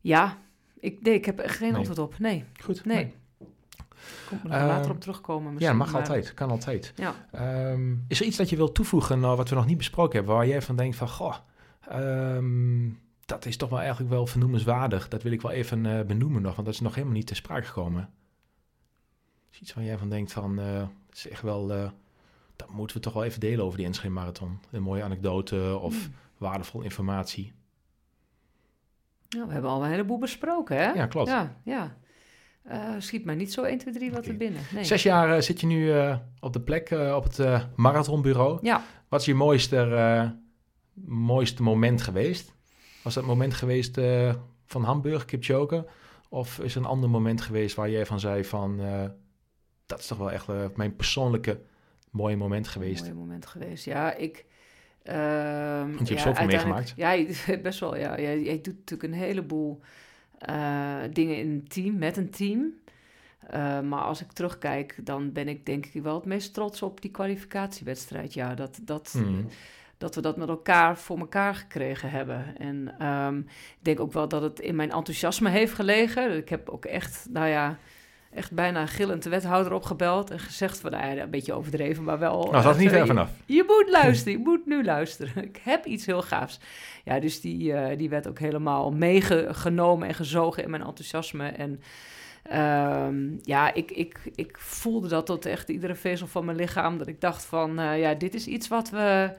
ja, 0.00 0.38
ik, 0.80 1.02
nee, 1.02 1.14
ik 1.14 1.24
heb 1.24 1.38
er 1.40 1.50
geen 1.50 1.68
Nee. 1.68 1.76
antwoord 1.76 1.98
op. 1.98 2.18
Nee, 2.18 2.44
Goed. 2.62 2.84
nee. 2.84 3.14
Kom 4.28 4.38
er 4.44 4.50
Ehm, 4.50 4.66
later 4.66 4.90
op 4.90 5.00
terugkomen 5.00 5.46
Ja, 5.48 5.52
misschien. 5.54 5.76
mag 5.76 5.92
maar- 5.92 6.00
altijd. 6.00 6.34
Kan 6.34 6.50
altijd. 6.50 6.92
Ja. 6.96 7.14
Ehm, 7.32 7.94
is 8.08 8.20
er 8.20 8.26
iets 8.26 8.36
dat 8.36 8.48
je 8.50 8.56
wilt 8.56 8.74
toevoegen 8.74 9.20
nou, 9.20 9.36
wat 9.36 9.48
we 9.48 9.54
nog 9.54 9.66
niet 9.66 9.76
besproken 9.76 10.16
hebben, 10.16 10.34
waar 10.34 10.46
jij 10.46 10.62
van 10.62 10.76
denkt 10.76 10.96
van, 10.96 11.08
goh, 11.08 11.36
ehm, 11.88 12.88
dat 13.26 13.46
is 13.46 13.56
toch 13.56 13.68
wel 13.68 13.78
eigenlijk 13.80 14.10
wel 14.10 14.26
vernoemenswaardig. 14.26 15.08
Dat 15.08 15.22
wil 15.22 15.32
ik 15.32 15.40
wel 15.42 15.50
even 15.50 15.86
eh, 15.86 16.04
benoemen 16.06 16.42
nog, 16.42 16.54
want 16.54 16.66
dat 16.66 16.74
is 16.74 16.80
nog 16.80 16.94
helemaal 16.94 17.16
niet 17.16 17.26
ter 17.26 17.36
sprake 17.36 17.66
gekomen. 17.66 18.10
Is 19.52 19.60
iets 19.60 19.74
waar 19.74 19.84
jij 19.84 19.98
van 19.98 20.08
denkt 20.08 20.32
van, 20.32 20.58
eh, 20.58 20.80
het 21.08 21.16
is 21.16 21.28
echt 21.28 21.42
wel, 21.42 21.72
eh, 21.72 21.90
dat 22.56 22.70
moeten 22.70 22.96
we 22.96 23.02
toch 23.02 23.12
wel 23.12 23.24
even 23.24 23.40
delen 23.40 23.64
over 23.64 23.76
die 23.78 23.86
Enschede 23.86 24.12
Marathon. 24.14 24.58
Een 24.70 24.82
mooie 24.82 25.02
anekdote 25.02 25.78
of 25.80 25.94
Hmm. 26.04 26.14
Waardevol 26.40 26.80
informatie. 26.80 27.52
Ja, 29.28 29.46
we 29.46 29.52
hebben 29.52 29.70
al 29.70 29.84
een 29.84 29.90
heleboel 29.90 30.18
besproken, 30.18 30.76
hè? 30.76 30.92
Ja, 30.92 31.06
klopt. 31.06 31.28
Ja, 31.28 31.60
ja. 31.64 31.96
Eh, 32.62 32.94
schiet 32.98 33.24
mij 33.24 33.34
niet 33.34 33.52
zo 33.52 33.62
1, 33.62 33.78
2, 33.78 33.94
3 33.94 34.12
wat 34.12 34.26
er 34.26 34.36
binnen. 34.36 34.62
Nee. 34.74 34.84
Zes 34.84 35.02
jaar 35.02 35.36
eh, 35.36 35.42
zit 35.42 35.60
je 35.60 35.66
nu 35.66 35.92
eh, 35.92 36.16
op 36.40 36.52
de 36.52 36.60
plek, 36.60 36.90
op 36.90 37.24
het 37.24 37.66
marathonbureau. 37.76 38.58
Ja, 38.62 38.84
Wat 39.08 39.20
is 39.20 39.26
je 39.26 39.34
mooiste, 39.34 40.36
mooiste 41.04 41.62
moment 41.62 42.02
geweest? 42.02 42.54
Was 43.02 43.14
dat 43.14 43.24
moment 43.24 43.54
geweest 43.54 44.00
van 44.66 44.84
Hamburg, 44.84 45.24
Kipchoge? 45.24 45.86
Of 46.28 46.58
is 46.58 46.74
er 46.74 46.80
een 46.80 46.86
ander 46.86 47.10
moment 47.10 47.40
geweest 47.40 47.76
waar 47.76 47.90
jij 47.90 48.06
van 48.06 48.20
zei 48.20 48.44
van... 48.44 48.80
dat 49.86 49.98
is 49.98 50.06
toch 50.06 50.18
wel 50.18 50.30
echt 50.30 50.46
mijn 50.76 50.96
persoonlijke 50.96 51.60
mooie 52.10 52.36
moment 52.36 52.68
geweest? 52.68 53.02
Mooi 53.02 53.14
moment 53.14 53.46
geweest. 53.46 53.84
Ja, 53.84 54.14
ik. 54.14 54.46
Ehm, 55.02 55.94
Want 55.94 56.08
je 56.08 56.14
hebt 56.14 56.24
ja, 56.26 56.28
zoveel 56.34 56.46
meegemaakt. 56.46 56.92
Ja, 56.96 57.10
je- 57.10 57.58
best 57.62 57.80
wel. 57.80 57.96
Ja, 57.96 58.20
jij, 58.20 58.42
jij 58.42 58.60
doet 58.60 58.76
natuurlijk 58.78 59.12
een 59.12 59.18
heleboel 59.18 59.80
eh, 60.38 60.96
dingen 61.12 61.36
in 61.36 61.50
een 61.50 61.68
team, 61.68 61.98
met 61.98 62.16
een 62.16 62.30
team. 62.30 62.72
Eh, 63.46 63.80
maar 63.80 64.00
als 64.02 64.20
ik 64.20 64.32
terugkijk, 64.32 64.96
dan 65.04 65.32
ben 65.32 65.48
ik 65.48 65.66
denk 65.66 65.86
ik 65.86 66.02
wel 66.02 66.14
het 66.14 66.24
meest 66.24 66.54
trots 66.54 66.82
op 66.82 67.00
die 67.00 67.10
kwalificatiewedstrijd. 67.10 68.34
Ja, 68.34 68.54
dat, 68.54 68.78
dat, 68.82 69.08
Hmm. 69.12 69.46
dat 69.98 70.14
we 70.14 70.20
dat 70.20 70.36
met 70.36 70.48
elkaar 70.48 70.98
voor 70.98 71.18
elkaar 71.18 71.54
gekregen 71.54 72.10
hebben. 72.10 72.56
En 72.58 72.94
ehm, 72.98 73.38
ik 73.38 73.78
denk 73.82 74.00
ook 74.00 74.12
wel 74.12 74.28
dat 74.28 74.42
het 74.42 74.60
in 74.60 74.76
mijn 74.76 74.90
enthousiasme 74.90 75.48
heeft 75.50 75.72
gelegen. 75.72 76.36
Ik 76.36 76.48
heb 76.48 76.68
ook 76.68 76.84
echt, 76.84 77.26
nou 77.30 77.46
ja, 77.48 77.78
echt 78.34 78.52
bijna 78.52 78.86
gillend 78.86 79.22
de 79.22 79.30
wethouder 79.30 79.72
opgebeld 79.72 80.30
en 80.30 80.38
gezegd 80.38 80.80
van, 80.80 80.90
nou 80.90 81.14
ja, 81.14 81.22
een 81.22 81.30
beetje 81.30 81.52
overdreven, 81.52 82.04
maar 82.04 82.18
wel... 82.18 82.48
Nou, 82.50 82.62
zat 82.62 82.74
eh, 82.74 82.80
niet 82.80 82.90
ver 82.90 83.06
vanaf. 83.06 83.30
Je 83.46 83.64
moet 83.66 83.90
luisteren, 83.90 84.32
je 84.32 84.44
moet 84.44 84.66
nu 84.66 84.84
luisteren. 84.84 85.44
Ik 85.50 85.60
heb 85.62 85.86
iets 85.86 86.06
heel 86.06 86.22
gaafs. 86.22 86.60
Ja, 87.04 87.20
dus 87.20 87.40
die, 87.40 87.72
eh, 87.72 87.98
die 87.98 88.08
werd 88.08 88.28
ook 88.28 88.38
helemaal 88.38 88.90
meegenomen 88.90 90.08
en 90.08 90.14
gezogen 90.14 90.62
in 90.62 90.70
mijn 90.70 90.82
enthousiasme. 90.82 91.48
En 91.48 91.80
ehm, 92.42 93.36
ja, 93.42 93.74
ik, 93.74 93.90
ik, 93.90 94.20
ik 94.34 94.58
voelde 94.58 95.08
dat 95.08 95.26
tot 95.26 95.46
echt 95.46 95.68
iedere 95.68 95.94
vezel 95.94 96.26
van 96.26 96.44
mijn 96.44 96.56
lichaam. 96.56 96.98
Dat 96.98 97.06
ik 97.06 97.20
dacht 97.20 97.44
van, 97.44 97.78
eh, 97.78 98.00
ja, 98.00 98.14
dit 98.14 98.34
is 98.34 98.46
iets 98.46 98.68
wat 98.68 98.90
we... 98.90 99.30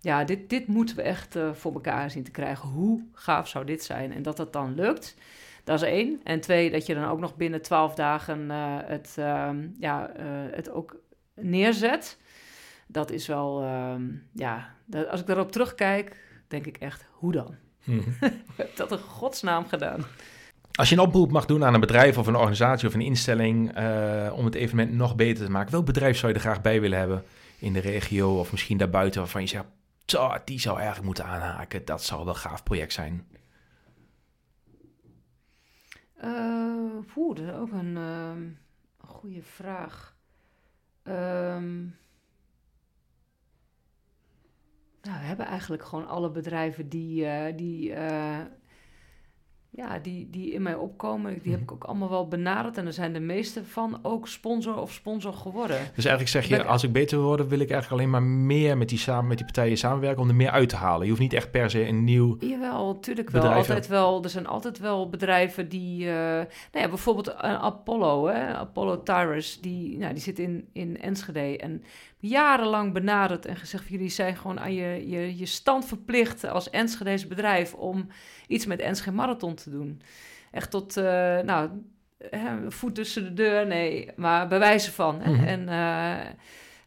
Ja, 0.00 0.24
dit, 0.24 0.50
dit 0.50 0.66
moeten 0.66 0.96
we 0.96 1.02
echt 1.02 1.36
voor 1.52 1.72
elkaar 1.72 2.10
zien 2.10 2.22
te 2.22 2.30
krijgen. 2.30 2.68
Hoe 2.68 3.04
gaaf 3.12 3.48
zou 3.48 3.64
dit 3.64 3.84
zijn? 3.84 4.12
En 4.12 4.22
dat 4.22 4.36
dat 4.36 4.52
dan 4.52 4.74
lukt, 4.74 5.16
dat 5.64 5.82
is 5.82 5.88
één. 5.88 6.20
En 6.24 6.40
twee, 6.40 6.70
dat 6.70 6.86
je 6.86 6.94
dan 6.94 7.04
ook 7.04 7.20
nog 7.20 7.36
binnen 7.36 7.62
twaalf 7.62 7.94
dagen 7.94 8.50
eh, 8.50 8.76
het, 8.84 9.14
ehm, 9.18 9.66
ja, 9.78 10.08
eh, 10.08 10.26
het 10.50 10.70
ook 10.70 10.96
neerzet. 11.34 12.18
Dat 12.86 13.10
is 13.10 13.26
wel, 13.26 13.62
ehm, 13.62 14.02
ja, 14.32 14.74
dat, 14.84 15.08
als 15.08 15.20
ik 15.20 15.26
daarop 15.26 15.52
terugkijk, 15.52 16.16
denk 16.48 16.66
ik 16.66 16.76
echt, 16.76 17.04
hoe 17.12 17.32
dan? 17.32 17.54
Mhm. 17.84 18.10
Heb 18.56 18.76
dat 18.76 18.92
in 18.92 18.98
godsnaam 18.98 19.66
gedaan? 19.66 20.04
Als 20.72 20.88
je 20.88 20.94
een 20.94 21.00
oproep 21.00 21.30
mag 21.30 21.46
doen 21.46 21.64
aan 21.64 21.74
een 21.74 21.80
bedrijf 21.80 22.18
of 22.18 22.26
een 22.26 22.36
organisatie 22.36 22.88
of 22.88 22.94
een 22.94 23.00
instelling 23.00 23.74
eh, 23.74 24.32
om 24.36 24.44
het 24.44 24.54
evenement 24.54 24.92
nog 24.92 25.14
beter 25.14 25.44
te 25.44 25.50
maken, 25.50 25.72
welk 25.72 25.86
bedrijf 25.86 26.16
zou 26.16 26.32
je 26.32 26.38
er 26.38 26.44
graag 26.44 26.60
bij 26.60 26.80
willen 26.80 26.98
hebben 26.98 27.24
in 27.58 27.72
de 27.72 27.80
regio 27.80 28.38
of 28.38 28.50
misschien 28.50 28.76
daarbuiten 28.76 29.20
waarvan 29.20 29.40
je 29.40 29.48
zegt, 29.48 29.64
"Tja, 30.04 30.42
die 30.44 30.60
zou 30.60 30.76
eigenlijk 30.76 31.06
moeten 31.06 31.24
aanhaken, 31.24 31.84
dat 31.84 32.04
zou 32.04 32.24
wel 32.24 32.34
een 32.34 32.40
gaaf 32.40 32.62
project 32.62 32.92
zijn. 32.92 33.26
Eh 36.22 36.62
Oeh, 37.16 37.36
dat 37.36 37.46
is 37.46 37.52
ook 37.54 37.72
een 37.72 37.96
ehm, 37.96 38.48
goede 38.96 39.42
vraag. 39.42 40.16
Ehm, 41.02 41.80
nou, 45.02 45.18
we 45.20 45.24
hebben 45.26 45.46
eigenlijk 45.46 45.84
gewoon 45.84 46.06
alle 46.06 46.30
bedrijven 46.30 46.88
die, 46.88 47.26
eh, 47.26 47.56
die, 47.56 47.92
eh, 47.92 48.40
ja, 49.74 49.98
die, 49.98 50.28
die 50.30 50.52
in 50.52 50.62
mij 50.62 50.74
opkomen. 50.74 51.32
Die 51.42 51.50
heb 51.52 51.60
Mhm. 51.60 51.62
ik 51.62 51.72
ook 51.72 51.84
allemaal 51.84 52.08
wel 52.10 52.28
benaderd. 52.28 52.76
En 52.76 52.86
er 52.86 52.92
zijn 52.92 53.12
de 53.12 53.20
meeste 53.20 53.64
van 53.64 53.98
ook 54.02 54.28
sponsor 54.28 54.76
of 54.80 54.92
sponsor 54.92 55.32
geworden. 55.32 55.76
Dus 55.94 56.04
eigenlijk 56.04 56.28
zeg 56.28 56.44
je, 56.48 56.64
als 56.64 56.82
ik 56.82 56.92
beter 56.92 57.18
wil 57.18 57.26
worden, 57.26 57.48
wil 57.48 57.58
ik 57.60 57.70
eigenlijk 57.70 58.00
alleen 58.02 58.12
maar 58.12 58.22
meer 58.30 58.78
met 58.78 58.88
die, 58.88 58.98
samen, 58.98 59.26
met 59.26 59.36
die 59.36 59.46
partijen 59.46 59.76
samenwerken 59.78 60.22
om 60.22 60.28
er 60.28 60.34
meer 60.34 60.50
uit 60.50 60.68
te 60.68 60.76
halen. 60.76 61.02
Je 61.02 61.08
hoeft 61.08 61.20
niet 61.22 61.32
echt 61.32 61.50
per 61.50 61.70
se 61.70 61.86
een 61.86 62.04
nieuw... 62.04 62.36
Jawel, 62.40 62.92
natuurlijk 62.92 63.30
wel. 63.30 63.52
Altijd 63.52 63.86
wel. 63.86 64.22
Er 64.22 64.30
zijn 64.30 64.46
altijd 64.46 64.78
wel 64.78 65.08
bedrijven 65.08 65.68
die... 65.68 66.06
eh, 66.08 66.14
nou 66.14 66.46
ja, 66.72 66.88
bijvoorbeeld 66.88 67.28
een 67.28 67.56
Apollo, 67.56 68.26
hè? 68.26 68.54
Apollo 68.54 69.02
Tyrus, 69.02 69.60
die, 69.60 69.98
nou, 69.98 70.12
die 70.12 70.22
zit 70.22 70.38
in, 70.38 70.68
in 70.72 71.00
Enschede. 71.00 71.56
En 71.58 71.82
jarenlang 72.22 72.92
benaderd 72.92 73.46
en 73.46 73.56
gezegd... 73.56 73.88
jullie 73.88 74.08
zijn 74.08 74.36
gewoon 74.36 74.60
aan 74.60 74.74
je, 74.74 75.08
je, 75.08 75.36
je 75.36 75.46
stand 75.46 75.84
verplicht 75.84 76.44
als 76.44 76.70
Enschede's 76.70 77.26
bedrijf... 77.26 77.74
om 77.74 78.08
iets 78.46 78.66
met 78.66 78.80
Enschede 78.80 79.16
Marathon 79.16 79.54
te 79.54 79.70
doen. 79.70 80.02
Echt 80.50 80.70
tot, 80.70 80.96
eh, 80.96 81.38
nou, 81.40 81.70
hè, 82.30 82.70
voet 82.70 82.94
tussen 82.94 83.24
de 83.24 83.32
deur, 83.32 83.66
nee, 83.66 84.10
maar 84.16 84.48
bewijzen 84.48 84.92
van. 84.92 85.20
Hè? 85.20 85.30
Mhm. 85.30 85.44
En... 85.44 85.68
eh, 85.68 86.26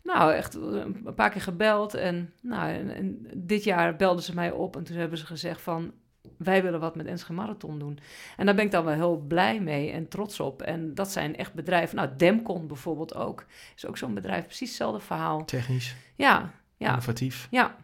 nou, 0.04 0.34
echt 0.34 0.54
een 0.56 1.14
paar 1.16 1.30
keer 1.30 1.42
gebeld. 1.42 1.94
En, 1.94 2.34
nou, 2.42 2.72
en, 2.72 2.96
en 2.96 3.28
dit 3.34 3.64
jaar 3.64 3.96
belden 3.96 4.24
ze 4.24 4.34
mij 4.34 4.52
op 4.52 4.76
en 4.76 4.84
toen 4.84 4.98
hebben 4.98 5.18
ze 5.18 5.26
gezegd 5.26 5.62
van... 5.62 5.94
wij 6.38 6.64
willen 6.64 6.80
wat 6.80 6.96
met 6.96 7.06
Enschede 7.06 7.34
Marathon 7.34 7.80
doen. 7.80 8.00
En 8.38 8.46
daar 8.46 8.56
ben 8.56 8.66
ik 8.66 8.72
dan 8.72 8.86
wel 8.86 8.94
heel 8.94 9.18
blij 9.18 9.62
mee 9.62 9.92
en 9.92 10.08
trots 10.08 10.40
op. 10.40 10.62
En 10.62 10.94
dat 10.94 11.12
zijn 11.12 11.36
echt 11.36 11.54
bedrijven. 11.54 11.96
Nou, 11.96 12.10
Demcon 12.18 12.68
bijvoorbeeld 12.68 13.16
ook. 13.16 13.46
Is 13.76 13.86
ook 13.86 13.98
zo'n 13.98 14.14
bedrijf, 14.14 14.46
precies 14.46 14.68
hetzelfde 14.70 15.00
verhaal. 15.00 15.46
Technisch, 15.46 15.96
Ja, 16.16 16.52
ja, 16.78 16.90
innovatief. 16.90 17.48
ja. 17.52 17.76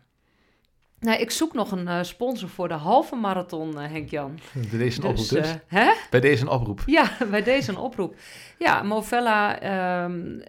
Nou, 1.01 1.19
ik 1.19 1.31
zoek 1.31 1.53
nog 1.53 1.71
een 1.71 1.87
uh, 1.87 2.03
sponsor 2.03 2.49
voor 2.49 2.67
de 2.67 2.73
halve 2.73 3.15
marathon, 3.15 3.69
uh, 3.69 3.87
Henk-Jan. 3.87 4.39
Bij 4.53 4.79
deze 4.79 5.03
een 5.03 5.15
dus, 5.15 5.21
oproep 5.21 5.43
dus? 5.43 5.51
Uh, 5.51 5.55
hè? 5.67 5.91
Bij 6.09 6.19
deze 6.19 6.41
een 6.41 6.49
oproep. 6.49 6.83
Ja, 6.97 7.17
bij 7.29 7.43
deze 7.43 7.71
een 7.71 7.77
oproep. 7.77 8.15
Ja, 8.59 8.83
Movella, 8.83 9.63
um, 10.03 10.41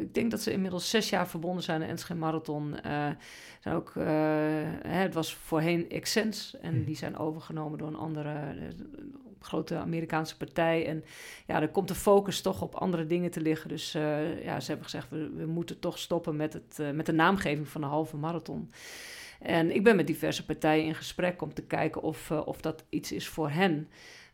ik 0.00 0.14
denk 0.14 0.30
dat 0.30 0.42
ze 0.42 0.52
inmiddels 0.52 0.90
zes 0.90 1.10
jaar 1.10 1.28
verbonden 1.28 1.62
zijn 1.62 1.82
aan 1.82 1.88
Enschede 1.88 2.20
Marathon. 2.20 2.76
zijn 3.60 3.74
ook, 3.74 3.92
hè, 3.94 5.00
het 5.02 5.14
was 5.14 5.34
voorheen 5.34 5.90
Exens 5.90 6.56
en 6.60 6.74
hmm. 6.74 6.84
die 6.84 6.96
zijn 6.96 7.18
overgenomen 7.18 7.78
door 7.78 7.88
een 7.88 7.96
andere 7.96 8.34
grote 9.40 9.76
Amerikaanse 9.76 10.36
partij. 10.36 10.86
En 10.86 11.04
ja, 11.46 11.60
er 11.60 11.68
komt 11.68 11.88
de 11.88 11.94
focus 11.94 12.40
toch 12.40 12.62
op 12.62 12.74
andere 12.74 13.06
dingen 13.06 13.30
te 13.30 13.40
liggen. 13.40 13.68
Dus 13.68 13.92
ja, 14.42 14.60
ze 14.60 14.66
hebben 14.66 14.84
gezegd, 14.84 15.10
we, 15.10 15.30
we 15.36 15.46
moeten 15.46 15.78
toch 15.78 15.98
stoppen 15.98 16.36
met, 16.36 16.52
het, 16.52 16.94
met 16.94 17.06
de 17.06 17.12
naamgeving 17.12 17.68
van 17.68 17.80
de 17.80 17.86
halve 17.86 18.16
marathon. 18.16 18.70
En 19.40 19.74
ik 19.74 19.84
ben 19.84 19.96
met 19.96 20.06
diverse 20.06 20.44
partijen 20.44 20.84
in 20.84 20.94
gesprek 20.94 21.42
om 21.42 21.54
te 21.54 21.62
kijken 21.62 22.02
of, 22.02 22.30
uh, 22.30 22.46
of 22.46 22.60
dat 22.60 22.84
iets 22.88 23.12
is 23.12 23.28
voor 23.28 23.50
hen. 23.50 23.88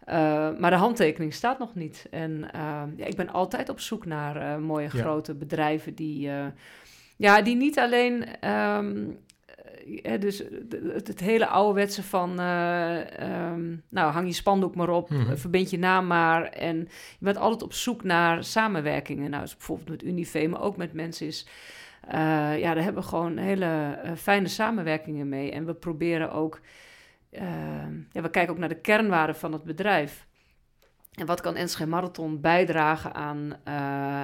Uh, 0.09 0.15
maar 0.59 0.71
de 0.71 0.77
handtekening 0.77 1.35
staat 1.35 1.59
nog 1.59 1.75
niet. 1.75 2.07
En 2.11 2.31
uh, 2.55 2.83
ja, 2.97 3.05
ik 3.05 3.17
ben 3.17 3.33
altijd 3.33 3.69
op 3.69 3.81
zoek 3.81 4.07
naar 4.07 4.61
mooie 4.61 4.91
grote 4.91 5.35
bedrijven 5.35 5.95
die, 5.95 6.31
ja, 7.17 7.43
die 7.43 7.57
niet 7.57 7.79
alleen. 7.79 8.27
Um, 8.51 9.19
dus 10.21 10.39
het, 10.93 11.07
het, 11.07 11.21
hele 11.21 11.47
ouderwetse 11.47 12.03
van, 12.03 12.31
um, 12.31 13.83
nou, 13.89 14.13
hang 14.13 14.27
je 14.27 14.33
spandoek 14.33 14.75
maar 14.75 14.89
op, 14.89 15.11
mm 15.11 15.37
verbind 15.37 15.71
je 15.71 15.79
naam 15.79 16.07
maar. 16.07 16.45
En 16.45 16.79
je 17.19 17.25
bent 17.25 17.37
altijd 17.37 17.63
op 17.63 17.73
zoek 17.73 18.03
naar 18.03 18.45
samenwerkingen. 18.45 19.31
Nou, 19.31 19.43
dus 19.43 19.57
bijvoorbeeld 19.57 19.89
met 19.89 20.03
Unive, 20.03 20.49
maar 20.49 20.63
ook 20.63 20.77
met 20.77 20.93
mensen 20.93 21.27
is 21.27 21.47
ja, 22.59 22.75
daar 22.75 22.83
hebben 22.83 23.03
we 23.03 23.09
gewoon 23.09 23.37
hele 23.37 24.01
uh, 24.05 24.13
fijne 24.17 24.49
samenwerkingen 24.49 25.29
mee. 25.29 25.51
En 25.51 25.67
we 25.67 25.75
proberen 25.75 26.33
ook, 26.33 26.61
uh, 27.31 27.43
ja, 28.13 28.23
we 28.23 28.31
kijken 28.31 28.53
ook 28.53 28.59
naar 28.59 28.69
de 28.69 28.81
kernwaarden 28.81 29.37
van 29.37 29.53
het 29.53 29.65
bedrijf. 29.65 30.27
En 31.13 31.27
wat 31.27 31.41
kan 31.41 31.57
Enschede 31.57 31.91
Marathon 31.91 32.41
bijdragen 32.41 33.15
aan, 33.15 33.57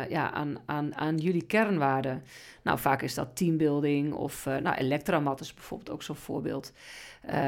ja, 0.09 0.31
aan, 0.33 0.57
aan, 0.67 0.97
aan 0.97 1.17
jullie 1.17 1.47
kernwaarden? 1.47 2.23
Nou, 2.63 2.79
vaak 2.79 3.03
is 3.03 3.15
dat 3.15 3.37
teambuilding 3.37 4.13
of 4.13 4.45
nou, 4.45 4.77
Elektramat 4.77 5.41
is 5.41 5.55
bijvoorbeeld 5.55 5.91
ook 5.91 6.03
zo'n 6.03 6.17
voorbeeld. 6.17 6.73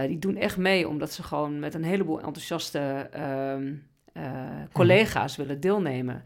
die 0.07 0.19
doen 0.19 0.37
echt 0.37 0.57
mee 0.57 0.89
omdat 0.89 1.13
ze 1.13 1.23
gewoon 1.23 1.59
met 1.59 1.75
een 1.75 1.85
heleboel 1.85 2.21
enthousiaste 2.21 3.09
ehm, 3.13 3.75
collega's 4.73 5.37
willen 5.37 5.61
deelnemen. 5.61 6.23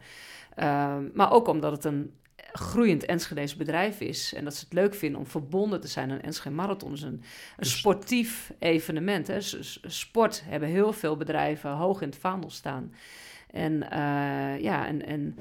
Ehm, 0.55 1.03
maar 1.13 1.31
ook 1.31 1.47
omdat 1.47 1.71
het 1.71 1.83
een 1.83 2.13
groeiend 2.57 3.05
Enschede's 3.05 3.55
bedrijf 3.55 3.99
is. 3.99 4.33
En 4.33 4.43
dat 4.43 4.55
ze 4.55 4.63
het 4.63 4.73
leuk 4.73 4.95
vinden 4.95 5.19
om 5.19 5.27
verbonden 5.27 5.81
te 5.81 5.87
zijn 5.87 6.11
aan 6.11 6.21
Enschede 6.21 6.55
Marathon. 6.55 6.93
is 6.93 7.01
een, 7.01 7.09
een 7.09 7.21
dus- 7.57 7.77
sportief 7.77 8.51
evenement. 8.59 9.27
Hè. 9.27 9.37
Sport 9.81 10.43
hebben 10.45 10.69
heel 10.69 10.93
veel 10.93 11.17
bedrijven 11.17 11.71
hoog 11.71 12.01
in 12.01 12.09
het 12.09 12.17
vaandel 12.17 12.49
staan. 12.49 12.93
En 13.51 13.73
uh, 13.73 14.59
ja, 14.59 14.87
en, 14.87 15.05
en 15.05 15.37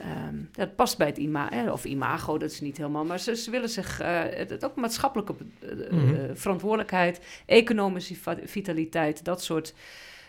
um, 0.00 0.48
dat 0.52 0.76
past 0.76 0.98
bij 0.98 1.06
het 1.06 1.18
imago, 1.18 1.72
of 1.72 1.84
imago, 1.84 2.38
dat 2.38 2.50
is 2.50 2.60
niet 2.60 2.76
helemaal, 2.76 3.04
maar 3.04 3.20
ze, 3.20 3.36
ze 3.36 3.50
willen 3.50 3.68
zich, 3.68 4.02
uh, 4.02 4.22
het, 4.22 4.64
ook 4.64 4.76
maatschappelijke 4.76 5.34
uh, 5.90 6.18
verantwoordelijkheid, 6.32 7.20
economische 7.46 8.14
vitaliteit, 8.44 9.24
dat 9.24 9.42
soort 9.42 9.74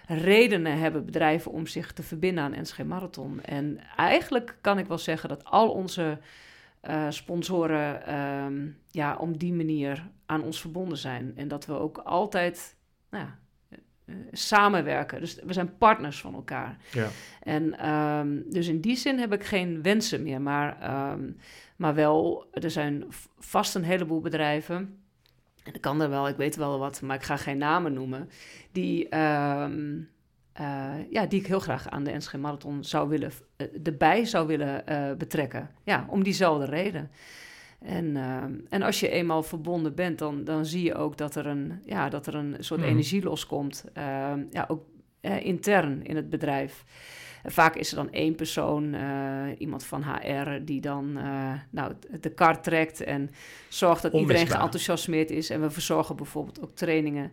redenen 0.09 0.79
hebben 0.79 1.05
bedrijven 1.05 1.51
om 1.51 1.67
zich 1.67 1.93
te 1.93 2.03
verbinden 2.03 2.43
aan 2.43 2.61
NSG 2.61 2.83
Marathon. 2.83 3.41
En 3.41 3.79
eigenlijk 3.95 4.57
kan 4.61 4.79
ik 4.79 4.87
wel 4.87 4.97
zeggen 4.97 5.29
dat 5.29 5.43
al 5.45 5.69
onze 5.69 6.17
uh, 6.89 7.05
sponsoren 7.09 8.05
ehm, 8.05 8.67
ja, 8.91 9.15
om 9.15 9.37
die 9.37 9.53
manier 9.53 10.09
aan 10.25 10.43
ons 10.43 10.61
verbonden 10.61 10.97
zijn. 10.97 11.33
En 11.35 11.47
dat 11.47 11.65
we 11.65 11.73
ook 11.73 11.97
altijd 11.97 12.75
nou 13.09 13.25
ja, 13.25 13.37
uh, 14.05 14.15
samenwerken. 14.31 15.19
Dus 15.19 15.39
we 15.43 15.53
zijn 15.53 15.77
partners 15.77 16.19
van 16.19 16.33
elkaar. 16.33 16.77
Ja. 16.91 17.07
En 17.43 17.89
um, 17.89 18.43
dus 18.49 18.67
in 18.67 18.81
die 18.81 18.95
zin 18.95 19.19
heb 19.19 19.33
ik 19.33 19.43
geen 19.43 19.81
wensen 19.81 20.23
meer. 20.23 20.41
Maar, 20.41 20.77
um, 21.11 21.37
maar 21.75 21.93
wel, 21.93 22.47
er 22.51 22.71
zijn 22.71 23.05
vast 23.37 23.75
een 23.75 23.83
heleboel 23.83 24.21
bedrijven 24.21 24.99
en 25.63 25.73
ik 25.73 25.81
kan 25.81 26.01
er 26.01 26.09
wel, 26.09 26.27
ik 26.27 26.37
weet 26.37 26.55
wel 26.55 26.79
wat, 26.79 27.01
maar 27.01 27.15
ik 27.15 27.23
ga 27.23 27.37
geen 27.37 27.57
namen 27.57 27.93
noemen, 27.93 28.29
die, 28.71 29.05
uh, 29.05 29.67
ja, 31.09 31.25
die 31.25 31.39
ik 31.39 31.47
heel 31.47 31.59
graag 31.59 31.89
aan 31.89 32.03
de 32.03 32.11
NSG 32.17 32.37
Marathon 32.37 32.83
zou 32.83 33.09
willen, 33.09 33.31
uh, 33.57 33.67
erbij 33.83 34.25
zou 34.25 34.47
willen 34.47 34.83
uh, 34.89 35.13
betrekken. 35.13 35.69
Ja, 35.83 36.05
om 36.09 36.23
diezelfde 36.23 36.65
reden. 36.65 37.11
En, 37.79 38.17
ehm, 38.17 38.53
en 38.69 38.81
als 38.81 38.99
je 38.99 39.09
eenmaal 39.09 39.43
verbonden 39.43 39.95
bent, 39.95 40.19
dan, 40.19 40.43
dan 40.43 40.65
zie 40.65 40.83
je 40.83 40.95
ook 40.95 41.17
dat 41.17 41.35
er 41.35 41.45
een, 41.45 41.81
ja, 41.85 42.09
dat 42.09 42.27
er 42.27 42.35
een 42.35 42.55
soort 42.59 42.79
mhm. 42.79 42.89
energie 42.89 43.23
loskomt. 43.23 43.85
Ehm, 43.93 44.43
ja, 44.51 44.65
ook 44.67 44.83
intern 45.21 46.03
in 46.03 46.15
het 46.15 46.29
bedrijf 46.29 46.83
vaak 47.43 47.75
is 47.75 47.89
er 47.89 47.95
dan 47.95 48.11
één 48.11 48.35
persoon, 48.35 48.93
uh, 48.93 49.45
iemand 49.57 49.83
van 49.83 50.03
HR, 50.03 50.49
die 50.61 50.81
dan 50.81 51.17
uh, 51.17 51.53
nou, 51.69 51.93
de 52.21 52.29
kar 52.29 52.61
trekt 52.61 53.01
en 53.01 53.29
zorgt 53.67 54.01
dat 54.01 54.13
iedereen 54.13 54.47
geenthousiasmeerd 54.47 55.31
is. 55.31 55.49
En 55.49 55.61
we 55.61 55.69
verzorgen 55.69 56.15
bijvoorbeeld 56.15 56.61
ook 56.61 56.75
trainingen 56.75 57.31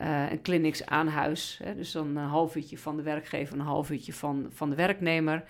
uh, 0.00 0.30
en 0.30 0.42
clinics 0.42 0.86
aan 0.86 1.08
huis. 1.08 1.60
Hè? 1.64 1.74
Dus 1.74 1.92
dan 1.92 2.16
een 2.16 2.24
half 2.24 2.56
uurtje 2.56 2.78
van 2.78 2.96
de 2.96 3.02
werkgever, 3.02 3.54
een 3.54 3.64
half 3.64 3.90
uurtje 3.90 4.12
van, 4.12 4.46
van 4.50 4.70
de 4.70 4.76
werknemer. 4.76 5.44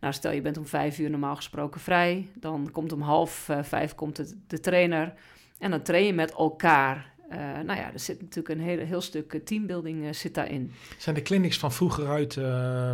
Nou, 0.00 0.12
stel 0.14 0.32
je 0.32 0.40
bent 0.40 0.58
om 0.58 0.66
vijf 0.66 0.98
uur 0.98 1.10
normaal 1.10 1.36
gesproken 1.36 1.80
vrij. 1.80 2.28
Dan 2.34 2.68
komt 2.72 2.92
om 2.92 3.00
half 3.00 3.50
vijf 3.62 3.94
komt 3.94 4.16
de, 4.16 4.36
de 4.46 4.60
trainer. 4.60 5.14
En 5.58 5.70
dan 5.70 5.82
train 5.82 6.06
je 6.06 6.12
met 6.12 6.32
elkaar. 6.32 7.12
Uh, 7.30 7.38
nou 7.38 7.78
ja, 7.78 7.92
er 7.92 7.98
zit 7.98 8.20
natuurlijk 8.20 8.48
een 8.48 8.64
hele, 8.64 8.82
heel 8.82 9.00
stuk 9.00 9.40
teambuilding 9.44 10.16
zit 10.16 10.34
daarin. 10.34 10.72
Zijn 10.98 11.14
de 11.14 11.22
clinics 11.22 11.58
van 11.58 11.72
vroeger 11.72 12.08
uit 12.08 12.36
uh, 12.36 12.90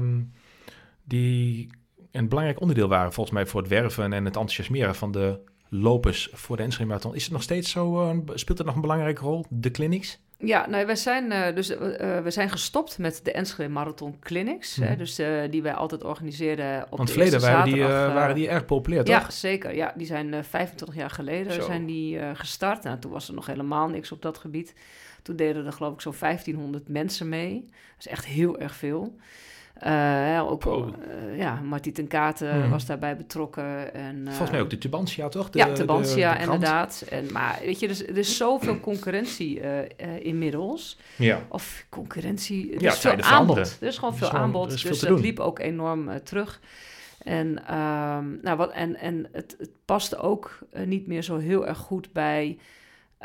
die 1.11 1.71
een 2.11 2.29
belangrijk 2.29 2.61
onderdeel 2.61 2.89
waren 2.89 3.13
volgens 3.13 3.35
mij 3.35 3.47
voor 3.47 3.61
het 3.61 3.71
werven 3.71 4.05
en 4.05 4.25
het 4.25 4.37
enthousiasmeren 4.37 4.95
van 4.95 5.13
de 5.13 5.39
lopers 5.69 6.29
voor 6.33 6.57
de 6.57 6.63
Enschede 6.63 6.89
Marathon. 6.89 7.15
Is 7.15 7.23
het 7.23 7.33
nog 7.33 7.43
steeds 7.43 7.71
zo, 7.71 8.03
uh, 8.03 8.17
speelt 8.35 8.59
het 8.59 8.67
nog 8.67 8.77
een 8.77 8.81
belangrijke 8.81 9.23
rol, 9.23 9.45
de 9.49 9.71
clinics? 9.71 10.19
Ja, 10.39 10.69
nou, 10.69 10.87
wij 10.87 10.97
zijn, 10.97 11.33
uh, 11.33 11.55
dus, 11.55 11.71
uh, 11.71 11.79
we 12.23 12.31
zijn 12.31 12.51
gestopt 12.51 12.99
met 12.99 13.21
de 13.25 13.33
Enschede 13.33 13.69
Marathon 13.69 14.19
Clinics. 14.21 14.77
Hè, 14.77 14.89
mhm. 14.89 14.99
dus 14.99 15.21
die 15.51 15.63
wij 15.63 15.75
altijd 15.75 16.05
organiseerden 16.05 16.83
op 16.91 16.97
Want 16.97 17.09
de 17.09 17.15
verleden 17.15 17.41
waren 17.41 17.73
die, 17.73 17.83
waren 17.83 18.35
die 18.35 18.49
erg 18.49 18.65
populair, 18.65 19.05
toch? 19.05 19.15
Ja, 19.15 19.31
zeker. 19.31 19.75
Ja, 19.75 19.93
die 19.97 20.07
zijn 20.07 20.45
25 20.45 20.97
jaar 20.97 21.11
geleden 21.11 21.63
zijn 21.63 21.87
die, 21.87 22.19
gestart. 22.35 22.83
Nou, 22.83 22.99
toen 22.99 23.11
was 23.11 23.29
er 23.29 23.35
nog 23.35 23.47
helemaal 23.47 23.89
niks 23.89 24.13
op 24.13 24.23
dat 24.23 24.39
gebied. 24.39 24.75
Toen 25.23 25.37
deden 25.37 25.67
er 25.67 25.73
geloof 25.73 25.93
ik 25.93 26.01
zo'n 26.01 26.15
1500 26.21 26.89
mensen 26.89 27.29
mee. 27.29 27.65
Dat 27.67 27.99
is 27.99 28.07
echt 28.07 28.27
heel 28.27 28.59
erg 28.59 28.75
veel. 28.75 29.17
Uh, 29.87 30.51
ook 30.51 30.67
uh, 30.67 31.39
ja, 31.39 31.61
Martie 31.65 31.93
ten 31.93 32.07
Katen 32.07 32.61
hmm. 32.61 32.71
was 32.71 32.87
daarbij 32.87 33.17
betrokken. 33.17 33.95
En, 33.95 34.23
Volgens 34.27 34.51
mij 34.51 34.61
ook 34.61 34.71
de 34.71 34.79
Tubantia, 34.79 35.29
toch? 35.29 35.51
De, 35.51 35.59
ja, 35.59 35.73
Tubantia, 35.73 36.39
inderdaad. 36.39 37.05
En, 37.09 37.33
maar 37.33 37.59
weet 37.65 37.81
je, 37.81 37.87
er 37.87 37.93
is, 37.93 38.07
er 38.07 38.17
is 38.17 38.37
zoveel 38.37 38.81
concurrentie 38.81 39.61
inmiddels. 40.23 40.99
Ja. 41.17 41.47
Of 41.49 41.87
concurrentie, 41.89 42.75
er 42.75 42.83
ja, 42.83 42.93
is 42.93 42.99
veel 42.99 43.21
aanbod. 43.21 43.77
Er 43.81 43.87
is 43.87 43.99
gewoon 43.99 44.17
veel 44.17 44.31
aanbod, 44.31 44.83
dus 44.83 45.01
dat 45.01 45.21
liep 45.21 45.41
ook 45.41 45.59
enorm 45.59 46.23
terug. 46.23 46.61
En, 47.23 47.47
um, 47.49 48.39
nou, 48.43 48.57
wat, 48.57 48.73
en, 48.73 48.97
en 48.97 49.27
het, 49.33 49.55
het 49.59 49.71
paste 49.85 50.17
ook 50.17 50.59
niet 50.85 51.07
meer 51.07 51.23
zo 51.23 51.37
heel 51.39 51.67
erg 51.67 51.79
goed 51.79 52.13
bij 52.13 52.59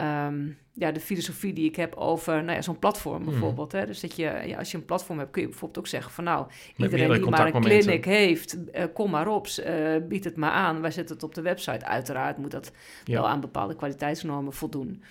um, 0.02 0.58
ja, 0.74 0.92
de 0.92 1.00
filosofie 1.00 1.54
die 1.54 1.66
ik 1.66 1.76
heb 1.76 1.96
over 1.96 2.44
nou 2.44 2.56
ja, 2.56 2.62
zo'n 2.62 2.80
platform 2.80 3.22
mhm. 3.22 3.30
bijvoorbeeld. 3.30 3.72
Hè? 3.72 3.86
Dus 3.86 4.00
dat 4.00 4.16
je, 4.16 4.42
ja, 4.46 4.58
als 4.58 4.72
je 4.72 4.78
een 4.78 4.86
platform 4.86 5.20
hebt, 5.20 5.32
kun 5.32 5.42
je 5.42 5.48
bijvoorbeeld 5.48 5.80
ook 5.80 5.88
zeggen 5.88 6.12
van 6.12 6.24
nou, 6.24 6.48
iedereen 6.78 7.12
die 7.12 7.30
maar 7.30 7.56
een 7.56 7.62
clinic 7.62 8.06
heeft, 8.06 8.58
uh, 8.58 8.84
kom 8.94 9.10
maar 9.10 9.28
op, 9.28 9.48
uh, 9.48 9.96
bied 10.08 10.24
het 10.24 10.36
maar 10.36 10.52
aan. 10.52 10.82
Wij 10.82 10.92
zetten 10.92 11.16
het 11.16 11.24
op 11.24 11.36
de 11.36 11.42
website. 11.42 11.86
Uiteraard 11.86 12.38
moet 12.38 12.52
dat 12.52 12.72
wel 13.06 13.28
aan 13.28 13.42
bepaalde 13.42 13.76
kwaliteitsnormen 13.76 14.54
voldoen. 14.54 15.04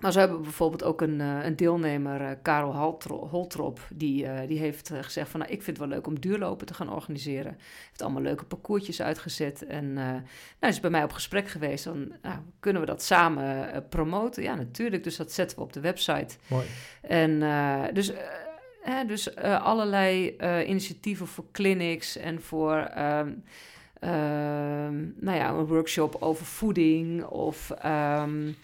Maar 0.00 0.12
zo 0.12 0.18
hebben 0.18 0.36
we 0.36 0.42
bijvoorbeeld 0.42 0.84
ook 0.84 1.00
een, 1.00 1.20
eh, 1.20 1.44
een 1.44 1.56
deelnemer, 1.56 2.20
uh, 2.20 2.30
Karel 2.42 2.96
Holtrop, 3.30 3.80
die, 3.94 4.24
uh, 4.24 4.38
die 4.46 4.58
heeft 4.58 4.92
gezegd 5.00 5.30
van... 5.30 5.40
nou, 5.40 5.52
ik 5.52 5.62
vind 5.62 5.78
het 5.78 5.86
wel 5.86 5.96
leuk 5.96 6.06
om 6.06 6.20
duurlopen 6.20 6.66
te 6.66 6.74
gaan 6.74 6.92
organiseren. 6.92 7.58
Heeft 7.88 8.02
allemaal 8.02 8.22
leuke 8.22 8.44
parcoursjes 8.44 9.02
uitgezet 9.02 9.66
en 9.66 9.92
nou, 9.92 10.22
is 10.60 10.80
bij 10.80 10.90
mij 10.90 11.02
op 11.02 11.12
gesprek 11.12 11.48
geweest. 11.48 11.84
Dan 11.84 12.12
nou, 12.22 12.38
kunnen 12.60 12.82
we 12.82 12.88
dat 12.88 13.02
samen 13.02 13.84
promoten? 13.88 14.42
Ja, 14.42 14.54
natuurlijk, 14.54 15.04
dus 15.04 15.16
dat 15.16 15.32
zetten 15.32 15.58
we 15.58 15.64
op 15.64 15.72
de 15.72 15.80
website. 15.80 16.36
Mooi. 16.46 16.66
En 17.00 17.40
dus... 17.94 18.12
dus 19.06 19.36
allerlei 19.36 20.36
initiatieven 20.66 21.26
voor 21.26 21.44
clinics 21.52 22.16
en 22.16 22.42
voor 22.42 22.76
ehm, 22.76 23.32
ehm, 24.00 24.96
nou 25.16 25.36
ja, 25.36 25.48
een 25.48 25.66
workshop 25.66 26.16
over 26.20 26.46
voeding 26.46 27.24
of 27.24 27.72
um, 27.84 28.56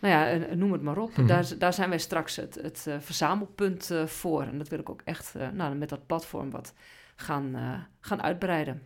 nou 0.00 0.14
ja, 0.14 0.54
noem 0.54 0.72
het 0.72 0.82
maar 0.82 0.98
op. 0.98 1.16
Mhm. 1.16 1.26
daar, 1.26 1.48
daar 1.58 1.72
zijn 1.72 1.88
wij 1.88 1.98
straks 1.98 2.36
het, 2.36 2.58
het 2.62 2.84
uh, 2.88 2.94
verzamelpunt 2.98 3.90
uh, 3.92 4.06
voor. 4.06 4.42
En 4.42 4.58
dat 4.58 4.68
wil 4.68 4.78
ik 4.78 4.90
ook 4.90 5.02
echt 5.04 5.34
uh, 5.36 5.48
nou, 5.52 5.74
met 5.74 5.88
dat 5.88 6.06
platform 6.06 6.50
wat 6.50 6.74
gaan, 7.16 7.56
gaan 8.00 8.22
uitbreiden. 8.22 8.82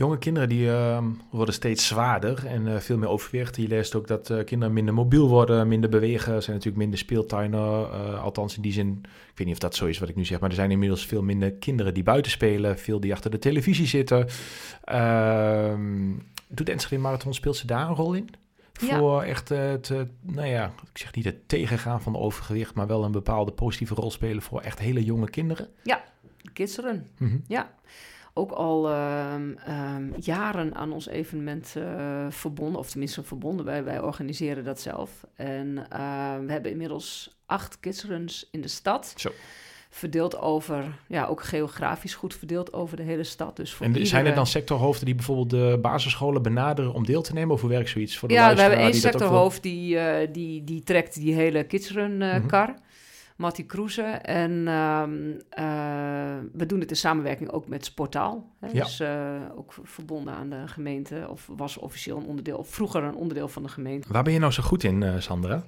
Jonge 0.00 0.18
kinderen 0.18 0.48
die 0.48 0.70
ehm, 0.70 1.04
worden 1.30 1.54
steeds 1.54 1.86
zwaarder 1.86 2.46
en 2.46 2.74
eh, 2.74 2.76
veel 2.76 2.98
meer 2.98 3.08
overwicht. 3.08 3.56
Je 3.56 3.68
leest 3.68 3.94
ook 3.94 4.06
dat 4.06 4.30
eh, 4.30 4.44
kinderen 4.44 4.74
minder 4.74 4.94
mobiel 4.94 5.28
worden, 5.28 5.68
minder 5.68 5.90
bewegen. 5.90 6.34
Er 6.34 6.42
zijn 6.42 6.56
natuurlijk 6.56 6.82
minder 6.82 6.98
speeltuinen, 6.98 7.60
eh, 7.60 8.22
althans 8.22 8.56
in 8.56 8.62
die 8.62 8.72
zin. 8.72 9.00
Ik 9.02 9.38
weet 9.38 9.46
niet 9.46 9.54
of 9.54 9.60
dat 9.60 9.74
zo 9.74 9.86
is 9.86 9.98
wat 9.98 10.08
ik 10.08 10.16
nu 10.16 10.24
zeg, 10.24 10.40
maar 10.40 10.48
er 10.48 10.54
zijn 10.54 10.70
inmiddels 10.70 11.06
veel 11.06 11.22
minder 11.22 11.52
kinderen 11.52 11.94
die 11.94 12.02
buiten 12.02 12.32
spelen. 12.32 12.78
Veel 12.78 13.00
die 13.00 13.12
achter 13.12 13.30
de 13.30 13.38
televisie 13.38 13.86
zitten. 13.86 14.26
Ehm, 14.84 16.12
doet 16.48 16.66
de 16.66 16.72
Enschede 16.72 17.02
Marathon, 17.02 17.34
speelt 17.34 17.56
ze 17.56 17.66
daar 17.66 17.88
een 17.88 17.94
rol 17.94 18.14
in? 18.14 18.28
Ja. 18.80 18.98
Voor 18.98 19.22
echt 19.22 19.48
het, 19.48 19.90
eh, 19.90 20.00
nou 20.20 20.48
ja, 20.48 20.72
ik 20.92 20.98
zeg 20.98 21.14
niet 21.14 21.24
het 21.24 21.48
tegengaan 21.48 22.02
van 22.02 22.16
overgewicht, 22.16 22.74
maar 22.74 22.86
wel 22.86 23.04
een 23.04 23.12
bepaalde 23.12 23.52
positieve 23.52 23.94
rol 23.94 24.10
spelen 24.10 24.42
voor 24.42 24.60
echt 24.60 24.78
hele 24.78 25.04
jonge 25.04 25.30
kinderen. 25.30 25.68
Kidsrun. 26.52 27.06
Mhm. 27.18 27.38
Ja, 27.46 27.74
ook 28.34 28.50
al 28.50 28.88
ehm, 28.90 29.52
ehm, 29.56 30.10
jaren 30.16 30.74
aan 30.74 30.92
ons 30.92 31.08
evenement 31.08 31.74
eh, 31.76 32.26
verbonden, 32.30 32.78
of 32.78 32.90
tenminste 32.90 33.22
verbonden. 33.22 33.64
Wij, 33.64 33.84
wij 33.84 34.00
organiseren 34.00 34.64
dat 34.64 34.80
zelf. 34.80 35.26
En 35.34 35.86
ehm, 35.90 36.46
we 36.46 36.52
hebben 36.52 36.70
inmiddels 36.70 37.38
acht 37.46 37.80
kidsruns 37.80 38.48
in 38.50 38.60
de 38.60 38.68
stad. 38.68 39.14
Zo. 39.16 39.30
Verdeeld 39.92 40.38
over, 40.38 40.84
ja, 41.08 41.26
ook 41.26 41.42
geografisch 41.42 42.14
goed 42.14 42.34
verdeeld 42.34 42.72
over 42.72 42.96
de 42.96 43.02
hele 43.02 43.24
stad. 43.24 43.56
Dus 43.56 43.74
voor 43.74 43.86
En 43.86 44.06
zijn 44.06 44.26
er 44.26 44.34
dan 44.34 44.46
sectorhoofden 44.46 45.04
die 45.06 45.14
bijvoorbeeld 45.14 45.50
de 45.50 45.78
basisscholen 45.82 46.42
benaderen 46.42 46.92
om 46.92 47.04
deel 47.06 47.22
te 47.22 47.32
nemen? 47.32 47.54
Of 47.54 47.60
hoe 47.60 47.70
werkt 47.70 47.88
zoiets? 47.88 48.18
Voor 48.18 48.28
de 48.28 48.34
Ja, 48.34 48.54
we 48.54 48.60
hebben 48.60 48.78
één 48.78 48.90
die 48.92 49.00
wil- 49.00 49.10
sectorhoofd 49.10 49.62
die, 49.62 49.98
eh, 49.98 50.28
die, 50.32 50.64
die 50.64 50.82
trekt 50.82 51.14
die 51.14 51.34
hele 51.34 51.64
kidsrun 51.64 52.22
eh 52.22 52.34
Mhm. 52.36 52.46
kar. 52.46 52.74
Mattie 53.36 53.64
Kroeze. 53.64 54.02
En 54.22 54.68
ehm, 54.68 55.12
eh, 55.50 56.38
we 56.52 56.66
doen 56.66 56.80
het 56.80 56.90
in 56.90 56.96
samenwerking 56.96 57.50
ook 57.50 57.68
met 57.68 57.84
Sportaal. 57.84 58.50
Hè? 58.60 58.66
Ja. 58.72 58.84
Dus 58.84 59.00
eh, 59.00 59.40
ook 59.56 59.74
verbonden 59.82 60.34
aan 60.34 60.50
de 60.50 60.62
gemeente. 60.66 61.26
Of 61.30 61.48
was 61.56 61.76
officieel 61.76 62.16
een 62.16 62.26
onderdeel, 62.26 62.56
of 62.56 62.68
vroeger 62.68 63.02
een 63.02 63.14
onderdeel 63.14 63.48
van 63.48 63.62
de 63.62 63.68
gemeente. 63.68 64.12
Waar 64.12 64.22
ben 64.22 64.32
je 64.32 64.38
nou 64.38 64.52
zo 64.52 64.62
goed 64.62 64.84
in, 64.84 65.22
Sandra? 65.22 65.64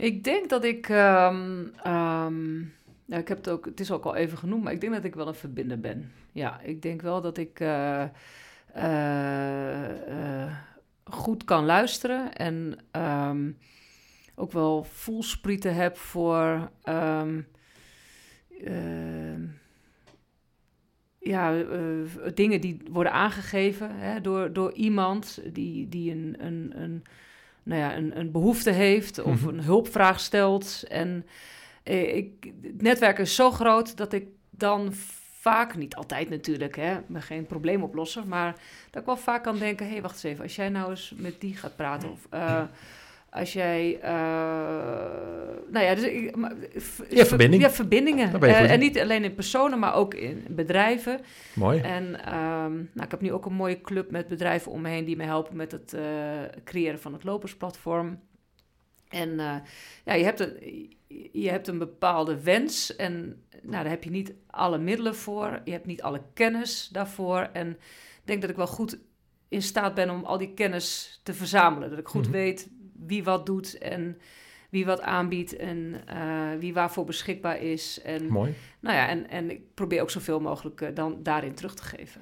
Ik 0.00 0.24
denk 0.24 0.48
dat 0.48 0.64
ik... 0.64 0.88
ehm, 0.88 1.64
ehm, 1.82 2.60
ja, 3.04 3.16
ik 3.16 3.28
heb 3.28 3.36
het 3.38 3.48
ook... 3.48 3.64
Het 3.64 3.80
is 3.80 3.90
ook 3.90 4.04
al 4.04 4.14
even 4.14 4.38
genoemd, 4.38 4.62
maar 4.62 4.72
ik 4.72 4.80
denk 4.80 4.92
dat 4.92 5.04
ik 5.04 5.14
wel 5.14 5.28
een 5.28 5.34
verbinder 5.34 5.80
ben. 5.80 6.12
Ja, 6.32 6.60
ik 6.60 6.82
denk 6.82 7.02
wel 7.02 7.20
dat 7.20 7.36
ik... 7.38 7.60
eh, 7.60 8.02
eh, 8.74 10.42
eh, 10.44 10.52
goed 11.04 11.44
kan 11.44 11.64
luisteren 11.64 12.32
en 12.32 12.78
ehm, 12.90 13.50
ook 14.34 14.52
wel 14.52 14.84
voelsprieten 14.84 15.74
heb 15.74 15.96
voor 15.96 16.70
ehm, 16.82 17.40
ehm, 18.64 19.42
ja, 21.18 21.62
dingen 22.34 22.60
die 22.60 22.80
worden 22.90 23.12
aangegeven 23.12 23.96
hè, 23.96 24.20
door, 24.20 24.52
door 24.52 24.72
iemand 24.72 25.42
die, 25.52 25.88
die 25.88 26.10
een, 26.10 26.34
een, 26.38 26.72
een, 26.74 27.02
nou 27.62 27.80
ja, 27.80 27.96
een, 27.96 28.18
een 28.18 28.30
behoefte 28.30 28.70
heeft 28.70 29.22
of 29.22 29.40
Mhm. 29.44 29.48
een 29.48 29.62
hulpvraag 29.62 30.20
stelt. 30.20 30.84
En 30.88 31.26
ik, 31.82 32.52
het 32.62 32.82
netwerk 32.82 33.18
is 33.18 33.34
zo 33.34 33.50
groot 33.50 33.96
dat 33.96 34.12
ik 34.12 34.26
dan 34.50 34.92
vaak, 35.40 35.76
niet 35.76 35.94
altijd 35.94 36.30
natuurlijk, 36.30 36.76
hè, 36.76 36.96
geen 37.14 37.46
probleemoplosser, 37.46 38.26
maar 38.26 38.54
dat 38.90 39.00
ik 39.00 39.06
wel 39.06 39.16
vaak 39.16 39.42
kan 39.42 39.58
denken, 39.58 39.86
hé, 39.86 39.92
hey, 39.92 40.02
wacht 40.02 40.14
eens 40.14 40.22
even, 40.22 40.42
als 40.42 40.56
jij 40.56 40.68
nou 40.68 40.90
eens 40.90 41.12
met 41.16 41.40
die 41.40 41.56
gaat 41.56 41.76
praten 41.76 42.10
of... 42.10 42.26
eh, 42.30 42.62
als 43.32 43.52
jij, 43.52 43.98
eh, 44.00 44.10
nou 45.70 45.84
ja, 45.84 45.94
dus 45.94 46.04
ik, 46.04 46.36
maar, 46.36 46.52
Ja, 47.08 47.24
verbinding. 47.24 47.62
Ja, 47.62 47.70
verbindingen. 47.70 48.40
Eh, 48.40 48.70
en 48.70 48.78
niet 48.78 48.98
alleen 48.98 49.24
in 49.24 49.34
personen, 49.34 49.78
maar 49.78 49.94
ook 49.94 50.14
in 50.14 50.44
bedrijven. 50.48 51.20
Mooi. 51.54 51.80
En 51.80 52.24
ehm, 52.24 52.72
nou, 52.72 53.04
ik 53.04 53.10
heb 53.10 53.20
nu 53.20 53.32
ook 53.32 53.46
een 53.46 53.52
mooie 53.52 53.80
club 53.80 54.10
met 54.10 54.28
bedrijven 54.28 54.72
om 54.72 54.80
me 54.80 54.88
heen 54.88 55.04
die 55.04 55.16
me 55.16 55.24
helpen 55.24 55.56
met 55.56 55.72
het 55.72 55.92
eh, 55.92 56.02
creëren 56.64 57.00
van 57.00 57.12
het 57.12 57.24
lopersplatform. 57.24 58.18
En 59.12 59.40
eh, 59.40 59.56
ja, 60.04 60.12
je 60.14 60.24
hebt, 60.24 60.40
een, 60.40 60.90
je 61.32 61.50
hebt 61.50 61.68
een 61.68 61.78
bepaalde 61.78 62.42
wens 62.42 62.96
en 62.96 63.42
nou, 63.62 63.82
daar 63.82 63.88
heb 63.88 64.04
je 64.04 64.10
niet 64.10 64.32
alle 64.46 64.78
middelen 64.78 65.16
voor. 65.16 65.60
Je 65.64 65.70
hebt 65.72 65.86
niet 65.86 66.02
alle 66.02 66.22
kennis 66.34 66.88
daarvoor. 66.92 67.48
En 67.52 67.70
ik 67.70 68.22
denk 68.24 68.40
dat 68.40 68.50
ik 68.50 68.56
wel 68.56 68.66
goed 68.66 68.98
in 69.48 69.62
staat 69.62 69.94
ben 69.94 70.10
om 70.10 70.24
al 70.24 70.38
die 70.38 70.54
kennis 70.54 71.20
te 71.22 71.34
verzamelen. 71.34 71.90
Dat 71.90 71.98
ik 71.98 72.08
goed 72.08 72.22
Mhm. 72.22 72.32
weet 72.32 72.68
wie 73.06 73.24
wat 73.24 73.46
doet 73.46 73.78
en 73.78 74.18
wie 74.72 74.86
wat 74.86 75.00
aanbiedt 75.00 75.56
en 75.56 75.94
eh, 76.06 76.18
wie 76.58 76.74
waarvoor 76.74 77.04
beschikbaar 77.04 77.62
is. 77.62 78.00
En 78.04 78.26
Mooi. 78.26 78.54
nou 78.80 78.96
ja, 78.96 79.08
en, 79.08 79.30
en 79.30 79.50
ik 79.50 79.60
probeer 79.74 80.02
ook 80.02 80.10
zoveel 80.10 80.40
mogelijk 80.40 80.80
eh, 80.80 80.88
dan 80.94 81.16
daarin 81.22 81.54
terug 81.54 81.74
te 81.74 81.82
geven. 81.82 82.20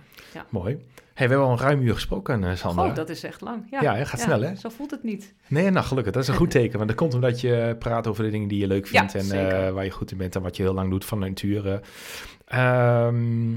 Mooi. 0.48 0.74
Hey, 1.14 1.28
we 1.28 1.34
hebben 1.34 1.38
al 1.38 1.52
een 1.52 1.58
ruim 1.58 1.80
uur 1.80 1.94
gesproken, 1.94 2.44
eh, 2.44 2.54
Sandra. 2.54 2.86
Oh, 2.86 2.94
dat 2.94 3.08
is 3.08 3.22
echt 3.22 3.40
lang. 3.40 3.66
Ja, 3.70 3.82
Ja, 3.82 3.94
hè, 3.94 4.06
gaat 4.06 4.20
snel, 4.20 4.40
hè? 4.40 4.54
Zo 4.54 4.68
voelt 4.68 4.90
het 4.90 5.02
niet. 5.02 5.34
Nee, 5.48 5.70
nou 5.70 5.86
gelukkig. 5.86 6.12
Dat 6.12 6.22
is 6.22 6.28
een 6.28 6.34
goed 6.34 6.50
teken. 6.50 6.76
Want 6.76 6.88
dat 6.88 6.98
komt 6.98 7.14
omdat 7.14 7.40
je 7.40 7.76
praat 7.78 8.06
over 8.06 8.24
de 8.24 8.30
dingen 8.30 8.48
die 8.48 8.58
je 8.58 8.66
leuk 8.66 8.86
Ja, 8.86 9.08
vindt. 9.08 9.30
en 9.30 9.74
waar 9.74 9.84
je 9.84 9.90
goed 9.90 10.10
in 10.10 10.16
bent 10.16 10.36
en 10.36 10.42
wat 10.42 10.56
je 10.56 10.62
heel 10.62 10.74
lang 10.74 10.90
doet 10.90 11.04
van 11.04 11.18
nature. 11.18 11.80
Ehm, 12.46 13.54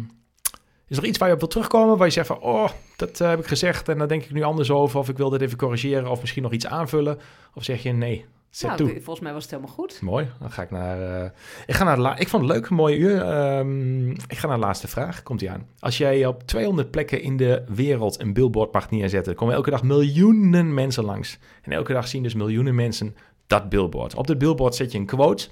is 0.88 0.98
er 0.98 1.06
iets 1.06 1.18
waar 1.18 1.28
je 1.28 1.34
op 1.34 1.40
wil 1.40 1.50
terugkomen? 1.50 1.98
Waar 1.98 2.08
je 2.08 2.14
zegt 2.14 2.28
van, 2.28 2.40
oh, 2.40 2.70
dat 2.98 3.18
heb 3.18 3.40
ik 3.40 3.46
gezegd 3.46 3.90
en 3.90 3.98
daar 3.98 4.08
denk 4.08 4.24
ik 4.24 4.32
nu 4.32 4.42
anders 4.44 4.72
over. 4.72 5.00
Of 5.00 5.10
ik 5.10 5.18
wil 5.18 5.30
dit 5.30 5.42
even 5.42 5.58
corrigeren 5.58 6.12
of 6.12 6.20
misschien 6.22 6.44
nog 6.44 6.52
iets 6.52 6.68
aanvullen. 6.68 7.18
Of 7.54 7.64
zeg 7.64 7.84
je, 7.84 7.92
nee, 7.92 8.26
zet 8.56 8.78
Nou, 8.78 8.90
volgens 8.94 9.20
mij 9.20 9.34
was 9.34 9.42
het 9.44 9.52
helemaal 9.52 9.74
goed. 9.76 10.02
Mooi, 10.02 10.30
dan 10.40 10.52
ga 10.52 10.62
ik 10.62 10.72
naar. 10.72 11.24
eh, 11.24 11.30
ik, 11.66 11.74
ga 11.76 11.84
naar 11.84 11.98
la- 11.98 12.18
ik 12.18 12.28
vond 12.30 12.44
het 12.44 12.52
leuk, 12.52 12.68
een 12.70 12.76
mooie 12.76 12.98
uur. 12.98 13.22
Ehm, 13.22 14.10
ik 14.10 14.38
ga 14.38 14.48
naar 14.48 14.58
de 14.60 14.64
laatste 14.66 14.88
vraag. 14.88 15.24
Komt 15.24 15.42
ie 15.42 15.52
aan. 15.52 15.68
Als 15.80 15.98
jij 15.98 16.26
op 16.26 16.44
200 16.48 16.92
plekken 16.92 17.22
in 17.22 17.38
de 17.38 17.64
wereld 17.68 18.20
een 18.22 18.34
billboard 18.34 18.74
mag 18.74 18.90
neerzetten, 18.92 19.36
komen 19.36 19.56
elke 19.56 19.70
dag 19.70 19.84
miljoenen 19.84 20.74
mensen 20.74 21.04
langs. 21.06 21.40
En 21.62 21.72
elke 21.72 21.94
dag 21.94 22.08
zien 22.08 22.24
dus 22.24 22.34
miljoenen 22.34 22.76
mensen 22.76 23.16
dat 23.48 23.70
billboard. 23.70 24.16
Op 24.16 24.28
dat 24.28 24.38
billboard 24.38 24.76
zet 24.76 24.92
je 24.92 24.98
een 24.98 25.06
quote, 25.06 25.48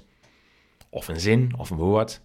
of 0.90 1.08
een 1.08 1.20
zin, 1.20 1.52
of 1.58 1.70
een 1.70 1.76
woord. 1.76 2.20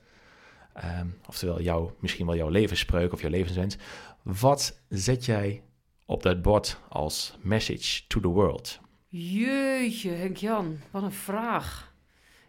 Ehm, 0.73 1.07
oftewel 1.27 1.61
jouw, 1.61 1.95
misschien 1.99 2.25
wel 2.25 2.35
jouw 2.35 2.49
levensspreuk 2.49 3.13
of 3.13 3.21
jouw 3.21 3.29
levenswens. 3.29 3.77
Wat 4.23 4.79
zet 4.89 5.25
jij 5.25 5.61
op 6.05 6.23
dat 6.23 6.41
bord 6.41 6.79
als 6.89 7.37
message 7.41 8.01
to 8.07 8.19
the 8.19 8.27
world? 8.27 8.79
Jeetje, 9.09 10.09
Henk-Jan, 10.11 10.77
wat 10.91 11.03
een 11.03 11.11
vraag. 11.11 11.95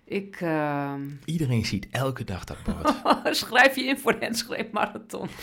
Ik 0.04 0.36
ehm, 0.40 1.00
Iedereen 1.24 1.64
ziet 1.64 1.86
elke 1.90 2.24
dag 2.24 2.44
dat 2.44 2.56
bord. 2.64 2.94
schrijf 3.36 3.74
je 3.76 3.84
in 3.84 3.98
voor 3.98 4.12
de 4.12 4.26
Enschede 4.26 4.68
Marathon. 4.72 5.28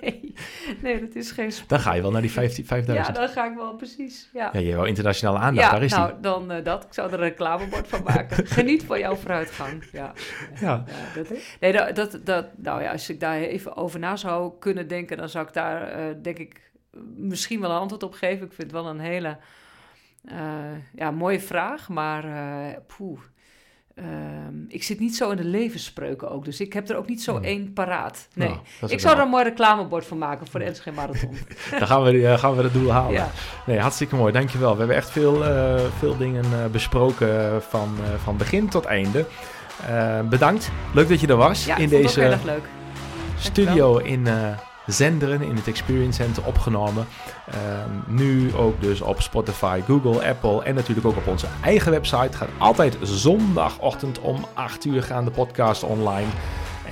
Nee, 0.00 0.34
nee, 0.82 1.00
dat 1.00 1.14
is 1.14 1.30
geen... 1.30 1.52
sp- 1.52 1.68
Dan 1.68 1.80
ga 1.80 1.92
je 1.94 2.02
wel 2.02 2.10
naar 2.10 2.20
die 2.20 2.30
15 2.30 2.62
Ja, 2.62 2.68
5000. 2.68 3.16
dan 3.16 3.28
ga 3.28 3.46
ik 3.50 3.54
wel 3.54 3.74
precies. 3.74 4.30
Ja, 4.32 4.50
Ja, 4.52 4.60
je 4.60 4.72
wil 4.74 4.84
internationale 4.84 5.38
aandacht, 5.38 5.66
Ja, 5.66 5.72
daar 5.72 5.82
is 5.82 5.90
nou, 5.92 6.12
die. 6.12 6.20
dan 6.20 6.50
eh, 6.50 6.64
dat. 6.64 6.84
Ik 6.84 6.92
zou 6.94 7.08
er 7.08 7.14
een 7.14 7.20
reclamebord 7.20 7.88
van 7.88 8.02
maken. 8.02 8.46
Geniet 8.46 8.82
van 8.84 8.98
jouw 8.98 9.14
vooruitgang. 9.16 9.84
Ja. 9.92 10.12
Ja. 10.60 10.84
Ja, 10.86 11.14
dat, 11.14 11.28
nee, 11.60 11.72
dat, 11.72 11.94
dat, 11.96 12.20
dat, 12.26 12.46
nou 12.58 12.82
ja, 12.82 12.92
als 12.92 13.08
ik 13.08 13.20
daar 13.20 13.36
even 13.40 13.76
over 13.76 13.98
na 14.00 14.16
zou 14.16 14.52
kunnen 14.58 14.88
denken, 14.88 15.16
dan 15.16 15.28
zou 15.28 15.46
ik 15.46 15.52
daar, 15.52 15.82
eh, 15.88 16.14
denk 16.22 16.38
ik, 16.38 16.70
misschien 17.16 17.60
wel 17.60 17.70
een 17.70 17.78
antwoord 17.78 18.02
op 18.02 18.12
geven. 18.14 18.46
Ik 18.46 18.52
vind 18.52 18.70
het 18.70 18.72
wel 18.82 18.86
een 18.90 19.00
hele 19.00 19.38
eh, 20.24 20.36
ja, 20.94 21.10
mooie 21.10 21.40
vraag, 21.40 21.88
maar 21.88 22.24
poeh. 22.96 23.18
Ehm, 23.94 24.54
ik 24.68 24.82
zit 24.82 25.00
niet 25.00 25.16
zo 25.16 25.30
in 25.30 25.36
de 25.36 25.44
levensspreuken 25.44 26.30
ook, 26.30 26.44
dus 26.44 26.60
ik 26.60 26.72
heb 26.72 26.88
er 26.88 26.96
ook 26.96 27.08
niet 27.08 27.22
zo 27.22 27.34
Hmm. 27.34 27.44
één 27.44 27.72
paraat. 27.72 28.28
Nee. 28.34 28.48
Nou, 28.48 28.60
is 28.80 28.90
ik 28.90 29.00
zou 29.00 29.16
er 29.16 29.22
een 29.22 29.28
mooi 29.28 29.44
reclamebord 29.44 30.06
van 30.06 30.18
maken 30.18 30.46
voor 30.46 30.60
de 30.60 30.66
Enschede 30.66 30.96
Marathon. 30.96 31.36
Dan 31.78 31.86
gaan 31.86 32.02
we, 32.02 32.26
eh, 32.26 32.38
gaan 32.38 32.56
we 32.56 32.62
het 32.62 32.72
doel 32.72 32.90
halen. 32.92 33.12
ja. 33.12 33.30
Nee, 33.66 33.78
hartstikke 33.78 34.16
mooi, 34.16 34.32
dankjewel. 34.32 34.72
We 34.72 34.78
hebben 34.78 34.96
echt 34.96 35.10
veel, 35.10 35.42
veel 35.98 36.16
dingen 36.16 36.70
besproken 36.72 37.62
van, 37.62 37.96
van 38.22 38.36
begin 38.36 38.68
tot 38.68 38.84
einde. 38.84 39.26
Bedankt. 40.28 40.70
Leuk 40.94 41.08
dat 41.08 41.20
je 41.20 41.26
er 41.26 41.36
was 41.36 41.64
ja, 41.64 41.76
in 41.76 41.88
deze 41.88 42.38
studio 43.38 43.96
in 43.98 44.26
Zenderen, 44.86 45.42
in 45.42 45.56
het 45.56 45.68
Experience 45.68 46.22
Center 46.22 46.44
opgenomen. 46.46 47.06
Ehm, 47.50 47.90
nu 48.06 48.54
ook 48.54 48.80
dus 48.80 49.00
op 49.00 49.20
Spotify, 49.20 49.80
Google, 49.86 50.28
Apple 50.28 50.62
en 50.62 50.74
natuurlijk 50.74 51.06
ook 51.06 51.16
op 51.16 51.26
onze 51.26 51.46
eigen 51.62 51.90
website. 51.90 52.36
Gaat 52.36 52.48
altijd 52.58 52.96
zondagochtend 53.02 54.20
om 54.20 54.46
8 54.54 54.84
uur 54.84 55.02
gaan 55.02 55.24
de 55.24 55.30
podcast 55.30 55.82
online. 55.82 56.28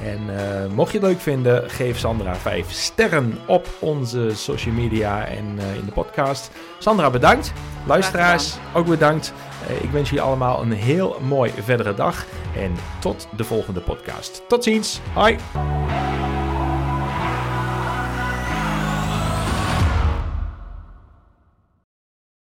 En 0.05 0.39
eh, 0.39 0.75
mocht 0.75 0.93
je 0.93 0.99
het 0.99 1.07
leuk 1.07 1.21
vinden, 1.21 1.71
geef 1.71 1.99
Sandra 1.99 2.35
5 2.35 2.71
sterren 2.71 3.39
op 3.47 3.69
onze 3.79 4.31
social 4.35 4.75
media 4.75 5.27
en 5.27 5.59
eh, 5.59 5.75
in 5.75 5.85
de 5.85 5.93
podcast. 5.93 6.51
Sandra, 6.79 7.11
bedankt. 7.11 7.53
Luisteraars, 7.87 8.57
ook 8.75 8.87
bedankt. 8.87 9.33
Eh, 9.69 9.83
ik 9.83 9.91
wens 9.91 10.09
jullie 10.09 10.25
allemaal 10.25 10.63
een 10.63 10.73
heel 10.73 11.17
mooi 11.21 11.53
verdere 11.59 11.95
dag. 11.95 12.27
En 12.57 12.73
tot 13.01 13.29
de 13.37 13.45
volgende 13.45 13.81
podcast. 13.81 14.43
Tot 14.49 14.65
ziens. 14.65 15.01
Hoi. 15.15 15.37